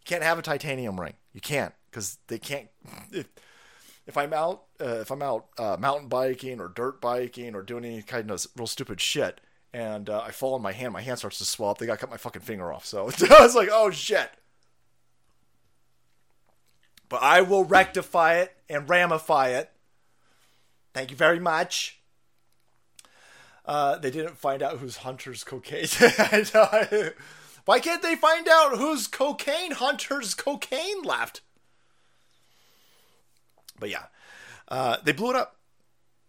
[0.00, 1.14] You can't have a titanium ring.
[1.32, 2.68] You can't because they can't.
[3.12, 3.28] If,
[4.06, 7.84] if I'm out, uh, if I'm out uh, mountain biking or dirt biking or doing
[7.84, 9.40] any kind of real stupid shit,
[9.72, 11.78] and uh, I fall on my hand, my hand starts to swell up.
[11.78, 12.84] They got to cut my fucking finger off.
[12.84, 14.28] So I was like, oh shit.
[17.08, 19.70] But I will rectify it and ramify it.
[20.92, 22.00] Thank you very much.
[23.64, 25.86] Uh, they didn't find out who's Hunter's cocaine.
[27.64, 31.42] Why can't they find out who's cocaine Hunter's cocaine left?
[33.78, 34.06] But yeah,
[34.68, 35.56] uh, they blew it up.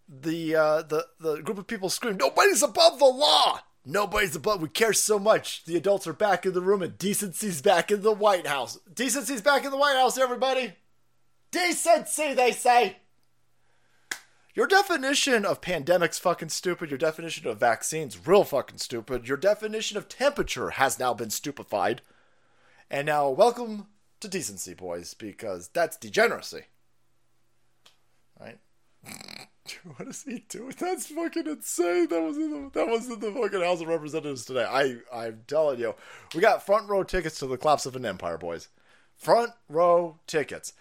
[0.08, 3.62] The uh, the the group of people screamed, "Nobody's above the law!
[3.86, 4.62] Nobody's above.
[4.62, 5.64] We care so much.
[5.66, 8.78] The adults are back in the room, and decency's back in the White House.
[8.94, 10.74] Decency's back in the White House, everybody.
[11.52, 12.98] Decency, they say."
[14.54, 16.90] Your definition of pandemic's fucking stupid.
[16.90, 19.28] Your definition of vaccines real fucking stupid.
[19.28, 22.02] Your definition of temperature has now been stupefied.
[22.90, 23.88] And now welcome
[24.20, 26.64] to decency, boys, because that's degeneracy.
[28.40, 28.58] Right?
[29.96, 30.76] what is he doing?
[30.78, 32.10] That's fucking insane.
[32.10, 34.66] That was in the that was in the fucking House of Representatives today.
[34.66, 35.96] I I'm telling you,
[36.36, 38.68] we got front row tickets to the collapse of an empire, boys.
[39.16, 40.74] Front row tickets.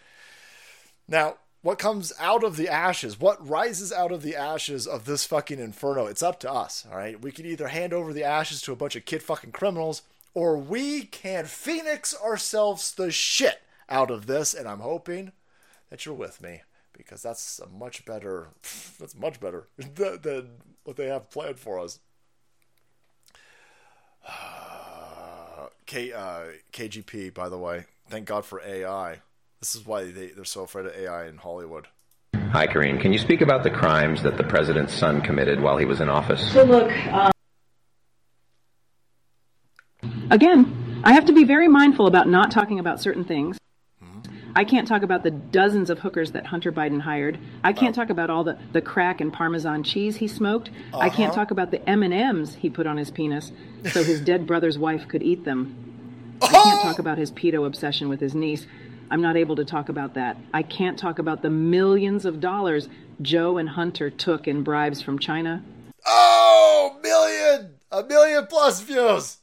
[1.07, 5.27] Now, what comes out of the ashes, what rises out of the ashes of this
[5.27, 7.21] fucking inferno, it's up to us, all right?
[7.21, 10.57] We can either hand over the ashes to a bunch of kid fucking criminals, or
[10.57, 13.61] we can phoenix ourselves the shit
[13.91, 15.33] out of this, and I'm hoping
[15.91, 16.63] that you're with me
[16.93, 18.49] because that's a much better,
[18.99, 20.49] that's much better than, than
[20.85, 21.99] what they have planned for us.
[25.87, 26.43] K, uh,
[26.73, 29.21] KGP, by the way, thank God for AI.
[29.61, 31.87] This is why they, they're so afraid of AI in Hollywood.
[32.35, 32.99] Hi, Karine.
[32.99, 36.09] Can you speak about the crimes that the president's son committed while he was in
[36.09, 36.51] office?
[36.53, 37.31] So, look, uh,
[40.31, 43.59] again, I have to be very mindful about not talking about certain things.
[44.57, 47.39] I can't talk about the dozens of hookers that Hunter Biden hired.
[47.63, 50.71] I can't talk about all the, the crack and Parmesan cheese he smoked.
[50.93, 51.41] I can't Uh-huh.
[51.43, 53.53] talk about the M&Ms he put on his penis
[53.93, 55.77] so his dead brother's wife could eat them.
[56.43, 58.67] I can't talk about his pedo obsession with his niece.
[59.11, 60.37] I'm not able to talk about that.
[60.55, 62.89] I can't talk about the millions of dollars
[63.21, 65.63] Joe and Hunter took in bribes from China.
[66.07, 67.75] Oh, million!
[67.91, 69.39] A million plus views!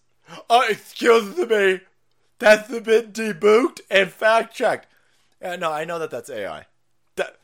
[0.50, 1.82] Uh, excuse me.
[2.40, 4.88] That's been debunked and fact checked.
[5.42, 6.66] Uh, no, I know that that's AI.
[7.16, 7.38] That,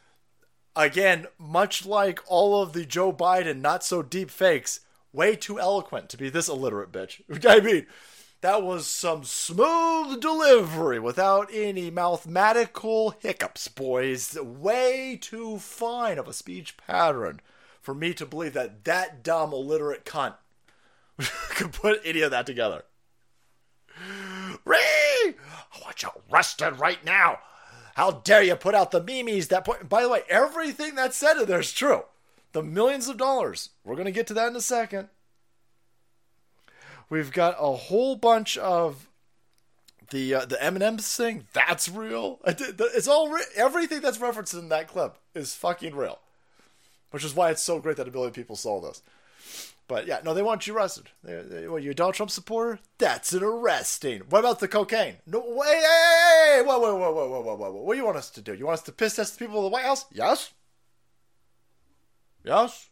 [0.76, 4.82] again, much like all of the Joe Biden not so deep fakes,
[5.12, 7.22] way too eloquent to be this illiterate bitch.
[7.48, 7.86] I mean,
[8.44, 14.38] that was some smooth delivery without any mathematical hiccups, boys.
[14.38, 17.40] Way too fine of a speech pattern
[17.80, 20.36] for me to believe that that dumb illiterate cunt
[21.52, 22.84] could put any of that together.
[24.66, 24.76] Ree!
[24.76, 27.40] I want you arrested right now.
[27.96, 29.88] How dare you put out the memes that point.
[29.88, 32.04] By the way, everything that's said in there is true.
[32.52, 33.70] The millions of dollars.
[33.86, 35.08] We're going to get to that in a second.
[37.14, 39.08] We've got a whole bunch of
[40.10, 41.46] the uh, the M&M's thing.
[41.54, 42.40] That's real.
[42.44, 46.18] It's all re- everything that's referenced in that clip is fucking real.
[47.12, 49.04] Which is why it's so great that a billion people saw this.
[49.88, 51.10] But yeah, no, they want you arrested.
[51.24, 52.80] They, they, what, you a Donald Trump supporter?
[52.98, 54.24] That's an arresting.
[54.30, 55.18] What about the cocaine?
[55.28, 57.82] No, wait, hey, hey, whoa, whoa, whoa, whoa, whoa, whoa, whoa, whoa.
[57.84, 58.56] What do you want us to do?
[58.56, 60.08] You want us to piss test the people of the White House?
[60.12, 60.52] Yes.
[62.44, 62.90] Yes.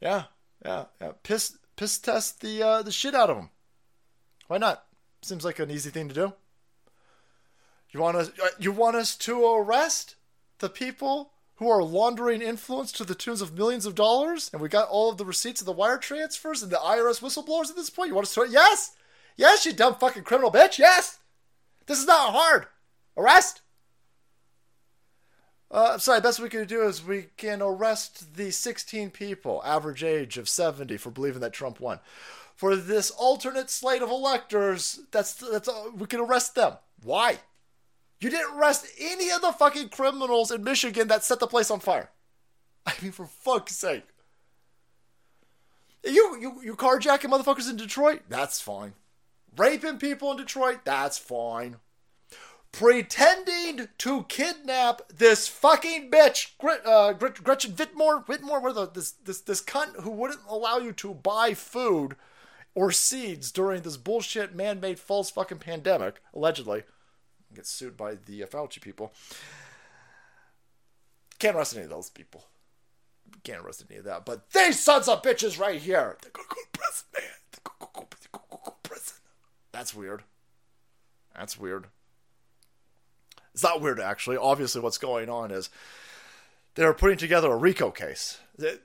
[0.00, 0.24] Yeah,
[0.64, 1.10] yeah, yeah.
[1.24, 3.50] Piss, piss test the uh, the shit out of them.
[4.48, 4.84] Why not?
[5.22, 6.32] Seems like an easy thing to do.
[7.90, 8.30] You want us?
[8.42, 10.16] uh, You want us to arrest
[10.58, 14.68] the people who are laundering influence to the tunes of millions of dollars, and we
[14.68, 17.90] got all of the receipts of the wire transfers and the IRS whistleblowers at this
[17.90, 18.08] point.
[18.08, 18.46] You want us to?
[18.48, 18.92] Yes,
[19.36, 20.78] yes, you dumb fucking criminal bitch.
[20.78, 21.18] Yes,
[21.86, 22.66] this is not hard.
[23.16, 23.62] Arrest.
[25.70, 26.20] Uh, sorry.
[26.20, 30.96] Best we can do is we can arrest the 16 people, average age of 70,
[30.96, 32.00] for believing that Trump won.
[32.54, 36.74] For this alternate slate of electors, that's that's all, we can arrest them.
[37.02, 37.38] Why?
[38.18, 41.80] You didn't arrest any of the fucking criminals in Michigan that set the place on
[41.80, 42.10] fire.
[42.86, 44.04] I mean, for fuck's sake.
[46.02, 48.22] You you you carjacking motherfuckers in Detroit?
[48.28, 48.94] That's fine.
[49.56, 50.80] Raping people in Detroit?
[50.84, 51.76] That's fine.
[52.78, 56.50] Pretending to kidnap this fucking bitch,
[56.84, 60.92] uh, Gret, Gretchen Whitmore, Whitmore, where the this this this cunt who wouldn't allow you
[60.92, 62.16] to buy food
[62.74, 66.82] or seeds during this bullshit man-made false fucking pandemic, allegedly
[67.54, 69.14] get sued by the Fauci people.
[71.38, 72.44] Can't arrest any of those people.
[73.42, 74.26] Can't arrest any of that.
[74.26, 76.42] But these sons of bitches right here, they're go
[76.72, 77.22] prison, man.
[77.64, 79.16] Go, go, go, go prison.
[79.72, 80.24] That's weird.
[81.34, 81.86] That's weird.
[83.56, 84.36] It's not weird, actually.
[84.36, 85.70] Obviously, what's going on is
[86.74, 88.38] they're putting together a RICO case.
[88.58, 88.80] They-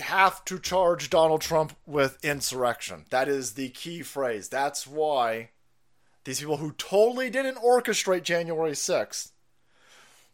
[0.00, 3.06] have to charge Donald Trump with insurrection.
[3.08, 4.50] That is the key phrase.
[4.50, 5.48] That's why
[6.24, 9.30] these people who totally didn't orchestrate January 6th,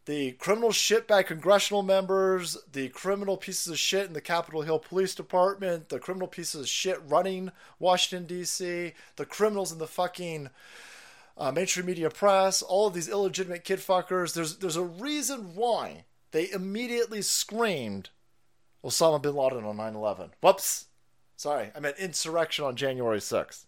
[0.06, 5.14] the criminal shitbag congressional members, the criminal pieces of shit in the Capitol Hill Police
[5.14, 10.50] Department, the criminal pieces of shit running Washington, D.C., the criminals in the fucking
[11.36, 14.34] uh, mainstream media press, all of these illegitimate kid fuckers.
[14.34, 18.10] There's there's a reason why they immediately screamed
[18.84, 20.30] Osama bin Laden on 9/11.
[20.40, 20.86] Whoops,
[21.36, 23.66] sorry, I meant insurrection on January 6th.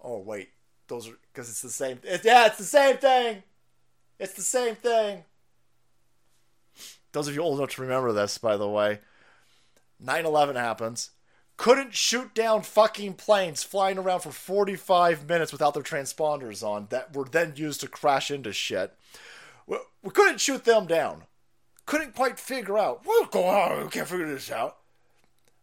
[0.00, 0.50] Oh wait,
[0.86, 2.00] those are because it's the same.
[2.04, 3.42] It, yeah, it's the same thing.
[4.18, 5.24] It's the same thing.
[7.12, 9.00] Those of you old enough to remember this, by the way,
[10.04, 11.10] 9/11 happens.
[11.58, 17.14] Couldn't shoot down fucking planes flying around for 45 minutes without their transponders on that
[17.14, 18.94] were then used to crash into shit.
[19.66, 21.24] We, we couldn't shoot them down.
[21.84, 23.84] Couldn't quite figure out what's going on.
[23.84, 24.76] We can't figure this out.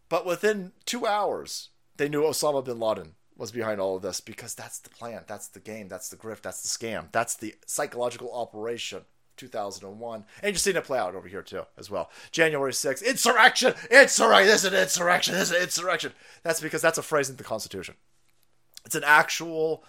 [0.09, 4.53] But within two hours, they knew Osama bin Laden was behind all of this because
[4.53, 8.33] that's the plan, that's the game, that's the grift, that's the scam, that's the psychological
[8.33, 9.03] operation.
[9.37, 12.09] 2001, and you're seeing it play out over here too, as well.
[12.31, 16.11] January 6th, insurrection, insurrection, this is an insurrection, this is an insurrection.
[16.43, 17.95] That's because that's a phrase in the Constitution.
[18.85, 19.83] It's an actual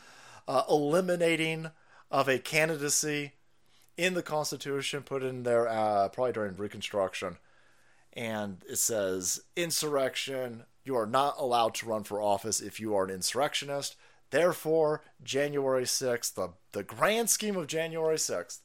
[0.48, 1.70] uh, eliminating
[2.10, 3.32] of a candidacy
[3.96, 7.38] in the Constitution, put in there uh, probably during Reconstruction,
[8.12, 10.64] and it says insurrection.
[10.84, 13.96] You are not allowed to run for office if you are an insurrectionist.
[14.30, 18.60] Therefore, January 6th, the, the grand scheme of January 6th,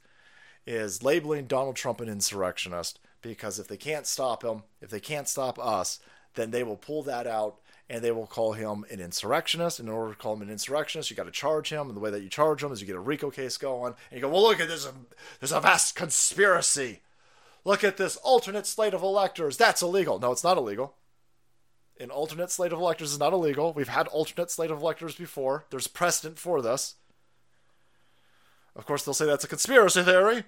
[0.66, 5.28] is labeling Donald Trump an insurrectionist because if they can't stop him, if they can't
[5.28, 6.00] stop us,
[6.36, 7.60] then they will pull that out
[7.90, 9.80] and they will call him an insurrectionist.
[9.80, 12.10] In order to call him an insurrectionist, you got to charge him, and the way
[12.10, 14.44] that you charge him is you get a RICO case going, and you go, well,
[14.44, 14.88] look at this,
[15.42, 17.02] there's a vast conspiracy.
[17.66, 19.58] Look at this alternate slate of electors.
[19.58, 20.20] That's illegal.
[20.20, 20.96] No, it's not illegal.
[22.00, 23.74] An alternate slate of electors is not illegal.
[23.74, 25.66] We've had alternate slate of electors before.
[25.70, 26.96] There's precedent for this.
[28.82, 30.44] Of course, they'll say that's a conspiracy theory,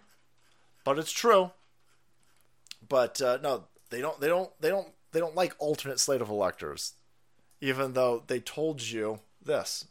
[0.84, 1.52] but it's true.
[2.90, 4.20] But uh, no, they don't.
[4.20, 4.50] They don't.
[4.60, 4.88] They don't.
[5.12, 6.94] They don't like alternate slate of electors,
[7.62, 9.86] even though they told you this.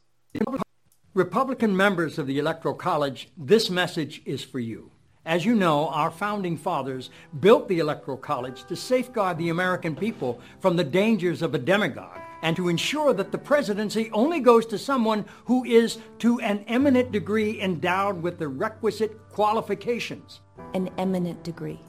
[1.15, 4.91] Republican members of the Electoral College, this message is for you.
[5.25, 10.41] As you know, our founding fathers built the Electoral College to safeguard the American people
[10.59, 14.77] from the dangers of a demagogue and to ensure that the presidency only goes to
[14.77, 20.41] someone who is to an eminent degree endowed with the requisite qualifications.
[20.75, 21.81] An eminent degree.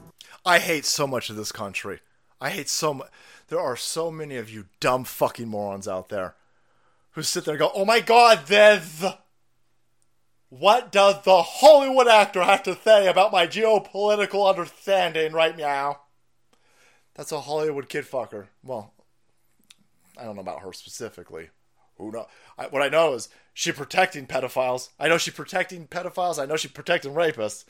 [0.46, 2.00] I hate so much of this country.
[2.40, 3.08] I hate so much.
[3.48, 6.34] There are so many of you dumb fucking morons out there
[7.12, 9.04] who sit there and go, oh my god, there's.
[10.48, 16.02] What does the Hollywood actor have to say about my geopolitical understanding right now?
[17.14, 18.46] That's a Hollywood kid fucker.
[18.62, 18.93] Well,
[20.18, 21.50] I don't know about her specifically.
[21.96, 22.26] Who know?
[22.58, 24.88] I, what I know is she protecting pedophiles.
[24.98, 26.42] I know she's protecting pedophiles.
[26.42, 27.64] I know she's protecting rapists.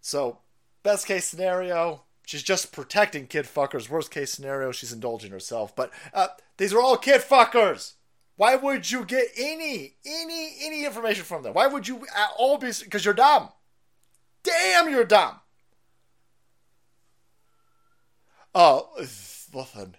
[0.00, 0.38] So,
[0.82, 3.88] best case scenario, she's just protecting kid fuckers.
[3.88, 5.74] Worst case scenario, she's indulging herself.
[5.74, 7.94] But uh, these are all kid fuckers.
[8.36, 11.54] Why would you get any, any, any information from them?
[11.54, 12.70] Why would you at all be?
[12.82, 13.50] Because you're dumb.
[14.44, 15.40] Damn, you're dumb.
[18.54, 19.96] Oh, listen.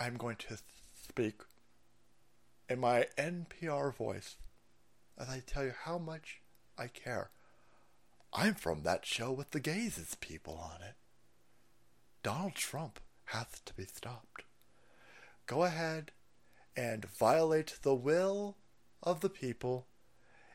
[0.00, 0.56] I'm going to
[0.94, 1.42] speak
[2.70, 4.36] in my NPR voice
[5.18, 6.40] as I tell you how much
[6.78, 7.30] I care.
[8.32, 10.94] I'm from that show with the gazes people on it.
[12.22, 14.44] Donald Trump has to be stopped.
[15.46, 16.12] Go ahead
[16.74, 18.56] and violate the will
[19.02, 19.86] of the people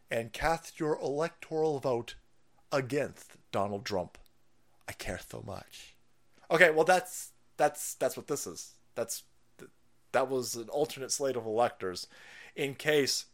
[0.10, 2.16] and cast your electoral vote
[2.72, 4.18] against Donald Trump.
[4.90, 5.96] I care so much.
[6.50, 8.74] Okay, well that's that's that's what this is.
[8.96, 9.24] That's
[10.16, 12.08] that was an alternate slate of electors
[12.56, 13.26] in case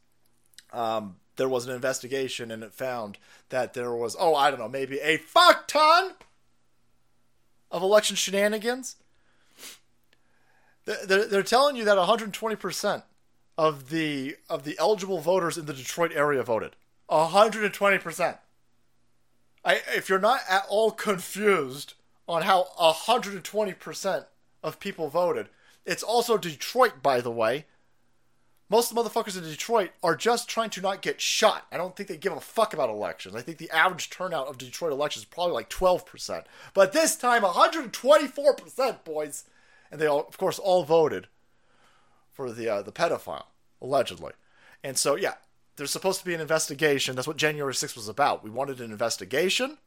[0.73, 3.17] um, there was an investigation and it found
[3.49, 6.13] that there was oh I don't know maybe a fuck ton
[7.69, 8.97] of election shenanigans.
[10.85, 13.03] They're, telling you that 120%
[13.57, 16.75] of the of the eligible voters in the Detroit area voted.
[17.09, 18.37] 120%.
[19.63, 21.93] I if you're not at all confused
[22.27, 24.25] on how 120%
[24.63, 25.49] of people voted,
[25.85, 27.65] it's also Detroit by the way.
[28.69, 31.65] Most motherfuckers in Detroit are just trying to not get shot.
[31.73, 33.35] I don't think they give a fuck about elections.
[33.35, 36.45] I think the average turnout of Detroit elections is probably like 12%.
[36.73, 39.43] But this time 124%, boys
[39.91, 41.27] and they all, of course, all voted
[42.31, 43.47] for the uh, the pedophile
[43.81, 44.31] allegedly.
[44.83, 45.35] And so, yeah,
[45.75, 47.15] there's supposed to be an investigation.
[47.15, 48.43] That's what January 6th was about.
[48.43, 49.77] We wanted an investigation.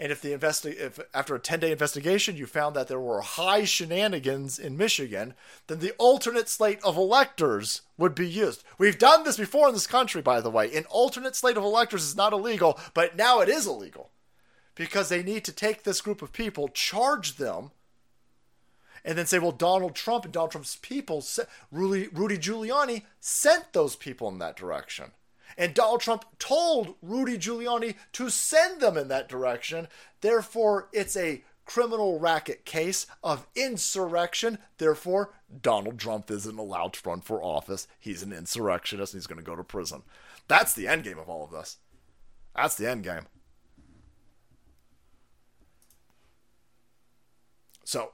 [0.00, 3.64] And if the investi- if after a 10-day investigation you found that there were high
[3.64, 5.34] shenanigans in Michigan,
[5.66, 8.64] then the alternate slate of electors would be used.
[8.78, 10.74] We've done this before in this country, by the way.
[10.74, 14.10] An alternate slate of electors is not illegal, but now it is illegal
[14.74, 17.70] because they need to take this group of people, charge them,
[19.04, 21.22] and then say, well, Donald Trump and Donald Trump's people,
[21.70, 25.10] Rudy, Rudy Giuliani sent those people in that direction.
[25.56, 29.88] And Donald Trump told Rudy Giuliani to send them in that direction.
[30.20, 34.58] Therefore, it's a criminal racket case of insurrection.
[34.78, 35.32] Therefore,
[35.62, 37.86] Donald Trump isn't allowed to run for office.
[37.98, 40.02] He's an insurrectionist and he's going to go to prison.
[40.48, 41.78] That's the end game of all of this.
[42.56, 43.26] That's the end game.
[47.84, 48.12] So,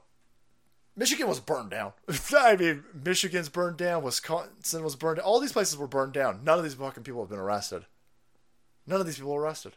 [0.97, 1.93] Michigan was burned down.
[2.35, 4.01] I mean, Michigan's burned down.
[4.01, 5.25] Wisconsin was burned down.
[5.25, 6.43] All these places were burned down.
[6.43, 7.85] None of these fucking people have been arrested.
[8.87, 9.73] None of these people were arrested.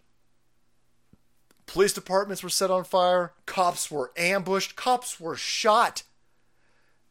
[1.66, 3.34] Police departments were set on fire.
[3.44, 4.76] Cops were ambushed.
[4.76, 6.04] Cops were shot.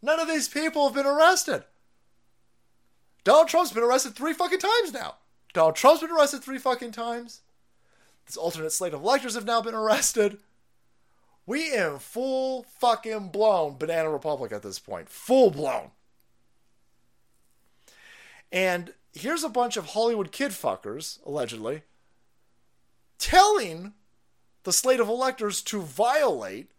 [0.01, 1.63] None of these people have been arrested.
[3.23, 5.15] Donald Trump's been arrested three fucking times now.
[5.53, 7.41] Donald Trump's been arrested three fucking times.
[8.25, 10.39] This alternate slate of electors have now been arrested.
[11.49, 15.09] We in full fucking blown Banana Republic at this point.
[15.09, 15.89] Full blown.
[18.51, 21.81] And here's a bunch of Hollywood kid fuckers, allegedly,
[23.17, 23.93] telling
[24.61, 26.69] the slate of electors to violate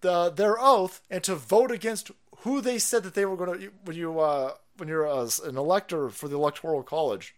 [0.00, 3.70] the, their oath and to vote against who they said that they were going to
[3.84, 7.34] when you uh, when you're uh, an elector for the electoral college.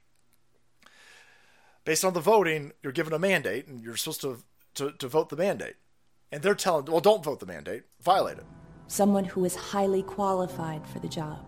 [1.85, 4.44] Based on the voting, you're given a mandate, and you're supposed to
[4.77, 5.74] to, to vote the mandate
[6.32, 8.44] and they're telling, well, don't vote the mandate, violate it.
[8.86, 11.44] Someone who is highly qualified for the job.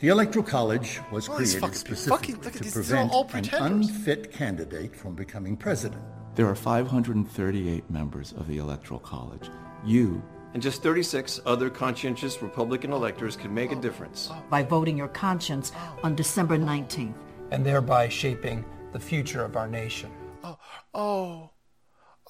[0.00, 3.28] The Electoral College was Oh, created fucking- specifically fucking- look to these, these prevent all
[3.32, 6.02] an unfit candidate from becoming president.
[6.36, 9.50] There are 538 members of the Electoral College.
[9.84, 10.22] You
[10.54, 14.30] And just 36 other conscientious Republican electors can make a difference.
[14.48, 15.72] by voting your conscience
[16.02, 17.14] on December 19th.
[17.50, 20.10] and thereby shaping the future of our nation.
[20.44, 20.58] Oh,
[20.94, 21.50] Oh,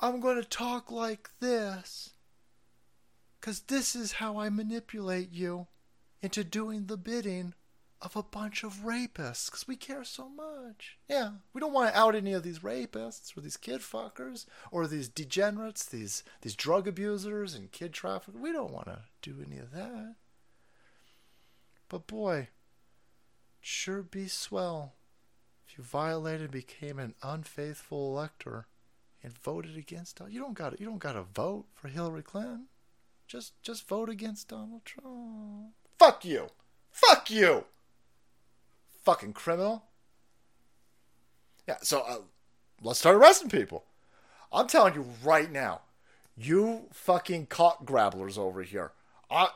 [0.01, 2.11] I'm going to talk like this.
[3.41, 5.67] Because this is how I manipulate you
[6.21, 7.55] into doing the bidding
[8.01, 9.47] of a bunch of rapists.
[9.47, 10.99] Because we care so much.
[11.09, 14.87] Yeah, we don't want to out any of these rapists or these kid fuckers or
[14.87, 18.41] these degenerates, these, these drug abusers and kid traffickers.
[18.41, 20.15] We don't want to do any of that.
[21.89, 22.49] But boy,
[23.61, 24.95] sure be swell
[25.67, 28.67] if you violated and became an unfaithful elector
[29.23, 32.67] and voted against you don't got you don't got to vote for Hillary Clinton.
[33.27, 35.75] Just just vote against Donald Trump.
[35.99, 36.49] Fuck you.
[36.91, 37.65] Fuck you.
[39.05, 39.85] Fucking criminal.
[41.67, 42.19] Yeah, so uh,
[42.83, 43.85] let's start arresting people.
[44.51, 45.83] I'm telling you right now,
[46.37, 48.93] you fucking cock grabblers over here.
[49.31, 49.49] I,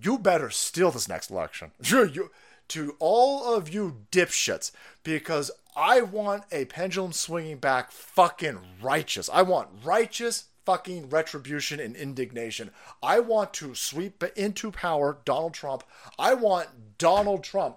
[0.00, 1.72] you better steal this next election.
[1.82, 2.30] Sure, you
[2.68, 4.72] to all of you dipshits
[5.04, 9.28] because I want a pendulum swinging back fucking righteous.
[9.30, 12.70] I want righteous fucking retribution and indignation.
[13.02, 15.84] I want to sweep into power Donald Trump.
[16.18, 17.76] I want Donald Trump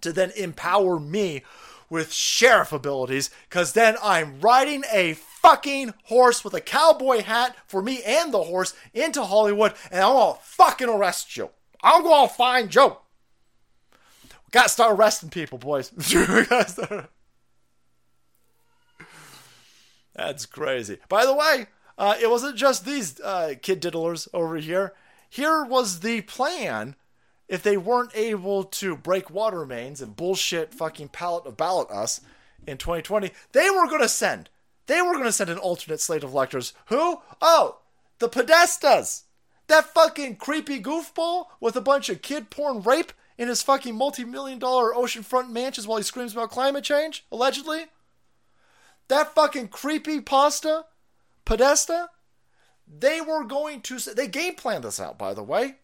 [0.00, 1.42] to then empower me
[1.90, 7.82] with sheriff abilities because then I'm riding a fucking horse with a cowboy hat for
[7.82, 11.50] me and the horse into Hollywood and I'm gonna fucking arrest you.
[11.82, 12.96] I'm gonna find you.
[14.50, 15.90] Gotta start arresting people, boys.
[20.14, 20.98] That's crazy.
[21.08, 21.66] By the way,
[21.96, 24.94] uh, it wasn't just these uh, kid diddlers over here.
[25.28, 26.96] Here was the plan
[27.48, 32.20] if they weren't able to break water mains and bullshit fucking pallet of ballot us
[32.66, 34.50] in 2020, they were going to send.
[34.86, 36.72] They were going to send an alternate slate of electors.
[36.86, 37.20] Who?
[37.40, 37.78] Oh,
[38.18, 39.22] the Podestas.
[39.66, 44.22] That fucking creepy goofball with a bunch of kid porn rape in his fucking multi
[44.22, 47.86] million dollar oceanfront mansions while he screams about climate change, allegedly.
[49.08, 50.84] That fucking creepy pasta,
[51.46, 52.10] Podesta,
[52.86, 53.98] they were going to.
[53.98, 55.76] They game planned this out, by the way.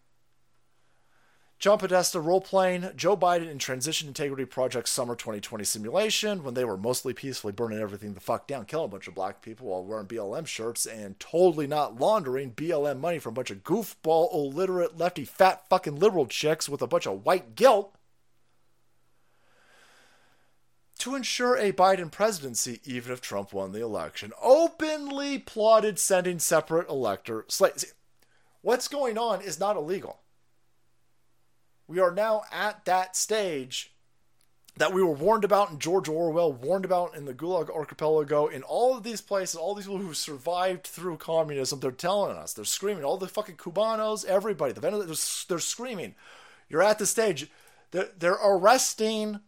[1.58, 6.66] John Podesta role playing Joe Biden in Transition Integrity Project Summer 2020 simulation when they
[6.66, 9.82] were mostly peacefully burning everything the fuck down, killing a bunch of black people while
[9.82, 14.98] wearing BLM shirts and totally not laundering BLM money from a bunch of goofball, illiterate,
[14.98, 17.96] lefty, fat fucking liberal chicks with a bunch of white guilt
[20.98, 24.30] to ensure a Biden presidency, even if Trump won the election.
[24.42, 27.94] Openly plotted sending separate elector slates.
[28.60, 30.20] What's going on is not illegal.
[31.88, 33.92] We are now at that stage
[34.76, 38.62] that we were warned about in George Orwell, warned about in the Gulag Archipelago, in
[38.62, 42.64] all of these places, all these people who survived through communism, they're telling us, they're
[42.64, 46.14] screaming, all the fucking Cubanos, everybody, the Venezuelans, they're, they're screaming.
[46.68, 47.48] You're at the stage,
[47.90, 49.40] they're, they're arresting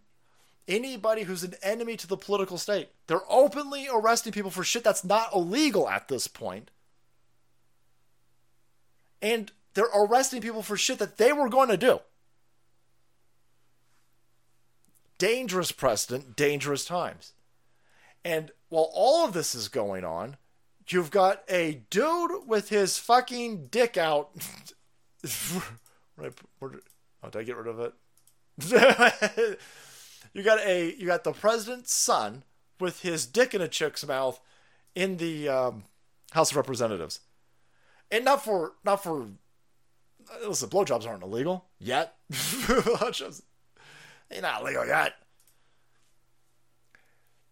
[0.67, 2.89] anybody who's an enemy to the political state.
[3.07, 6.71] They're openly arresting people for shit that's not illegal at this point.
[9.21, 12.01] And they're arresting people for shit that they were going to do.
[15.19, 17.33] Dangerous precedent, dangerous times.
[18.25, 20.37] And while all of this is going on,
[20.89, 24.31] you've got a dude with his fucking dick out.
[26.17, 26.33] right,
[26.63, 26.71] oh,
[27.31, 27.93] did I get rid of it?
[30.33, 32.43] you got a you got the president's son
[32.81, 34.41] with his dick in a chick's mouth
[34.95, 35.85] in the um,
[36.33, 37.21] House of Representatives,
[38.11, 39.29] and not for not for
[40.45, 42.17] listen, blowjobs aren't illegal yet.
[44.29, 45.15] They're not illegal yet.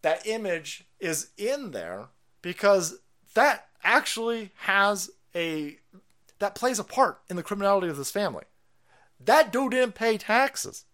[0.03, 2.07] That image is in there
[2.43, 2.99] because
[3.35, 5.79] that actually has a
[6.39, 8.45] that plays a part in the criminality of this family.
[9.19, 10.85] That dude didn't pay taxes.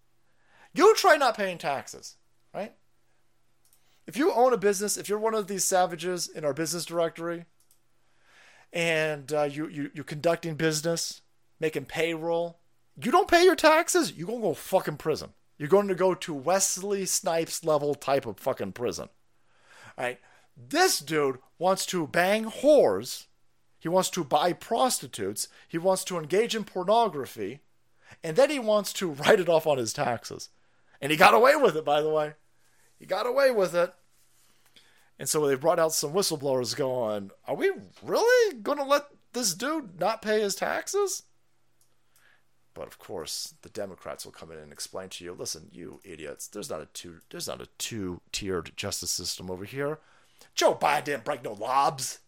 [0.73, 2.17] You try not paying taxes,
[2.55, 2.75] right?
[4.07, 7.45] If you own a business, if you're one of these savages in our business directory,
[8.73, 11.21] and uh, you, you you're conducting business,
[11.61, 12.59] making payroll,
[13.01, 15.31] you don't pay your taxes, you're gonna go fucking prison.
[15.59, 19.09] You're going to go to Wesley Snipes level type of fucking prison.
[19.97, 20.19] All right?
[20.57, 23.27] This dude wants to bang whores.
[23.79, 25.49] He wants to buy prostitutes.
[25.69, 27.61] He wants to engage in pornography.
[28.23, 30.49] And then he wants to write it off on his taxes.
[31.01, 32.35] And he got away with it, by the way.
[32.99, 33.93] He got away with it.
[35.19, 37.71] And so they brought out some whistleblowers going, Are we
[38.03, 41.25] really going to let this dude not pay his taxes?
[42.75, 46.47] But of course, the Democrats will come in and explain to you, listen, you idiots,
[46.47, 49.99] there's not a two there's not a two-tiered justice system over here.
[50.55, 52.19] Joe Biden didn't break no lobs.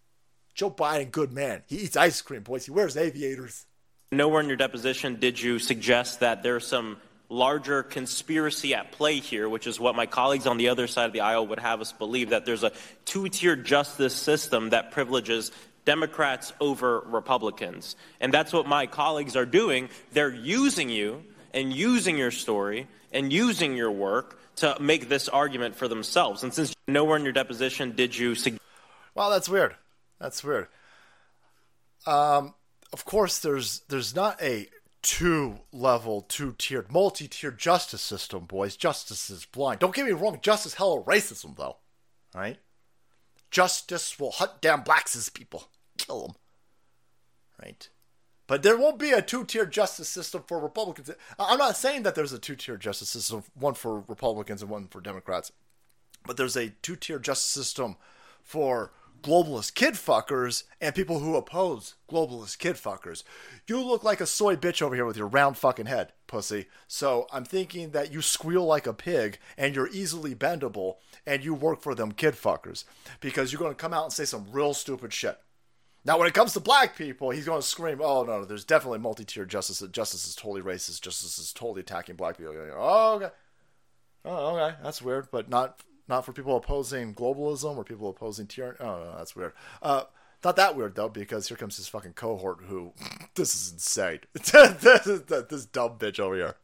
[0.54, 1.62] Joe Biden, good man.
[1.66, 2.66] He eats ice cream, boys.
[2.66, 3.66] He wears aviators.
[4.12, 6.98] Nowhere in your deposition did you suggest that there's some
[7.28, 11.12] larger conspiracy at play here, which is what my colleagues on the other side of
[11.12, 12.72] the aisle would have us believe that there's a
[13.04, 15.50] two tier justice system that privileges
[15.84, 17.96] Democrats over Republicans.
[18.20, 19.88] And that's what my colleagues are doing.
[20.12, 25.76] They're using you and using your story and using your work to make this argument
[25.76, 26.42] for themselves.
[26.42, 28.34] And since nowhere in your deposition did you.
[28.34, 28.58] Sug-
[29.14, 29.74] well, that's weird.
[30.20, 30.68] That's weird.
[32.06, 32.54] Um,
[32.92, 34.68] of course, there's there's not a
[35.02, 38.76] two level, two tiered, multi tiered justice system, boys.
[38.76, 39.80] Justice is blind.
[39.80, 41.76] Don't get me wrong, justice hella racism, though.
[42.34, 42.58] Right?
[43.50, 45.68] Justice will hunt down blacks as people,
[46.06, 46.36] kill them.
[47.62, 47.88] Right?
[48.46, 51.10] But there won't be a two tier justice system for Republicans.
[51.38, 54.88] I'm not saying that there's a two tier justice system, one for Republicans and one
[54.88, 55.50] for Democrats.
[56.26, 57.96] But there's a two tier justice system
[58.42, 63.22] for globalist kid fuckers and people who oppose globalist kid fuckers.
[63.66, 66.66] You look like a soy bitch over here with your round fucking head, pussy.
[66.86, 71.54] So I'm thinking that you squeal like a pig and you're easily bendable and you
[71.54, 72.84] work for them kid fuckers
[73.20, 75.40] because you're going to come out and say some real stupid shit.
[76.06, 78.64] Now, when it comes to black people, he's going to scream, "Oh no, no there's
[78.64, 79.82] definitely multi-tier justice.
[79.90, 81.00] Justice is totally racist.
[81.00, 83.30] Justice is totally attacking black people." Oh, okay.
[84.24, 84.76] Oh, okay.
[84.82, 88.76] That's weird, but not not for people opposing globalism or people opposing tyranny.
[88.80, 89.52] Oh, no, that's weird.
[89.82, 90.04] Uh,
[90.44, 92.92] not that weird though, because here comes this fucking cohort who,
[93.34, 94.20] this is insane.
[94.34, 96.56] this, is, this dumb bitch over here.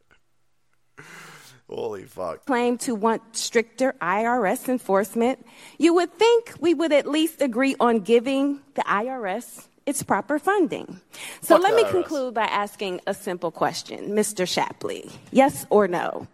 [1.71, 2.45] Holy fuck.
[2.47, 5.47] Claim to want stricter IRS enforcement.
[5.79, 11.01] You would think we would at least agree on giving the IRS its proper funding.
[11.41, 11.91] So Fuck let me IRS.
[11.91, 14.47] conclude by asking a simple question, Mr.
[14.47, 15.11] Shapley.
[15.31, 16.27] Yes or no?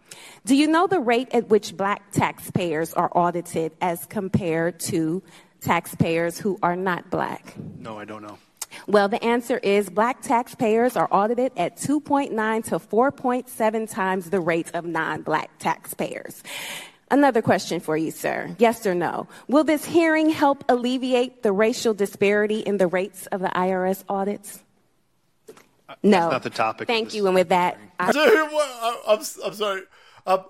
[0.45, 5.21] Do you know the rate at which black taxpayers are audited as compared to
[5.61, 7.53] taxpayers who are not black?
[7.79, 8.37] No, I don't know.
[8.87, 14.71] Well, the answer is black taxpayers are audited at 2.9 to 4.7 times the rate
[14.73, 16.43] of non black taxpayers.
[17.09, 18.53] Another question for you, sir.
[18.59, 19.27] Yes or no?
[19.47, 24.61] Will this hearing help alleviate the racial disparity in the rates of the IRS audits?
[26.03, 26.19] No.
[26.19, 26.87] That's not the topic.
[26.87, 27.25] Thank you.
[27.27, 28.11] And with that, I-
[29.07, 29.81] I'm, I'm sorry.
[30.25, 30.45] Um,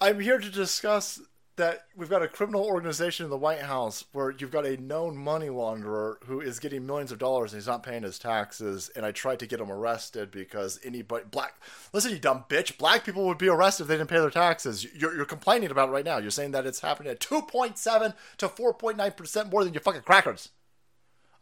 [0.00, 1.20] I'm here to discuss
[1.56, 5.16] that we've got a criminal organization in the White House where you've got a known
[5.16, 8.90] money launderer who is getting millions of dollars and he's not paying his taxes.
[8.96, 11.54] And I tried to get him arrested because anybody black,
[11.92, 14.84] listen, you dumb bitch, black people would be arrested if they didn't pay their taxes.
[14.94, 16.18] You're, you're complaining about it right now.
[16.18, 20.50] You're saying that it's happening at 2.7 to 4.9 percent more than your fucking crackers.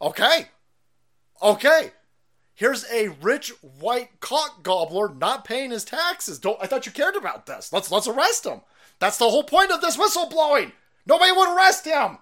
[0.01, 0.47] Okay,
[1.41, 1.91] okay.
[2.55, 6.37] Here's a rich white cock gobbler not paying his taxes.
[6.37, 7.73] Don't I thought you cared about this?
[7.73, 8.61] Let's let's arrest him.
[8.99, 10.71] That's the whole point of this whistleblowing.
[11.05, 12.19] Nobody would arrest him.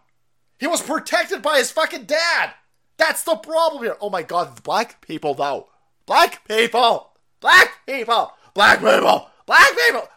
[0.59, 2.53] He was protected by his fucking dad.
[2.97, 3.97] That's the problem here.
[3.99, 5.69] Oh my god, black people though.
[6.05, 7.13] Black people.
[7.39, 8.33] Black people.
[8.53, 9.29] Black people.
[9.45, 10.07] Black people.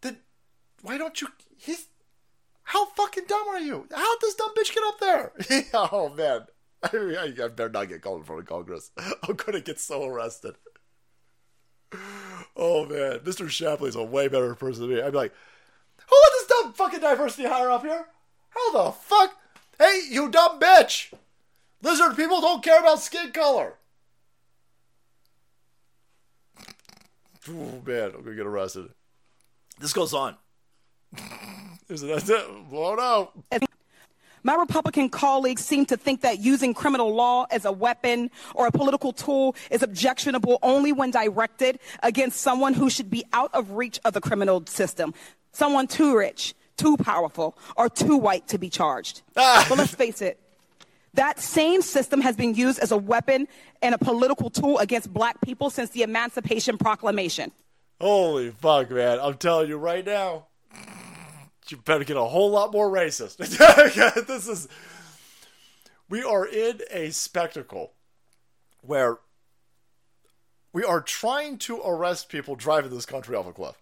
[0.00, 0.18] Then
[0.82, 1.86] why don't you he's
[2.64, 3.86] how fucking dumb are you?
[3.94, 5.32] How did this dumb bitch get up there?
[5.74, 6.46] oh man.
[6.82, 8.90] I, I better not get called of Congress.
[8.98, 10.56] I'm gonna get so arrested.
[12.56, 13.48] Oh man, Mr.
[13.48, 15.02] Shapley's a way better person than me.
[15.02, 15.34] I'd be like,
[16.08, 18.06] who let this dumb fucking diversity hire up here?
[18.50, 19.36] How the fuck?
[19.78, 21.12] Hey, you dumb bitch!
[21.82, 23.74] Lizard people don't care about skin color.
[27.48, 28.88] Oh man, I'm gonna get arrested.
[29.78, 30.36] This goes on.
[31.88, 32.06] Is it?
[32.06, 32.70] That's it.
[32.70, 33.32] Blown out.
[34.46, 38.70] My Republican colleagues seem to think that using criminal law as a weapon or a
[38.70, 43.98] political tool is objectionable only when directed against someone who should be out of reach
[44.04, 45.14] of the criminal system.
[45.52, 49.22] Someone too rich, too powerful, or too white to be charged.
[49.36, 49.64] Ah.
[49.66, 50.38] but let's face it,
[51.14, 53.48] that same system has been used as a weapon
[53.80, 57.50] and a political tool against black people since the Emancipation Proclamation.
[57.98, 59.18] Holy fuck, man.
[59.22, 60.48] I'm telling you right now,
[61.68, 63.36] you better get a whole lot more racist.
[64.26, 64.68] this is.
[66.08, 67.92] We are in a spectacle
[68.82, 69.18] where
[70.72, 73.80] we are trying to arrest people driving this country off a cliff.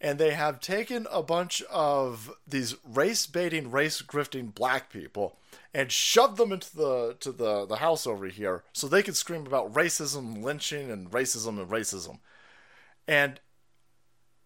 [0.00, 5.38] And they have taken a bunch of these race baiting, race grifting black people
[5.74, 9.46] and shoved them into the to the, the house over here so they could scream
[9.46, 12.18] about racism, lynching, and racism and racism.
[13.06, 13.40] And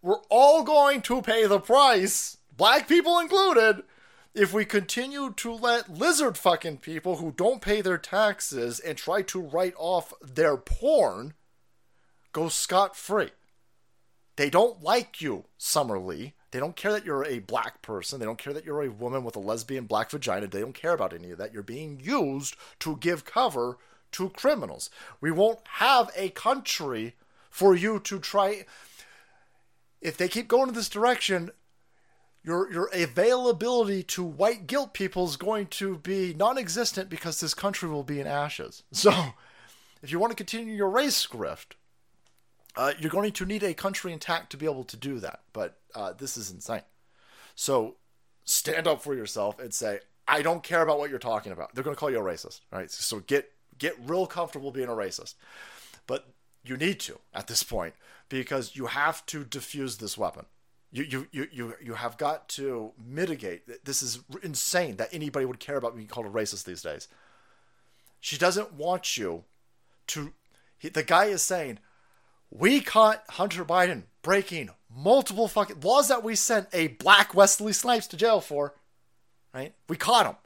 [0.02, 3.82] we're all going to pay the price, black people included,
[4.34, 9.22] if we continue to let lizard fucking people who don't pay their taxes and try
[9.22, 11.34] to write off their porn
[12.32, 13.30] go scot free.
[14.36, 16.34] They don't like you, Summer Lee.
[16.50, 18.20] They don't care that you're a black person.
[18.20, 20.46] They don't care that you're a woman with a lesbian black vagina.
[20.46, 21.54] They don't care about any of that.
[21.54, 23.78] You're being used to give cover
[24.12, 24.90] to criminals.
[25.20, 27.14] We won't have a country
[27.48, 28.66] for you to try.
[30.02, 31.50] If they keep going in this direction,
[32.46, 37.88] your your availability to white guilt people is going to be non-existent because this country
[37.88, 38.84] will be in ashes.
[38.92, 39.12] So,
[40.02, 41.74] if you want to continue your race grift,
[42.76, 45.40] uh, you're going to need a country intact to be able to do that.
[45.52, 46.82] But uh, this is insane.
[47.54, 47.96] So
[48.44, 51.74] stand up for yourself and say, I don't care about what you're talking about.
[51.74, 52.90] They're going to call you a racist, right?
[52.90, 55.34] So get get real comfortable being a racist.
[56.06, 56.28] But
[56.64, 57.94] you need to at this point
[58.28, 60.46] because you have to diffuse this weapon.
[60.96, 63.84] You you you you have got to mitigate.
[63.84, 67.08] This is insane that anybody would care about being called a racist these days.
[68.20, 69.44] She doesn't want you
[70.08, 70.32] to.
[70.78, 71.80] He, the guy is saying,
[72.50, 78.06] we caught Hunter Biden breaking multiple fucking laws that we sent a black Wesley Snipes
[78.08, 78.74] to jail for.
[79.52, 79.74] Right?
[79.88, 80.36] We caught him.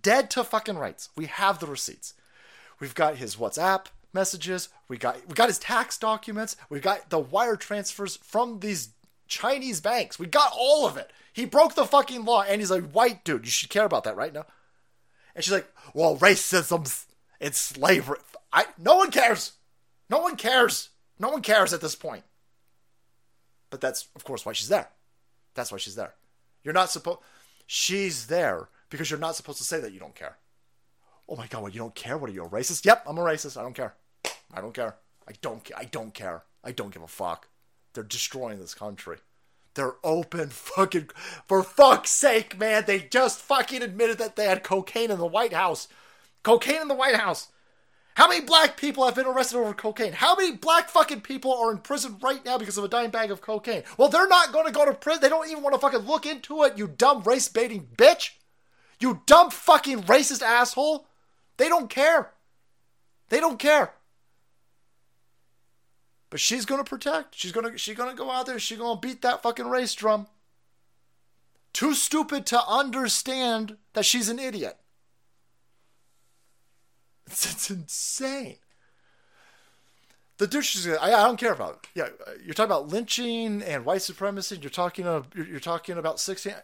[0.00, 1.10] Dead to fucking rights.
[1.14, 2.14] We have the receipts.
[2.78, 4.70] We've got his WhatsApp messages.
[4.88, 6.56] We got we got his tax documents.
[6.70, 8.90] We got the wire transfers from these
[9.30, 10.18] Chinese banks.
[10.18, 11.10] We got all of it.
[11.32, 14.16] He broke the fucking law and he's a white dude, you should care about that,
[14.16, 14.34] right?
[14.34, 14.44] now.
[15.34, 17.06] And she's like, well, racism's
[17.40, 18.18] it's slavery.
[18.52, 19.52] I no one cares.
[20.10, 20.90] No one cares.
[21.18, 22.24] No one cares at this point.
[23.70, 24.90] But that's, of course, why she's there.
[25.54, 26.14] That's why she's there.
[26.62, 27.20] You're not supposed.
[27.66, 30.36] She's there because you're not supposed to say that you don't care.
[31.28, 32.18] Oh my god, what you don't care?
[32.18, 32.84] What are you a racist?
[32.84, 33.56] Yep, I'm a racist.
[33.56, 33.94] I don't care.
[34.52, 34.96] I don't care.
[35.28, 35.78] I don't care.
[35.78, 36.42] I don't care.
[36.64, 37.46] I don't give a fuck.
[37.92, 39.18] They're destroying this country.
[39.74, 41.10] They're open fucking
[41.46, 42.84] for fuck's sake, man.
[42.86, 45.88] They just fucking admitted that they had cocaine in the White House.
[46.42, 47.48] Cocaine in the White House.
[48.14, 50.12] How many black people have been arrested over cocaine?
[50.12, 53.30] How many black fucking people are in prison right now because of a dime bag
[53.30, 53.84] of cocaine?
[53.96, 55.22] Well, they're not going to go to prison.
[55.22, 58.32] They don't even want to fucking look into it, you dumb race baiting bitch.
[58.98, 61.06] You dumb fucking racist asshole.
[61.56, 62.32] They don't care.
[63.30, 63.94] They don't care.
[66.30, 67.34] But she's to protect.
[67.34, 68.58] She's to she's to go out there.
[68.58, 70.28] She's to beat that fucking race drum.
[71.72, 74.76] Too stupid to understand that she's an idiot.
[77.26, 78.56] It's, it's insane.
[80.38, 80.88] The douche is.
[80.88, 81.86] I, I don't care about.
[81.94, 81.98] It.
[81.98, 82.08] Yeah,
[82.42, 84.58] you're talking about lynching and white supremacy.
[84.60, 85.06] You're talking.
[85.06, 86.54] Of, you're, you're talking about sixteen.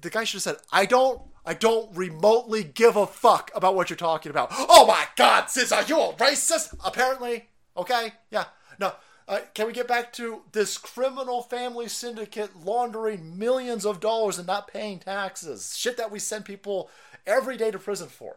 [0.00, 1.20] The guy should have said, "I don't.
[1.44, 5.72] I don't remotely give a fuck about what you're talking about." Oh my God, sis,
[5.72, 6.74] are you a racist?
[6.84, 8.44] Apparently, okay, yeah.
[8.78, 8.92] No,
[9.26, 14.46] uh, can we get back to this criminal family syndicate laundering millions of dollars and
[14.46, 15.76] not paying taxes?
[15.76, 16.90] Shit that we send people
[17.26, 18.36] every day to prison for.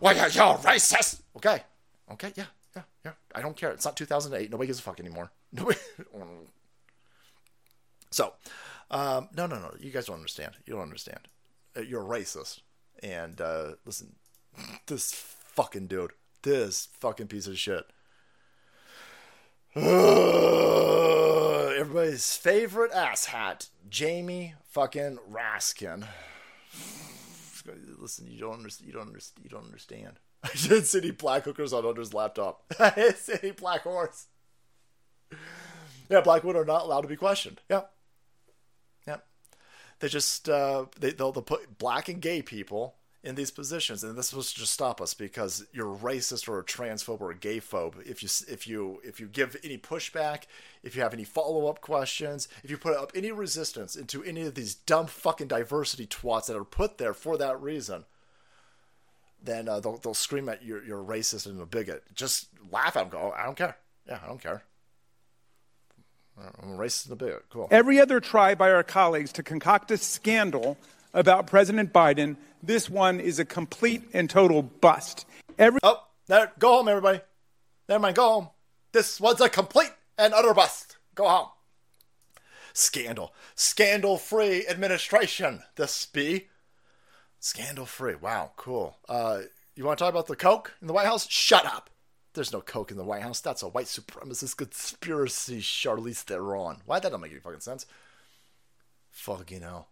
[0.00, 1.20] Well, yeah, you're racist.
[1.36, 1.62] Okay.
[2.12, 2.44] Okay, yeah,
[2.74, 3.12] yeah, yeah.
[3.34, 3.70] I don't care.
[3.70, 4.50] It's not 2008.
[4.50, 5.30] Nobody gives a fuck anymore.
[5.52, 5.78] Nobody.
[8.10, 8.34] So,
[8.90, 9.74] um, no, no, no.
[9.78, 10.52] You guys don't understand.
[10.66, 11.20] You don't understand.
[11.76, 12.60] Uh, You're a racist.
[13.02, 14.14] And uh, listen,
[14.86, 16.12] this fucking dude,
[16.42, 17.84] this fucking piece of shit.
[21.78, 26.06] Everybody's favorite asshat, Jamie fucking Raskin.
[27.98, 28.86] Listen, you don't understand.
[28.86, 29.44] You don't understand.
[29.44, 30.18] You don't understand.
[30.42, 32.62] I did City Black Hookers on Hunter's laptop.
[33.16, 34.28] City Black Horse.
[36.08, 37.60] Yeah, black women are not allowed to be questioned.
[37.68, 37.82] Yeah,
[39.06, 39.16] yeah.
[39.98, 42.95] They just uh, they they'll, they'll put black and gay people
[43.26, 46.64] in these positions, and this was to just stop us because you're racist or a
[46.64, 47.94] transphobe or a gay phobe.
[48.06, 50.44] If you if you if you give any pushback,
[50.84, 54.42] if you have any follow up questions, if you put up any resistance into any
[54.42, 58.04] of these dumb fucking diversity twats that are put there for that reason,
[59.42, 62.04] then uh, they'll they'll scream at you you're racist and a bigot.
[62.14, 63.20] Just laugh at them.
[63.20, 63.76] Go, I don't care.
[64.06, 64.62] Yeah, I don't care.
[66.38, 67.44] I'm a racist and a bigot.
[67.50, 67.66] Cool.
[67.72, 70.76] Every other try by our colleagues to concoct a scandal
[71.16, 75.26] about President Biden, this one is a complete and total bust.
[75.58, 77.20] Every oh, there, go home, everybody.
[77.88, 78.48] Never mind, go home.
[78.92, 80.98] This was a complete and utter bust.
[81.14, 81.48] Go home.
[82.74, 83.32] Scandal.
[83.54, 85.62] Scandal free administration.
[85.76, 86.48] This be.
[87.40, 88.14] Scandal free.
[88.14, 88.98] Wow, cool.
[89.08, 89.40] Uh,
[89.74, 91.26] you want to talk about the Coke in the White House?
[91.30, 91.88] Shut up.
[92.34, 93.40] There's no Coke in the White House.
[93.40, 96.82] That's a white supremacist conspiracy, Charlize Theron.
[96.84, 97.86] Why that don't make any fucking sense?
[99.10, 99.88] Fuck you hell.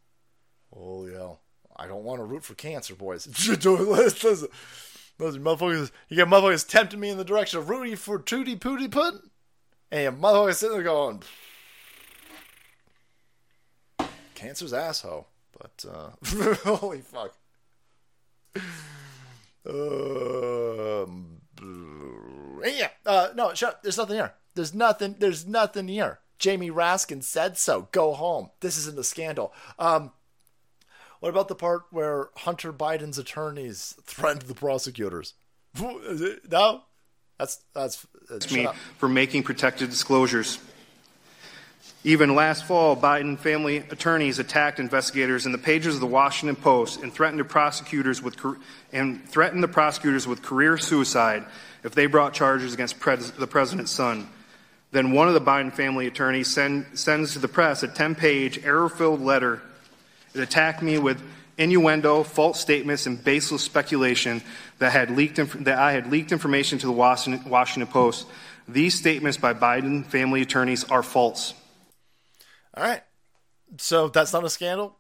[0.74, 1.40] Holy hell.
[1.76, 3.26] I don't want to root for cancer, boys.
[3.48, 4.48] listen,
[5.18, 8.90] listen, motherfuckers, you got motherfuckers tempting me in the direction of rooting for Tootie Pootie
[8.90, 9.14] Putt?
[9.90, 11.22] And motherfuckers sitting there going,
[14.34, 15.28] cancer's asshole.
[15.58, 16.10] But, uh,
[16.64, 17.34] holy fuck.
[19.66, 21.40] Um,
[22.64, 23.82] yeah, uh, no, shut.
[23.82, 24.34] There's nothing here.
[24.54, 25.16] There's nothing.
[25.18, 26.20] There's nothing here.
[26.38, 27.88] Jamie Raskin said so.
[27.92, 28.50] Go home.
[28.60, 29.52] This isn't a scandal.
[29.78, 30.12] Um,
[31.24, 35.32] what about the part where Hunter Biden's attorneys threatened the prosecutors?
[36.50, 36.82] No,
[37.38, 38.76] that's that's, uh, that's me up.
[38.98, 40.58] for making protected disclosures.
[42.04, 47.02] Even last fall, Biden family attorneys attacked investigators in the pages of the Washington Post
[47.02, 48.36] and threatened the prosecutors with
[48.92, 51.46] and threatened the prosecutors with career suicide
[51.84, 54.28] if they brought charges against pres- the president's son.
[54.92, 59.22] Then one of the Biden family attorneys send, sends to the press a 10-page error-filled
[59.22, 59.62] letter.
[60.34, 61.22] It attacked me with
[61.56, 64.42] innuendo, false statements, and baseless speculation
[64.78, 68.26] that had leaked inf- that I had leaked information to the Washington, Post.
[68.66, 71.54] These statements by Biden family attorneys are false.
[72.76, 73.02] All right.
[73.78, 74.96] So that's not a scandal.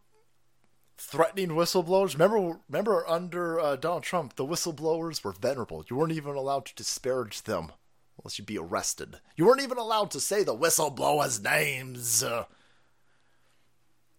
[0.96, 2.12] Threatening whistleblowers.
[2.12, 5.84] Remember, remember under uh, Donald Trump, the whistleblowers were venerable.
[5.88, 7.72] You weren't even allowed to disparage them
[8.18, 9.18] unless you'd be arrested.
[9.36, 12.22] You weren't even allowed to say the whistleblowers' names.
[12.22, 12.44] Uh,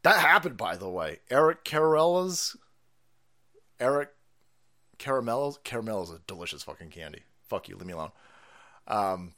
[0.06, 1.18] that happened, by the way.
[1.32, 2.56] Eric Caramella's.
[3.80, 4.10] Eric
[5.00, 5.58] Caramella's.
[5.64, 7.24] Caramella's a delicious fucking candy.
[7.48, 8.12] Fuck you, leave me alone.
[8.88, 9.34] Um,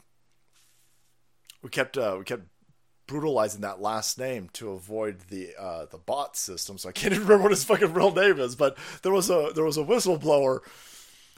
[1.61, 2.43] we kept uh, we kept
[3.07, 6.77] brutalizing that last name to avoid the uh, the bot system.
[6.77, 8.57] So I can't even remember what his fucking real name is.
[8.57, 10.59] But there was a there was a whistleblower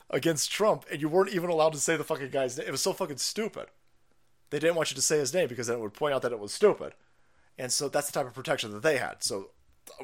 [0.10, 2.68] against Trump, and you weren't even allowed to say the fucking guy's name.
[2.68, 3.68] It was so fucking stupid.
[4.50, 6.32] They didn't want you to say his name because then it would point out that
[6.32, 6.94] it was stupid.
[7.60, 9.22] And so that's the type of protection that they had.
[9.22, 9.50] So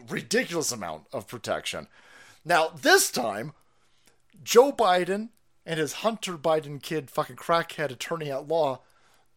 [0.10, 1.88] ridiculous amount of protection.
[2.44, 3.54] Now this time,
[4.44, 5.30] Joe Biden
[5.66, 8.82] and his Hunter Biden kid, fucking crackhead attorney at law,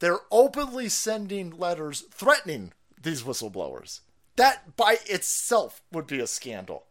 [0.00, 4.00] they're openly sending letters threatening these whistleblowers.
[4.34, 6.86] That by itself would be a scandal.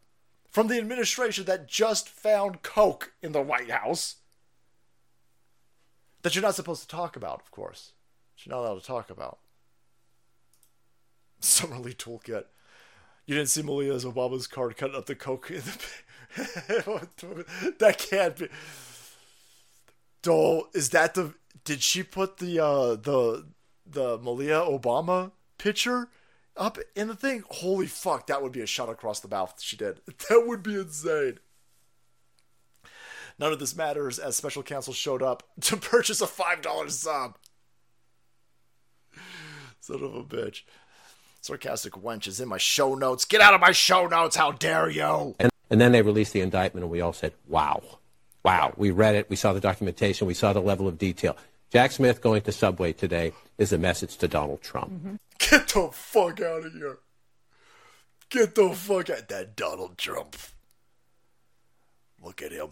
[0.49, 4.16] From the administration that just found Coke in the White House.
[6.22, 7.91] That you're not supposed to talk about, of course.
[8.40, 9.40] You're not allowed to talk about.
[11.39, 12.45] Summerly Toolkit.
[13.26, 15.77] You didn't see Malia's Obama's card cutting up the Coke in the.
[17.80, 18.47] that can't be.
[20.22, 21.34] Dole, is that the
[21.64, 23.45] did she put the uh the
[23.85, 26.07] the Malia Obama picture
[26.55, 27.43] up in the thing?
[27.49, 30.01] Holy fuck, that would be a shot across the mouth she did.
[30.30, 31.39] That would be insane.
[33.39, 37.38] None of this matters as special counsel showed up to purchase a five dollar sub.
[39.80, 40.64] Son of a bitch.
[41.48, 43.24] Sarcastic wench is in my show notes.
[43.24, 45.34] Get out of my show notes, how dare you!
[45.40, 47.82] And, and then they released the indictment, and we all said, wow.
[48.44, 48.74] Wow.
[48.76, 49.30] We read it.
[49.30, 50.28] We saw the documentation.
[50.28, 51.38] We saw the level of detail.
[51.72, 54.91] Jack Smith going to Subway today is a message to Donald Trump.
[54.91, 55.15] Mm-hmm.
[55.40, 56.98] Get the fuck out of here.
[58.30, 60.36] Get the fuck out that Donald Trump.
[62.22, 62.72] Look at him.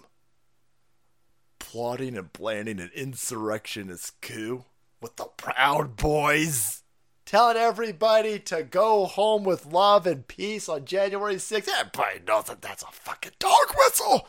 [1.59, 4.65] Plotting and planning an insurrectionist coup
[5.01, 6.81] with the Proud Boys.
[7.25, 11.67] Telling everybody to go home with love and peace on January 6th.
[11.67, 14.27] Everybody knows that that's a fucking dog whistle.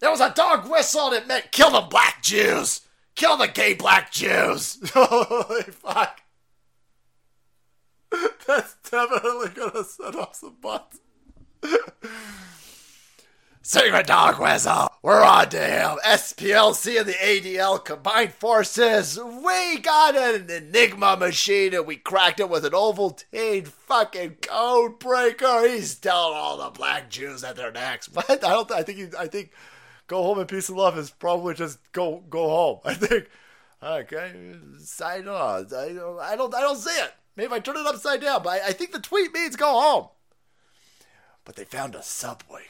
[0.00, 2.82] It was a dog whistle it meant kill the black Jews.
[3.16, 4.78] Kill the gay black Jews.
[4.94, 6.20] Holy fuck.
[8.46, 10.98] That's definitely gonna set off some butts.
[13.62, 14.88] Secret dog whistle.
[15.02, 15.98] We're on to him.
[16.02, 19.18] SPLC and the ADL combined forces.
[19.18, 25.68] We got an Enigma machine and we cracked it with an Ovaltine fucking code breaker.
[25.68, 28.08] He's telling all the black Jews that they're next.
[28.14, 28.30] What?
[28.30, 28.72] I don't.
[28.72, 28.98] I think.
[28.98, 29.50] He, I think.
[30.06, 32.78] Go home in peace and love is probably just go go home.
[32.86, 33.28] I think.
[33.82, 35.66] Okay, sign on.
[35.66, 36.18] I don't.
[36.18, 36.54] I don't.
[36.54, 37.12] I don't see it.
[37.36, 40.08] Maybe I turn it upside down, but I, I think the tweet means go home.
[41.44, 42.62] But they found a subway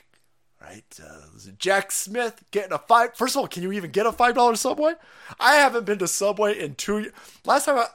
[0.60, 0.84] right?
[1.02, 1.22] Uh,
[1.58, 3.16] Jack Smith getting a five.
[3.16, 4.94] First of all, can you even get a five dollar Subway?
[5.38, 7.00] I haven't been to Subway in two.
[7.00, 7.12] years.
[7.44, 7.86] Last time I,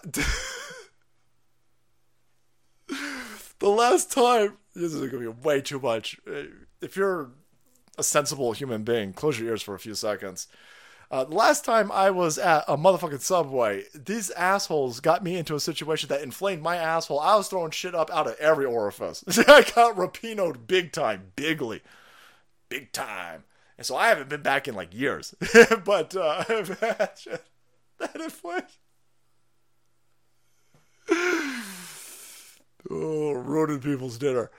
[3.59, 6.17] the last time this is gonna be way too much.
[6.81, 7.31] If you're
[7.97, 10.47] a sensible human being, close your ears for a few seconds.
[11.11, 15.59] Uh, last time I was at a motherfucking Subway, these assholes got me into a
[15.59, 17.19] situation that inflamed my asshole.
[17.19, 19.23] I was throwing shit up out of every orifice.
[19.47, 21.83] I got rapinoed big time, bigly
[22.69, 23.43] big time.
[23.77, 25.35] And so I haven't been back in like years.
[25.85, 27.39] but uh, imagine
[27.99, 28.67] that inflation.
[32.89, 34.49] oh, ruining people's dinner.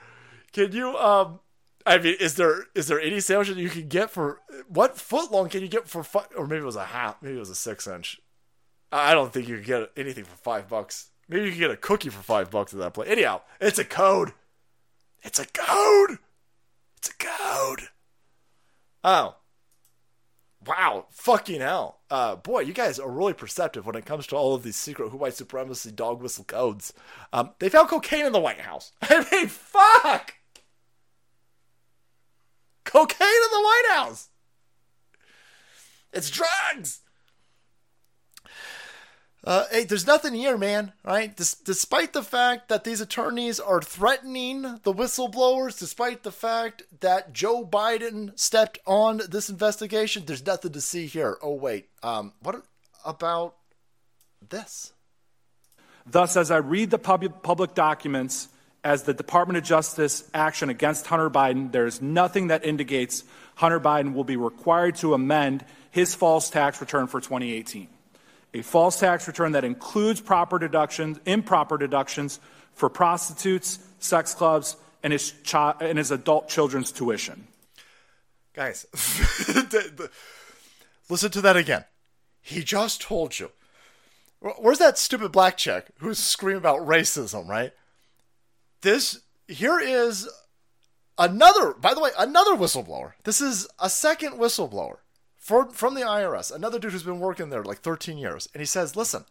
[0.53, 1.39] Can you um
[1.85, 5.31] I mean, is there is there any sandwich that you can get for what foot
[5.31, 7.49] long can you get for five, or maybe it was a half, maybe it was
[7.49, 8.19] a six inch.
[8.91, 11.11] I don't think you could get anything for five bucks.
[11.29, 13.09] Maybe you can get a cookie for five bucks at that place.
[13.09, 14.33] Anyhow, it's a code.
[15.23, 16.19] It's a code.
[16.97, 17.89] It's a code.
[19.03, 19.35] Oh.
[20.65, 21.05] Wow.
[21.11, 22.01] Fucking hell.
[22.09, 25.13] Uh, boy, you guys are really perceptive when it comes to all of these secret
[25.13, 26.93] white supremacy dog whistle codes.
[27.31, 28.91] Um, they found cocaine in the White House.
[29.01, 30.33] I mean, fuck!
[32.83, 34.29] Cocaine in the White House!
[36.13, 37.01] It's drugs!
[39.47, 40.91] Uh, hey, there's nothing here, man.
[41.05, 41.33] Right?
[41.33, 47.31] Des- despite the fact that these attorneys are threatening the whistleblowers, despite the fact that
[47.31, 51.37] Joe Biden stepped on this investigation, there's nothing to see here.
[51.41, 52.61] Oh wait, um, what
[53.05, 53.55] about
[54.49, 54.91] this?
[56.05, 58.49] Thus, as I read the pub- public documents
[58.83, 63.23] as the Department of Justice action against Hunter Biden, there is nothing that indicates
[63.55, 67.87] Hunter Biden will be required to amend his false tax return for 2018
[68.59, 72.39] a false tax return that includes proper deductions, improper deductions
[72.73, 77.47] for prostitutes, sex clubs, and his, chi- and his adult children's tuition.
[78.53, 78.85] Guys,
[81.09, 81.85] listen to that again.
[82.41, 83.51] He just told you.
[84.39, 87.71] Where's that stupid black chick who's screaming about racism, right?
[88.81, 90.29] This, here is
[91.17, 93.13] another, by the way, another whistleblower.
[93.23, 94.97] This is a second whistleblower
[95.47, 98.65] for, from the IRS, another dude who's been working there like 13 years, and he
[98.65, 99.23] says, listen,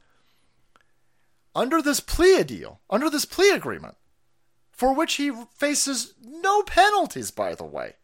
[1.55, 3.97] under this plea deal, under this plea agreement,
[4.72, 7.97] for which he faces no penalties, by the way,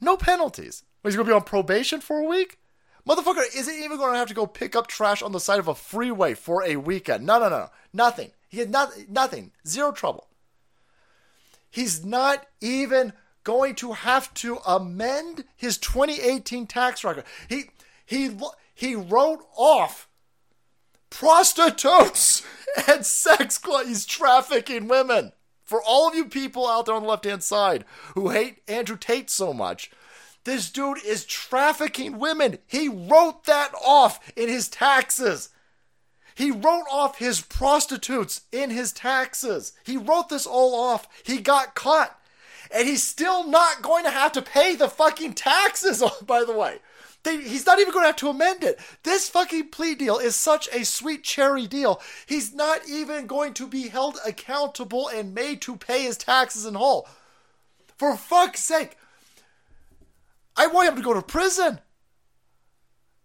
[0.00, 0.84] no penalties.
[1.02, 2.60] He's going to be on probation for a week?
[3.04, 5.66] Motherfucker isn't even going to have to go pick up trash on the side of
[5.66, 7.26] a freeway for a weekend.
[7.26, 7.70] No, no, no, no.
[7.92, 8.30] Nothing.
[8.48, 9.50] He had not, nothing.
[9.66, 10.28] Zero trouble.
[11.68, 13.12] He's not even
[13.46, 17.24] going to have to amend his 2018 tax record.
[17.48, 17.70] He
[18.04, 18.36] he
[18.74, 20.08] he wrote off
[21.10, 22.44] prostitutes
[22.88, 23.88] and sex clubs.
[23.88, 25.32] He's trafficking women.
[25.62, 28.96] For all of you people out there on the left hand side who hate Andrew
[28.96, 29.92] Tate so much,
[30.42, 32.58] this dude is trafficking women.
[32.66, 35.50] He wrote that off in his taxes.
[36.34, 39.72] He wrote off his prostitutes in his taxes.
[39.84, 41.08] He wrote this all off.
[41.24, 42.20] He got caught
[42.74, 46.56] and he's still not going to have to pay the fucking taxes, On, by the
[46.56, 46.78] way.
[47.22, 48.78] They, he's not even going to have to amend it.
[49.02, 52.00] This fucking plea deal is such a sweet cherry deal.
[52.24, 56.74] He's not even going to be held accountable and made to pay his taxes in
[56.74, 57.08] whole.
[57.96, 58.96] For fuck's sake.
[60.56, 61.80] I want him to go to prison.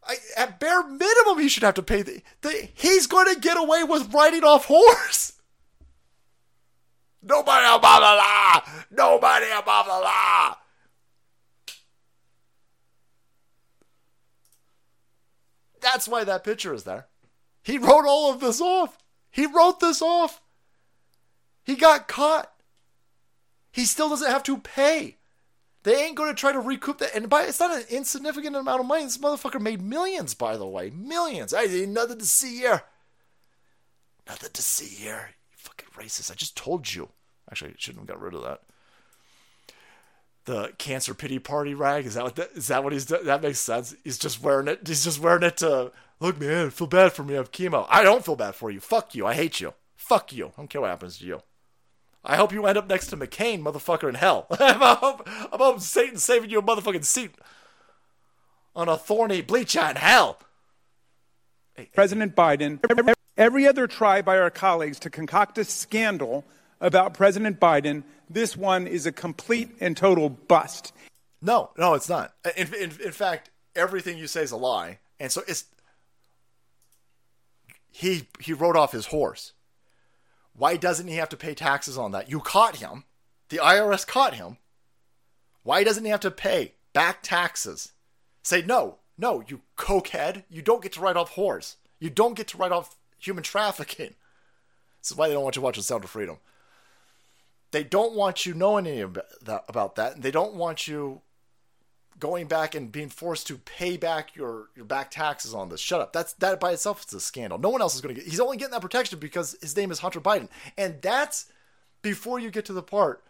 [0.04, 2.70] I, at bare minimum, he should have to pay the, the.
[2.74, 5.34] He's going to get away with riding off horse.
[7.24, 8.62] Nobody above the law!
[8.92, 10.58] Nobody above the law!
[15.82, 17.08] That's why that picture is there.
[17.64, 18.98] He wrote all of this off.
[19.30, 20.42] He wrote this off.
[21.64, 22.52] He got caught.
[23.72, 25.18] He still doesn't have to pay.
[25.84, 27.16] They ain't going to try to recoup that.
[27.16, 29.04] And by, it's not an insignificant amount of money.
[29.04, 30.92] This motherfucker made millions, by the way.
[30.92, 31.54] Millions.
[31.54, 32.84] I ain't nothing to see here.
[34.28, 35.32] Nothing to see here
[35.96, 36.32] Racist.
[36.32, 37.10] I just told you.
[37.50, 38.62] Actually, I shouldn't have got rid of that.
[40.46, 43.42] The cancer pity party rag is that what that, is that what he's do- that
[43.42, 43.96] makes sense?
[44.04, 44.88] He's just wearing it.
[44.88, 46.72] He's just wearing it to look, man.
[46.72, 47.36] Feel bad for me.
[47.36, 47.86] I have chemo.
[47.90, 48.80] I don't feel bad for you.
[48.80, 49.28] Fuck you.
[49.28, 49.74] I hate you.
[49.96, 50.48] Fuck you.
[50.48, 51.42] I don't care what happens to you.
[52.24, 54.48] I hope you end up next to McCain, motherfucker, in hell.
[54.60, 57.36] I hope, I hope Satan saving you a motherfucking seat
[58.76, 60.40] on a thorny bleach in hell.
[61.94, 62.80] President Biden,
[63.38, 66.46] every- other try by our colleagues to concoct a scandal
[66.80, 70.94] about President Biden, this one is a complete and total bust.
[71.42, 72.34] No, no, it's not.
[72.56, 75.66] In, in, in fact, everything you say is a lie, and so it's
[77.90, 79.54] he he rode off his horse.
[80.54, 82.30] Why doesn't he have to pay taxes on that?
[82.30, 83.06] You caught him.
[83.50, 84.58] The IRS caught him.
[85.64, 87.92] Why doesn't he have to pay back taxes?
[88.44, 90.44] Say no, no, you cokehead.
[90.50, 91.76] You don't get to write off whores.
[92.00, 94.16] You don't get to write off human trafficking.
[95.02, 96.38] This is why they don't want you watching Sound of Freedom.
[97.72, 101.22] They don't want you knowing any about that, and they don't want you
[102.20, 105.80] going back and being forced to pay back your, your back taxes on this.
[105.80, 106.14] Shut up.
[106.14, 107.58] That's that by itself is a scandal.
[107.58, 108.30] No one else is going to get.
[108.30, 111.52] He's only getting that protection because his name is Hunter Biden, and that's
[112.02, 113.24] before you get to the part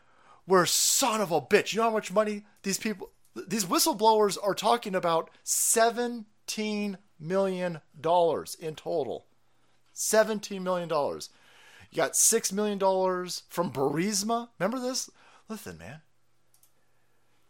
[0.45, 1.73] where son of a bitch.
[1.73, 3.11] You know how much money these people,
[3.47, 5.30] these whistleblowers are talking about?
[5.43, 9.26] Seventeen million dollars in total.
[9.93, 11.30] Seventeen million dollars.
[11.91, 14.49] You got six million dollars from Burisma.
[14.59, 15.09] Remember this?
[15.49, 16.01] Listen, man.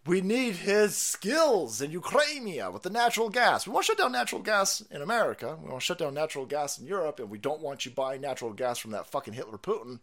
[0.04, 3.68] We need his skills in Ukraine with the natural gas.
[3.68, 5.60] We want to shut down natural gas in America.
[5.62, 8.22] We want to shut down natural gas in Europe, and we don't want you buying
[8.22, 10.00] natural gas from that fucking Hitler Putin.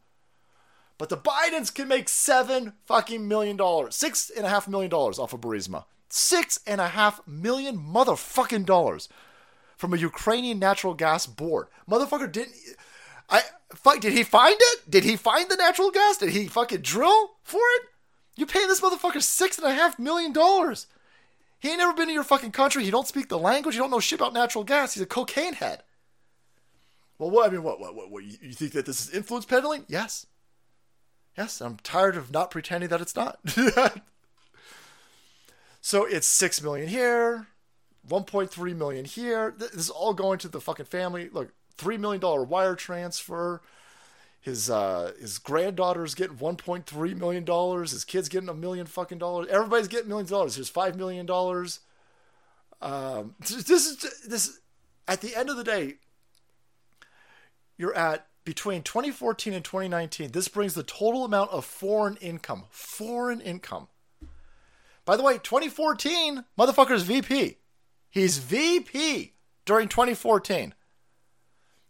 [0.99, 5.19] But the Bidens can make seven fucking million dollars, six and a half million dollars
[5.19, 5.85] off of Burisma.
[6.09, 9.09] Six and a half million motherfucking dollars
[9.79, 11.69] from a Ukrainian natural gas board.
[11.89, 12.55] Motherfucker didn't.
[13.31, 13.43] I
[13.75, 14.01] fuck.
[14.01, 14.91] Did he find it?
[14.91, 16.19] Did he find the natural gas?
[16.19, 17.83] Did he fucking drill for it?
[18.37, 20.87] You pay this motherfucker six and a half million dollars.
[21.61, 22.85] He ain't never been in your fucking country.
[22.85, 23.75] He don't speak the language.
[23.75, 24.95] He don't know shit about natural gas.
[24.95, 25.83] He's a cocaine head.
[27.19, 28.25] Well, what I mean, what, what, what, what?
[28.25, 29.85] You think that this is influence peddling?
[29.89, 30.27] Yes.
[31.37, 33.39] Yes, I'm tired of not pretending that it's not.
[35.81, 37.49] so it's six million here,
[38.09, 39.55] 1.3 million here.
[39.57, 41.29] This is all going to the fucking family.
[41.33, 43.63] Look, three million dollar wire transfer.
[44.41, 47.91] His uh, his granddaughter's getting 1.3 million dollars.
[47.93, 49.49] His kid's getting a million fucking dollars.
[49.51, 50.55] Everybody's getting millions of dollars.
[50.55, 51.81] Here's five million dollars.
[52.81, 54.61] Um, this is this.
[55.07, 55.95] At the end of the day,
[57.79, 60.33] you're at between 2014 and 2019.
[60.33, 62.65] This brings the total amount of foreign income.
[62.71, 63.89] Foreign income.
[65.05, 67.57] By the way, 2014, motherfucker's VP.
[68.11, 70.75] He's VP during 2014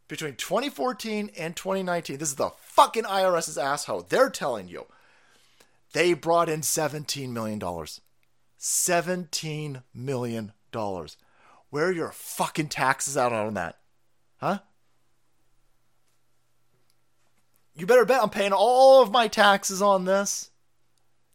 [0.08, 2.18] between 2014 and 2019.
[2.18, 4.06] This is the fucking IRS's asshole.
[4.08, 4.86] They're telling you
[5.92, 7.60] they brought in $17 million.
[7.60, 10.52] $17 million.
[11.70, 13.78] Where are your fucking taxes out on that?
[14.38, 14.58] Huh?
[17.74, 20.50] You better bet I'm paying all of my taxes on this.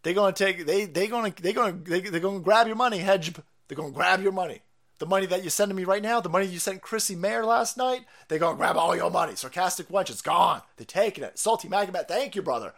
[0.01, 3.33] They're gonna take they they gonna they gonna they, they're gonna grab your money, hedge.
[3.67, 4.59] They're gonna grab your money.
[5.03, 7.75] The money that you're sending me right now, the money you sent Chrissie Mayr last
[7.75, 9.35] night, they're gonna grab all your money.
[9.35, 10.61] Sarcastic wench, it's gone.
[10.77, 11.37] They're taking it.
[11.37, 12.73] Salty Magamet, thank you, brother.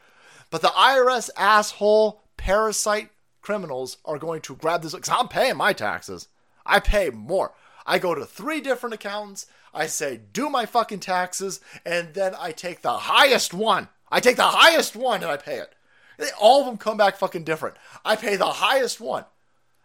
[0.49, 3.11] But the IRS asshole parasite
[3.43, 6.27] criminals are going to grab this because I'm paying my taxes.
[6.65, 7.53] I pay more.
[7.85, 9.45] I go to three different accountants.
[9.71, 13.87] I say, do my fucking taxes, and then I take the highest one.
[14.09, 15.75] I take the highest one and I pay it.
[16.17, 17.75] They, all of them come back fucking different.
[18.03, 19.25] I pay the highest one.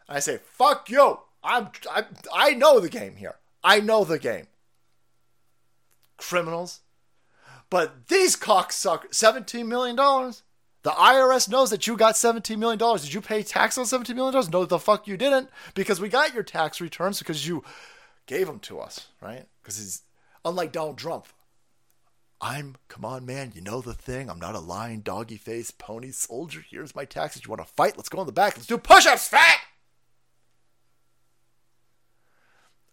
[0.09, 1.19] And I say, fuck you.
[1.43, 3.37] I'm, I, I know the game here.
[3.63, 4.47] I know the game.
[6.17, 6.81] Criminals.
[7.71, 9.97] But these cocksuckers, $17 million.
[10.83, 12.79] The IRS knows that you got $17 million.
[12.79, 14.51] Did you pay tax on $17 million?
[14.51, 15.51] No, the fuck you didn't.
[15.75, 17.63] Because we got your tax returns because you
[18.27, 19.47] gave them to us, right?
[19.63, 20.03] Because he's,
[20.45, 21.27] unlike Donald Trump,
[22.41, 24.31] I'm, come on, man, you know the thing.
[24.31, 26.65] I'm not a lying, doggy face, pony soldier.
[26.69, 27.45] Here's my taxes.
[27.45, 27.99] You want to fight?
[27.99, 28.57] Let's go in the back.
[28.57, 29.59] Let's do push ups, fat!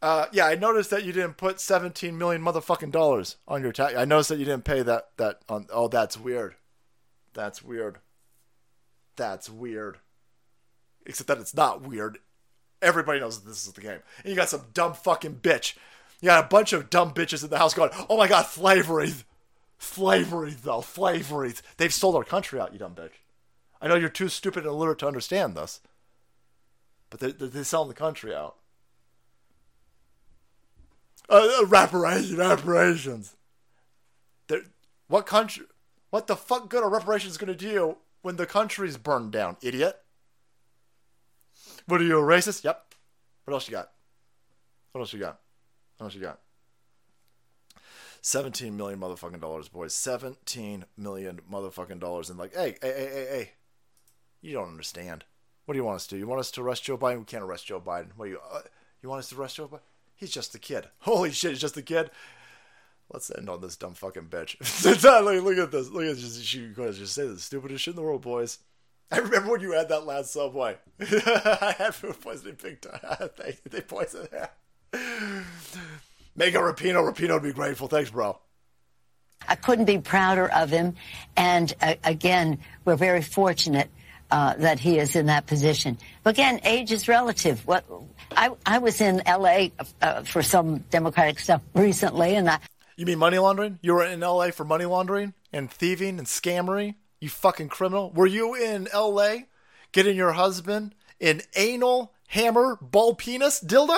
[0.01, 3.95] Uh, yeah, I noticed that you didn't put 17 million motherfucking dollars on your tax.
[3.95, 5.67] I noticed that you didn't pay that, that on.
[5.71, 6.55] Oh, that's weird.
[7.33, 7.97] That's weird.
[9.15, 9.97] That's weird.
[11.05, 12.19] Except that it's not weird.
[12.81, 13.99] Everybody knows that this is the game.
[14.23, 15.75] And you got some dumb fucking bitch.
[16.21, 19.13] You got a bunch of dumb bitches in the house going, oh my god, slavery.
[19.79, 20.81] Slavery, though.
[20.81, 21.53] Slavery.
[21.77, 23.11] They've sold our country out, you dumb bitch.
[23.81, 25.81] I know you're too stupid and illiterate to understand this.
[27.09, 28.57] But they're, they're selling the country out.
[31.29, 33.35] Uh, uh, reparations, reparations.
[35.07, 35.65] What country?
[36.09, 39.97] What the fuck good are reparations going to do when the country's burned down, idiot?
[41.85, 42.63] What are you, a racist?
[42.63, 42.93] Yep.
[43.45, 43.91] What else you got?
[44.91, 45.39] What else you got?
[45.97, 46.39] What else you got?
[48.21, 49.93] 17 million motherfucking dollars, boys.
[49.93, 52.29] 17 million motherfucking dollars.
[52.29, 53.51] And like, hey, hey, hey, hey, hey.
[54.41, 55.23] You don't understand.
[55.65, 56.19] What do you want us to do?
[56.19, 57.19] You want us to arrest Joe Biden?
[57.19, 58.09] We can't arrest Joe Biden.
[58.15, 58.61] What you, uh,
[59.01, 59.79] you want us to arrest Joe Biden?
[60.17, 60.87] He's just a kid.
[60.99, 62.11] Holy shit, he's just a kid.
[63.09, 64.57] Let's end on this dumb fucking bitch.
[65.23, 65.89] look, look at this.
[65.89, 66.41] Look at this.
[66.41, 68.59] She just say the stupidest shit in the world, boys.
[69.09, 70.75] I remember when you had that last subway.
[70.99, 72.81] I had food poisoning big
[73.37, 74.51] they, they poisoned it.
[76.35, 77.09] Make a Rapino.
[77.09, 77.87] Rapino would be grateful.
[77.87, 78.37] Thanks, bro.
[79.47, 80.95] I couldn't be prouder of him.
[81.37, 83.89] And uh, again, we're very fortunate
[84.31, 85.97] uh, that he is in that position.
[86.23, 87.65] But again, age is relative.
[87.65, 87.85] What
[88.31, 89.71] I, I was in L.A.
[90.01, 92.59] Uh, for some Democratic stuff recently, and I.
[92.95, 93.79] You mean money laundering?
[93.81, 94.51] You were in L.A.
[94.51, 96.95] for money laundering and thieving and scammery?
[97.19, 98.11] You fucking criminal.
[98.11, 99.47] Were you in L.A.
[99.91, 103.97] getting your husband an anal hammer ball penis dildo?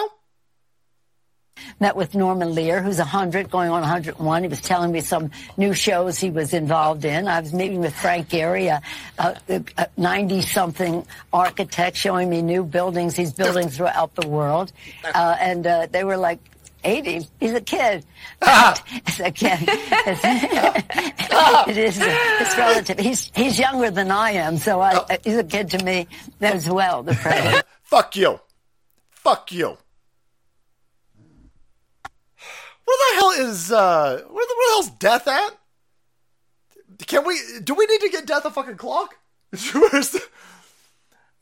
[1.79, 4.43] Met with Norman Lear, who's 100, going on 101.
[4.43, 7.27] He was telling me some new shows he was involved in.
[7.27, 8.81] I was meeting with Frank Gehry,
[9.17, 14.71] a 90 something architect, showing me new buildings he's building throughout the world.
[15.03, 16.39] Uh, and uh, they were like,
[16.83, 17.27] 80.
[17.39, 18.05] He's a kid.
[18.41, 19.59] it's a kid.
[19.61, 20.21] It's,
[21.67, 21.99] it is.
[22.01, 22.99] It's relative.
[22.99, 26.07] He's he's younger than I am, so I, he's a kid to me
[26.41, 27.03] as well.
[27.03, 27.65] The president.
[27.83, 28.39] Fuck you.
[29.11, 29.77] Fuck you.
[32.89, 34.13] Where the hell is uh?
[34.13, 35.59] Where the, where the hell's death at?
[37.05, 37.39] Can we?
[37.63, 39.15] Do we need to get death a fucking clock?
[39.51, 40.23] Where's the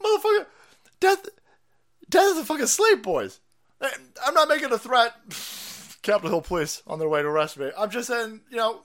[0.03, 0.45] motherfucker?
[0.99, 1.29] Death.
[2.09, 3.39] Death is a fucking sleep, boys.
[3.79, 5.13] I'm not making a threat.
[6.01, 7.71] Capitol Hill police on their way to arrest me.
[7.77, 8.81] I'm just saying, you know,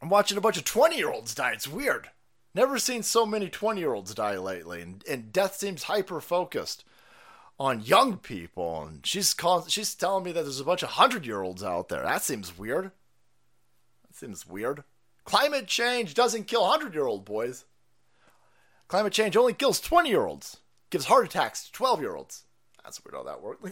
[0.00, 1.52] I'm watching a bunch of 20 year olds die.
[1.52, 2.08] It's weird.
[2.54, 6.84] Never seen so many 20 year olds die lately, and, and death seems hyper focused
[7.58, 8.82] on young people.
[8.84, 9.34] And she's
[9.68, 12.02] she's telling me that there's a bunch of 100 year olds out there.
[12.02, 12.90] That seems weird.
[14.06, 14.84] That seems weird.
[15.24, 17.64] Climate change doesn't kill 100 year old boys.
[18.88, 20.58] Climate change only kills 20 year olds,
[20.90, 22.44] gives heart attacks to 12 year olds.
[22.84, 23.62] That's weird how that works.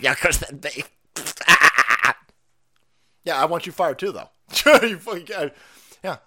[0.00, 0.84] yeah, cause then they.
[3.24, 4.28] yeah, I want you fired too, though.
[4.86, 5.50] you fucking
[6.04, 6.18] yeah.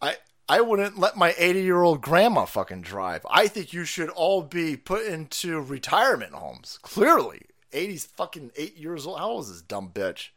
[0.00, 0.16] I
[0.48, 3.24] I wouldn't let my 80 year old grandma fucking drive.
[3.30, 6.78] I think you should all be put into retirement homes.
[6.82, 9.18] Clearly, 80's fucking eight years old.
[9.18, 10.30] How old is this dumb bitch?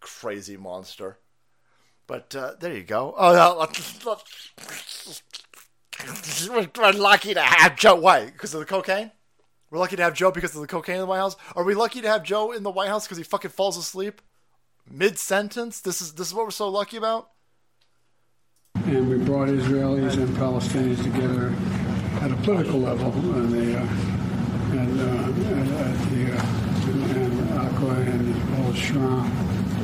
[0.00, 1.18] Crazy monster.
[2.06, 3.14] But uh, there you go.
[3.18, 3.66] Oh,
[6.48, 7.96] we're lucky to have Joe.
[7.96, 8.26] Why?
[8.26, 9.10] Because of the cocaine?
[9.70, 11.36] We're lucky to have Joe because of the cocaine in the White House.
[11.54, 14.22] Are we lucky to have Joe in the White House because he fucking falls asleep
[14.90, 15.80] mid sentence?
[15.80, 17.30] This is this is what we're so lucky about.
[18.74, 21.54] And we brought Israelis and Palestinians together
[22.22, 23.82] at a political level, and the uh,
[24.72, 26.58] and, uh, at the uh,
[26.88, 29.30] and Aqua and Old Shram.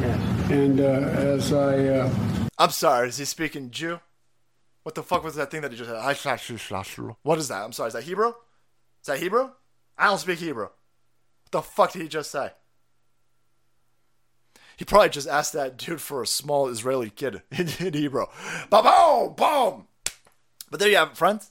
[0.01, 0.51] Yes.
[0.51, 2.11] And uh, as I, uh,
[2.59, 4.01] I'm sorry, is he speaking Jew?
[4.83, 7.17] What the fuck was that thing that he just said?
[7.23, 7.65] What is that?
[7.65, 8.29] I'm sorry, is that Hebrew?
[8.29, 9.51] Is that Hebrew?
[9.97, 10.65] I don't speak Hebrew.
[10.65, 12.51] What the fuck did he just say?
[14.77, 18.27] He probably just asked that dude for a small Israeli kid in, in Hebrew.
[18.71, 19.87] Boom, boom.
[20.71, 21.51] But there you have it, friends.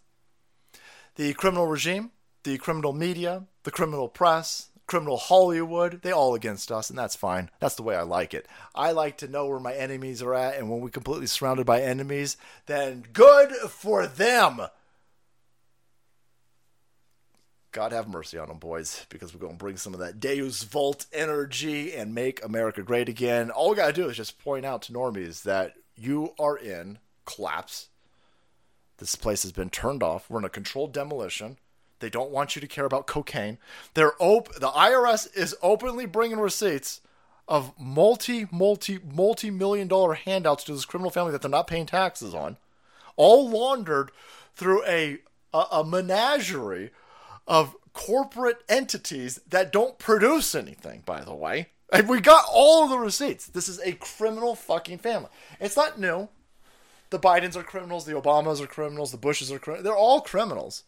[1.15, 2.11] The criminal regime,
[2.43, 7.49] the criminal media, the criminal press, criminal Hollywood, they all against us, and that's fine.
[7.59, 8.47] That's the way I like it.
[8.75, 11.81] I like to know where my enemies are at, and when we're completely surrounded by
[11.81, 14.61] enemies, then good for them.
[17.73, 20.63] God have mercy on them, boys, because we're going to bring some of that Deus
[20.63, 23.49] Vult energy and make America great again.
[23.49, 26.99] All we got to do is just point out to normies that you are in
[27.25, 27.89] collapse.
[28.99, 30.29] This place has been turned off.
[30.29, 31.57] We're in a controlled demolition.
[31.99, 33.57] They don't want you to care about cocaine.
[33.95, 37.01] They're op- the IRS is openly bringing receipts
[37.47, 41.87] of multi, multi, multi million dollar handouts to this criminal family that they're not paying
[41.87, 42.57] taxes on,
[43.15, 44.11] all laundered
[44.55, 45.17] through a,
[45.53, 46.91] a, a menagerie
[47.47, 51.69] of corporate entities that don't produce anything, by the way.
[51.91, 53.45] And we got all of the receipts.
[53.45, 55.29] This is a criminal fucking family.
[55.59, 56.29] It's not new.
[57.11, 59.83] The Bidens are criminals, the Obamas are criminals, the Bushes are criminals.
[59.83, 60.83] They're all criminals.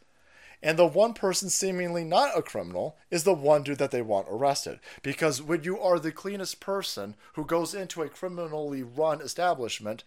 [0.63, 4.25] And the one person seemingly not a criminal is the one dude that they want
[4.27, 4.79] arrested.
[5.03, 10.03] Because when you are the cleanest person who goes into a criminally run establishment,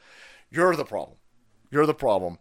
[0.51, 1.19] you're the problem.
[1.71, 2.39] You're the problem.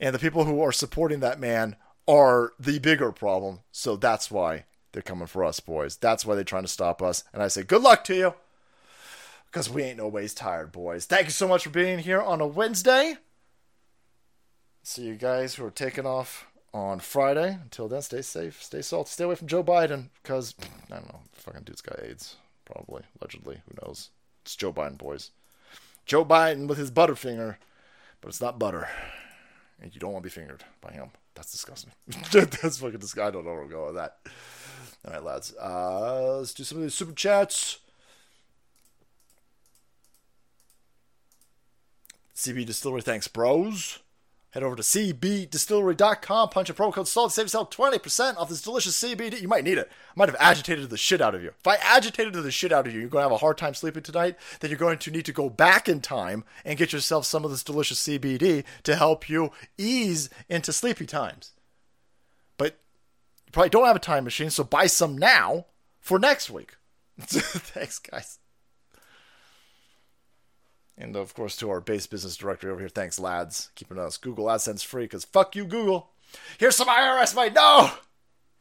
[0.00, 1.76] And the people who are supporting that man
[2.08, 3.60] are the bigger problem.
[3.70, 5.96] So that's why they're coming for us, boys.
[5.96, 7.22] That's why they're trying to stop us.
[7.32, 8.34] And I say, good luck to you.
[9.46, 11.06] Because we ain't no ways tired, boys.
[11.06, 13.16] Thank you so much for being here on a Wednesday.
[14.82, 17.58] See you guys who are taking off on Friday.
[17.62, 20.08] Until then, stay safe, stay salty, stay away from Joe Biden.
[20.22, 20.54] Because,
[20.90, 22.36] I don't know, fucking dude's got AIDS.
[22.64, 23.62] Probably, allegedly.
[23.68, 24.10] Who knows?
[24.42, 25.30] It's Joe Biden, boys.
[26.04, 27.56] Joe Biden with his butterfinger.
[28.20, 28.88] But it's not butter.
[29.80, 31.10] And you don't want to be fingered by him.
[31.38, 31.92] That's disgusting.
[32.32, 33.28] That's fucking disgusting.
[33.28, 34.16] I don't know where to go with that.
[35.04, 35.54] All right, lads.
[35.54, 37.78] Uh, let's do some of these super chats.
[42.34, 44.00] CB Distillery, thanks, bros.
[44.52, 49.02] Head over to cbdistillery.com, punch a promo code SALT, save yourself 20% off this delicious
[49.02, 49.42] CBD.
[49.42, 49.90] You might need it.
[49.90, 51.52] I might have agitated the shit out of you.
[51.58, 53.74] If I agitated the shit out of you, you're going to have a hard time
[53.74, 57.26] sleeping tonight, then you're going to need to go back in time and get yourself
[57.26, 61.52] some of this delicious CBD to help you ease into sleepy times.
[62.56, 62.78] But
[63.44, 65.66] you probably don't have a time machine, so buy some now
[66.00, 66.76] for next week.
[67.18, 68.38] Thanks, guys.
[70.98, 73.70] And of course, to our base business directory over here, thanks, lads.
[73.76, 76.10] Keeping us Google AdSense free because fuck you, Google.
[76.58, 77.50] Here's some IRS money.
[77.50, 77.90] No!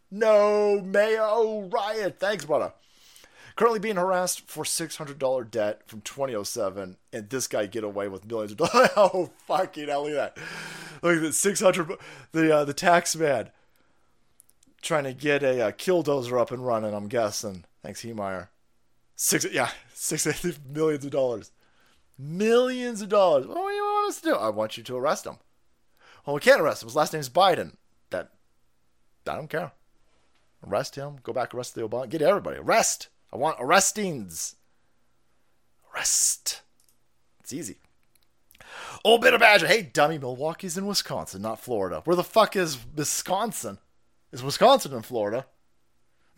[0.09, 2.19] No, Mayo Riot.
[2.19, 2.73] Thanks, brother.
[3.55, 8.51] Currently being harassed for $600 debt from 2007, and this guy get away with millions
[8.51, 8.89] of dollars.
[8.95, 10.43] oh, fucking hell, look at that.
[11.01, 11.97] Look at that, 600
[12.31, 13.49] The, uh, the tax man
[14.81, 17.65] trying to get a uh, killdozer up and running, I'm guessing.
[17.81, 18.49] Thanks, Heemeyer.
[19.15, 20.27] Six, yeah, six
[20.69, 21.51] millions of dollars
[22.17, 23.47] millions of dollars.
[23.47, 24.35] What do you want us to do?
[24.35, 25.37] I want you to arrest him.
[26.25, 26.87] Well, we can't arrest him.
[26.87, 27.73] His last name's Biden.
[28.09, 28.31] That
[29.27, 29.71] I don't care.
[30.65, 31.17] Arrest him.
[31.23, 31.53] Go back.
[31.53, 32.09] Arrest the Obama.
[32.09, 32.57] Get everybody.
[32.57, 33.09] Arrest.
[33.31, 34.55] I want arrestings.
[35.93, 36.61] Arrest.
[37.39, 37.77] It's easy.
[39.03, 39.67] Old bit of badger.
[39.67, 40.17] Hey, dummy.
[40.17, 42.01] Milwaukee's in Wisconsin, not Florida.
[42.03, 43.77] Where the fuck is Wisconsin?
[44.31, 45.45] Is Wisconsin in Florida?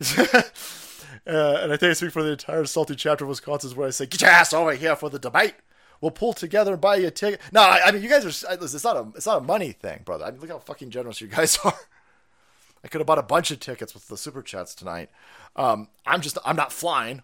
[1.26, 3.90] uh, and I think I speak for the entire salty chapter of Wisconsin, where I
[3.90, 5.54] say, "Get your ass over here for the debate."
[6.00, 7.40] we'll pull together and buy you a ticket.
[7.52, 8.56] No, I, I mean you guys are.
[8.56, 10.24] Listen, it's not a it's not a money thing, brother.
[10.24, 11.74] I mean look how fucking generous you guys are.
[12.82, 15.10] I could have bought a bunch of tickets with the super chats tonight.
[15.56, 17.22] Um, I'm just I'm not flying,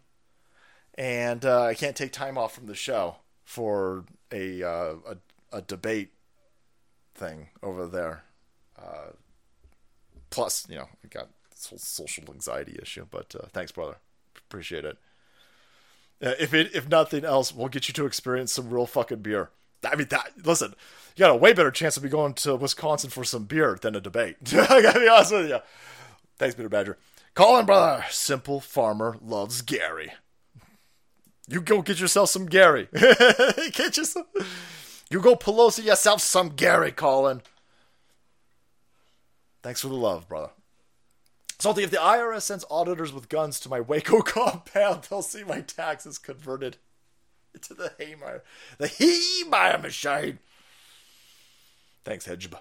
[0.96, 5.16] and uh, I can't take time off from the show for a uh, a,
[5.58, 6.12] a debate
[7.14, 8.24] thing over there.
[8.78, 9.12] Uh,
[10.28, 13.06] plus, you know, I got social anxiety issue.
[13.10, 13.96] But uh, thanks, brother.
[14.36, 14.98] Appreciate it.
[16.22, 19.50] Uh, if it, if nothing else, we'll get you to experience some real fucking beer.
[19.84, 20.74] I mean, that listen,
[21.14, 23.94] you got a way better chance of me going to Wisconsin for some beer than
[23.94, 24.36] a debate.
[24.52, 25.58] I gotta be honest with you.
[26.38, 26.96] Thanks, Peter Badger.
[27.34, 28.04] Colin, brother.
[28.10, 30.12] Simple farmer loves Gary.
[31.48, 32.88] You go get yourself some Gary.
[32.92, 34.26] get yourself.
[35.10, 37.42] You go Pelosi yourself some Gary, Colin.
[39.62, 40.50] Thanks for the love, brother.
[41.58, 45.60] Salty, if the IRS sends auditors with guns to my Waco compound, they'll see my
[45.60, 46.76] taxes converted
[47.54, 48.42] into the Heemeyer,
[48.78, 50.38] the Heemeyer machine.
[52.04, 52.60] Thanks, Hedgeba.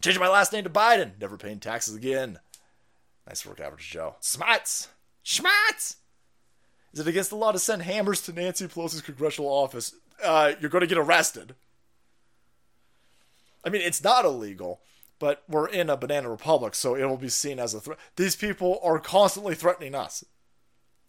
[0.00, 1.12] Changing my last name to Biden.
[1.20, 2.38] Never paying taxes again.
[3.26, 4.16] Nice work, Average Joe.
[4.20, 4.88] Smarts.
[5.24, 5.96] Schmatz.
[6.92, 9.94] Is it against the law to send hammers to Nancy Pelosi's congressional office?
[10.24, 11.54] Uh, you're going to get arrested.
[13.64, 14.80] I mean, it's not illegal
[15.18, 17.98] but we're in a banana republic, so it will be seen as a threat.
[18.16, 20.24] These people are constantly threatening us.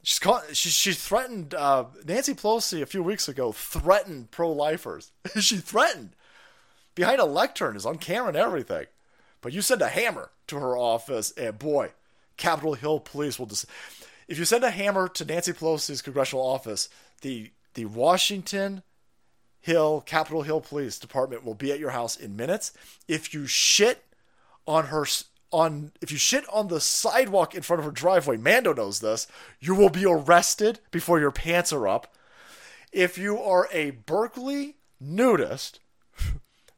[0.01, 0.19] She's
[0.53, 3.51] she, she threatened uh, Nancy Pelosi a few weeks ago.
[3.51, 5.11] Threatened pro-lifers.
[5.39, 6.15] she threatened
[6.95, 8.85] behind a lectern, is on camera and everything.
[9.41, 11.91] But you send a hammer to her office, and boy,
[12.37, 13.65] Capitol Hill police will just.
[14.27, 16.89] If you send a hammer to Nancy Pelosi's congressional office,
[17.21, 18.83] the the Washington
[19.61, 22.71] Hill, Capitol Hill Police Department will be at your house in minutes.
[23.07, 24.05] If you shit
[24.65, 25.05] on her
[25.51, 29.27] on if you shit on the sidewalk in front of her driveway, Mando knows this,
[29.59, 32.13] you will be arrested before your pants are up.
[32.91, 35.79] If you are a Berkeley nudist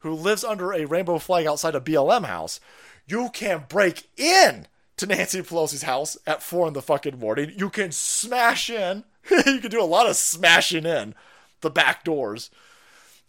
[0.00, 2.60] who lives under a rainbow flag outside a BLM house,
[3.06, 7.52] you can break in to Nancy Pelosi's house at four in the fucking morning.
[7.56, 9.04] You can smash in.
[9.30, 11.14] you can do a lot of smashing in
[11.60, 12.50] the back doors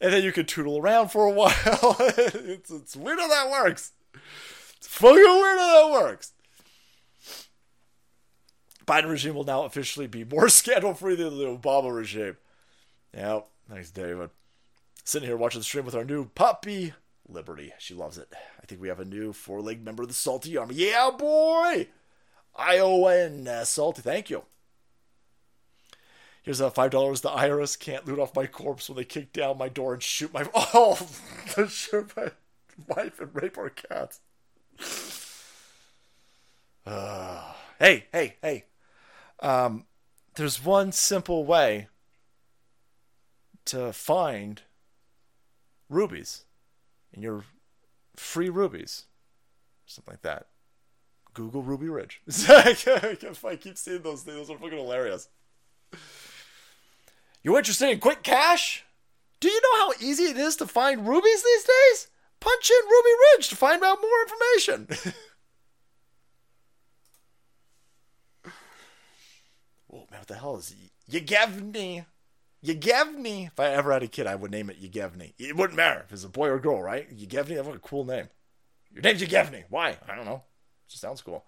[0.04, 1.52] and then you can tootle around for a while.
[2.18, 3.94] it's, it's weird how that works.
[4.76, 6.34] It's fucking weird how that works.
[8.86, 12.36] Biden regime will now officially be more scandal free than the Obama regime.
[13.14, 13.48] Yep.
[13.70, 14.30] Thanks, David.
[15.06, 16.94] Sitting here watching the stream with our new puppy,
[17.30, 17.72] Liberty.
[17.80, 18.28] She loves it.
[18.62, 20.76] I think we have a new four leg member of the Salty Army.
[20.76, 21.88] Yeah, boy!
[22.54, 24.02] Iowa and uh, Salty.
[24.02, 24.44] Thank you.
[26.44, 27.22] Here's a five dollars.
[27.22, 30.34] The IRS can't loot off my corpse when they kick down my door and shoot
[30.34, 31.08] my oh,
[31.68, 32.32] shoot my
[32.88, 34.20] wife and rape our cats.
[36.86, 38.66] Uh, hey, hey, hey.
[39.40, 39.86] Um,
[40.36, 41.88] there's one simple way
[43.66, 44.64] to find
[45.90, 46.44] rubies
[47.14, 47.46] and your
[48.18, 49.06] free rubies,
[49.86, 50.48] something like that.
[51.34, 52.22] Google Ruby Ridge.
[52.50, 52.76] I
[53.60, 54.38] keep seeing those things.
[54.38, 55.30] Those are fucking hilarious.
[57.44, 58.86] You interested in quick cash?
[59.42, 62.08] Do you know how easy it is to find rubies these days?
[62.40, 64.88] Punch in Ruby Ridge to find out more information.
[69.94, 70.74] oh man, what the hell is
[71.08, 72.06] Yevgeny?
[72.62, 73.46] Yevgeny.
[73.46, 75.34] If I ever had a kid, I would name it Yevgeny.
[75.38, 77.08] It wouldn't matter if it's a boy or girl, right?
[77.12, 78.30] Yevgeny, that's a cool name.
[78.94, 79.66] Your name's Yevgeny.
[79.70, 79.98] Why?
[80.08, 80.44] I don't know.
[80.88, 81.46] It just sounds cool.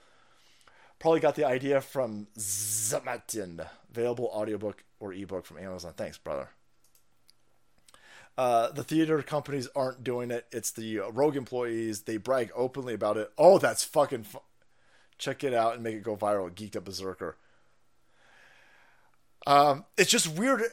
[1.00, 3.66] Probably got the idea from Zamyatin.
[3.96, 5.94] Available audiobook or ebook from Amazon.
[5.96, 6.50] Thanks, brother.
[8.38, 10.46] Uh, the theater companies aren't doing it.
[10.52, 12.02] It's the rogue employees.
[12.02, 13.32] They brag openly about it.
[13.38, 14.40] Oh, that's fucking fu-
[15.18, 16.52] Check it out and make it go viral.
[16.52, 17.38] Geeked up berserker.
[19.48, 20.64] Um, it's just weird.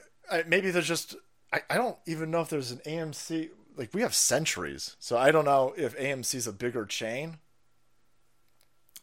[0.49, 1.15] Maybe there's just
[1.53, 3.51] I, I don't even know if there's an AMC.
[3.77, 7.39] Like we have centuries, so I don't know if AMC's a bigger chain.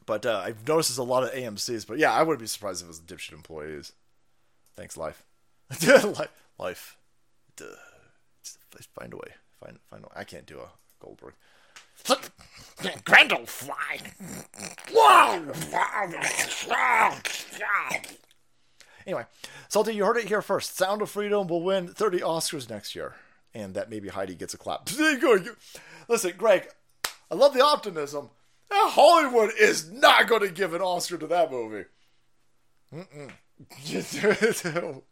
[0.06, 1.86] But uh, I've noticed there's a lot of AMC's.
[1.86, 3.94] But yeah, I wouldn't be surprised if it was dipshit employees.
[4.80, 5.26] Thanks, life.
[6.58, 6.96] life.
[7.58, 7.66] Duh.
[8.98, 9.34] Find a way.
[9.60, 10.14] Find find a way.
[10.16, 10.70] I can't do a
[11.02, 11.34] Goldberg.
[13.04, 14.00] Grendel fly.
[19.06, 19.26] Anyway,
[19.68, 20.78] Salty, you heard it here first.
[20.78, 23.16] Sound of Freedom will win 30 Oscars next year.
[23.54, 24.90] And that maybe Heidi gets a clap.
[26.08, 26.70] Listen, Greg,
[27.30, 28.30] I love the optimism.
[28.72, 31.84] Hollywood is not going to give an Oscar to that movie.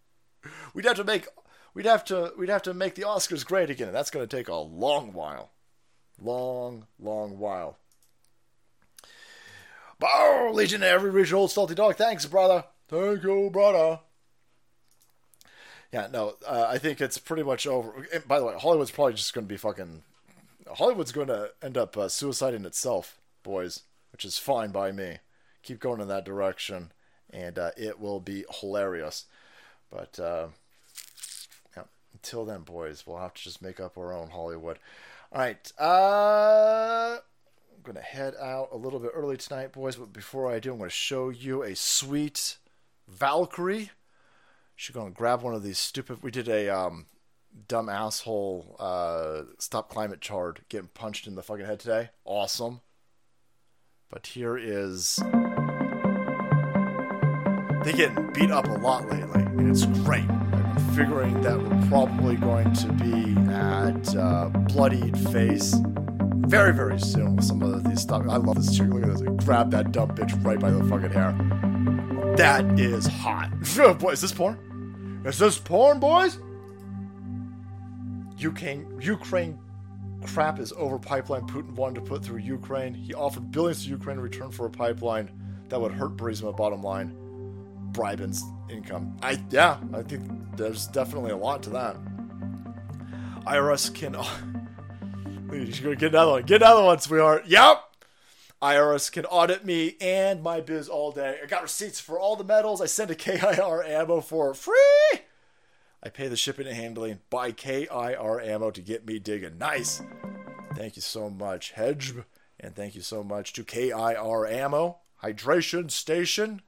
[0.74, 1.28] we'd have to make
[1.74, 4.38] we'd have to we'd have to make the Oscars great again, and that's going to
[4.38, 5.52] take a long while,
[6.22, 7.78] long, long while.
[10.02, 11.96] Oh, Legion every regional old salty dog.
[11.96, 12.66] Thanks, brother.
[12.88, 14.00] Thank you, brother.
[15.92, 18.06] Yeah, no, uh, I think it's pretty much over.
[18.14, 20.04] And by the way, Hollywood's probably just going to be fucking.
[20.76, 25.18] Hollywood's going to end up uh, suiciding itself, boys, which is fine by me.
[25.64, 26.92] Keep going in that direction,
[27.32, 29.26] and uh, it will be hilarious.
[29.90, 30.48] But uh,
[31.76, 31.84] yeah,
[32.14, 34.80] until then, boys, we'll have to just make up our own Hollywood.
[35.32, 35.72] All right.
[35.80, 39.96] Uh, I'm going to head out a little bit early tonight, boys.
[39.96, 42.58] But before I do, I'm going to show you a sweet
[43.08, 43.92] Valkyrie.
[44.76, 46.22] Should go and grab one of these stupid.
[46.22, 47.08] We did a um,
[47.68, 52.10] dumb asshole uh, stop climate chart getting punched in the fucking head today.
[52.26, 52.82] Awesome.
[54.10, 55.20] But here is.
[57.88, 60.30] They getting beat up a lot lately, and it's great.
[60.30, 65.74] I'm figuring that we're probably going to be at uh, Bloodied Face
[66.48, 68.24] very, very soon with some of these stuff.
[68.28, 68.90] I love this chick.
[68.90, 69.22] Look at this.
[69.46, 71.32] Grab that dumb bitch right by the fucking hair.
[72.36, 73.52] That is hot.
[74.00, 75.22] Boy, is this porn?
[75.24, 76.40] Is this porn, boys?
[78.38, 79.58] Ukraine, Ukraine
[80.26, 82.94] crap is over pipeline Putin wanted to put through Ukraine.
[82.94, 85.32] He offered billions to Ukraine in return for a pipeline
[85.70, 87.18] that would hurt Burisma bottom line.
[87.92, 89.18] Bribin's income.
[89.22, 91.98] I yeah, I think there's definitely a lot to that.
[93.46, 94.16] IRS can.
[94.18, 96.44] Oh, you should go get another one.
[96.44, 97.46] Get another one, sweetheart.
[97.48, 97.84] Yep.
[98.62, 101.38] IRS can audit me and my biz all day.
[101.42, 102.82] I got receipts for all the medals.
[102.82, 105.22] I send a KIR ammo for free.
[106.04, 107.20] I pay the shipping and handling.
[107.30, 109.58] Buy KIR ammo to get me digging.
[109.58, 110.02] Nice.
[110.76, 112.14] Thank you so much, Hedge.
[112.60, 116.62] And thank you so much to KIR Ammo, Hydration Station.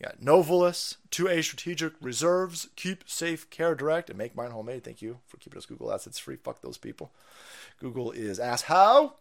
[0.00, 4.82] Yeah, Novalis, 2A Strategic Reserves, Keep Safe Care Direct, and Make Mine Homemade.
[4.82, 6.36] Thank you for keeping us Google AdSense free.
[6.36, 7.12] Fuck those people.
[7.78, 9.14] Google is ass how.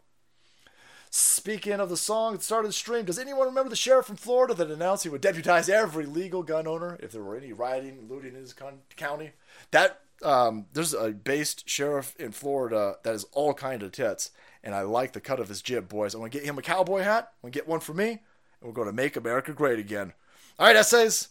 [1.11, 4.53] Speaking of the song that started the stream, does anyone remember the sheriff from Florida
[4.53, 8.09] that announced he would deputize every legal gun owner if there were any rioting and
[8.09, 9.31] looting in his con- county?
[9.71, 14.31] That um, there's a based sheriff in Florida that is all kind of tits,
[14.63, 16.13] and I like the cut of his jib, boys.
[16.13, 17.31] I'm gonna get him a cowboy hat.
[17.43, 18.19] I'm gonna get one for me, and
[18.61, 20.13] we're gonna make America great again.
[20.59, 21.29] All right, essays.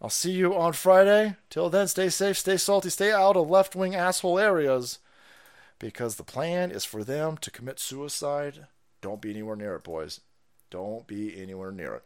[0.00, 1.34] I'll see you on Friday.
[1.50, 5.00] Till then, stay safe, stay salty, stay out of left wing asshole areas
[5.80, 8.68] because the plan is for them to commit suicide.
[9.00, 10.20] Don't be anywhere near it, boys.
[10.70, 12.04] Don't be anywhere near it.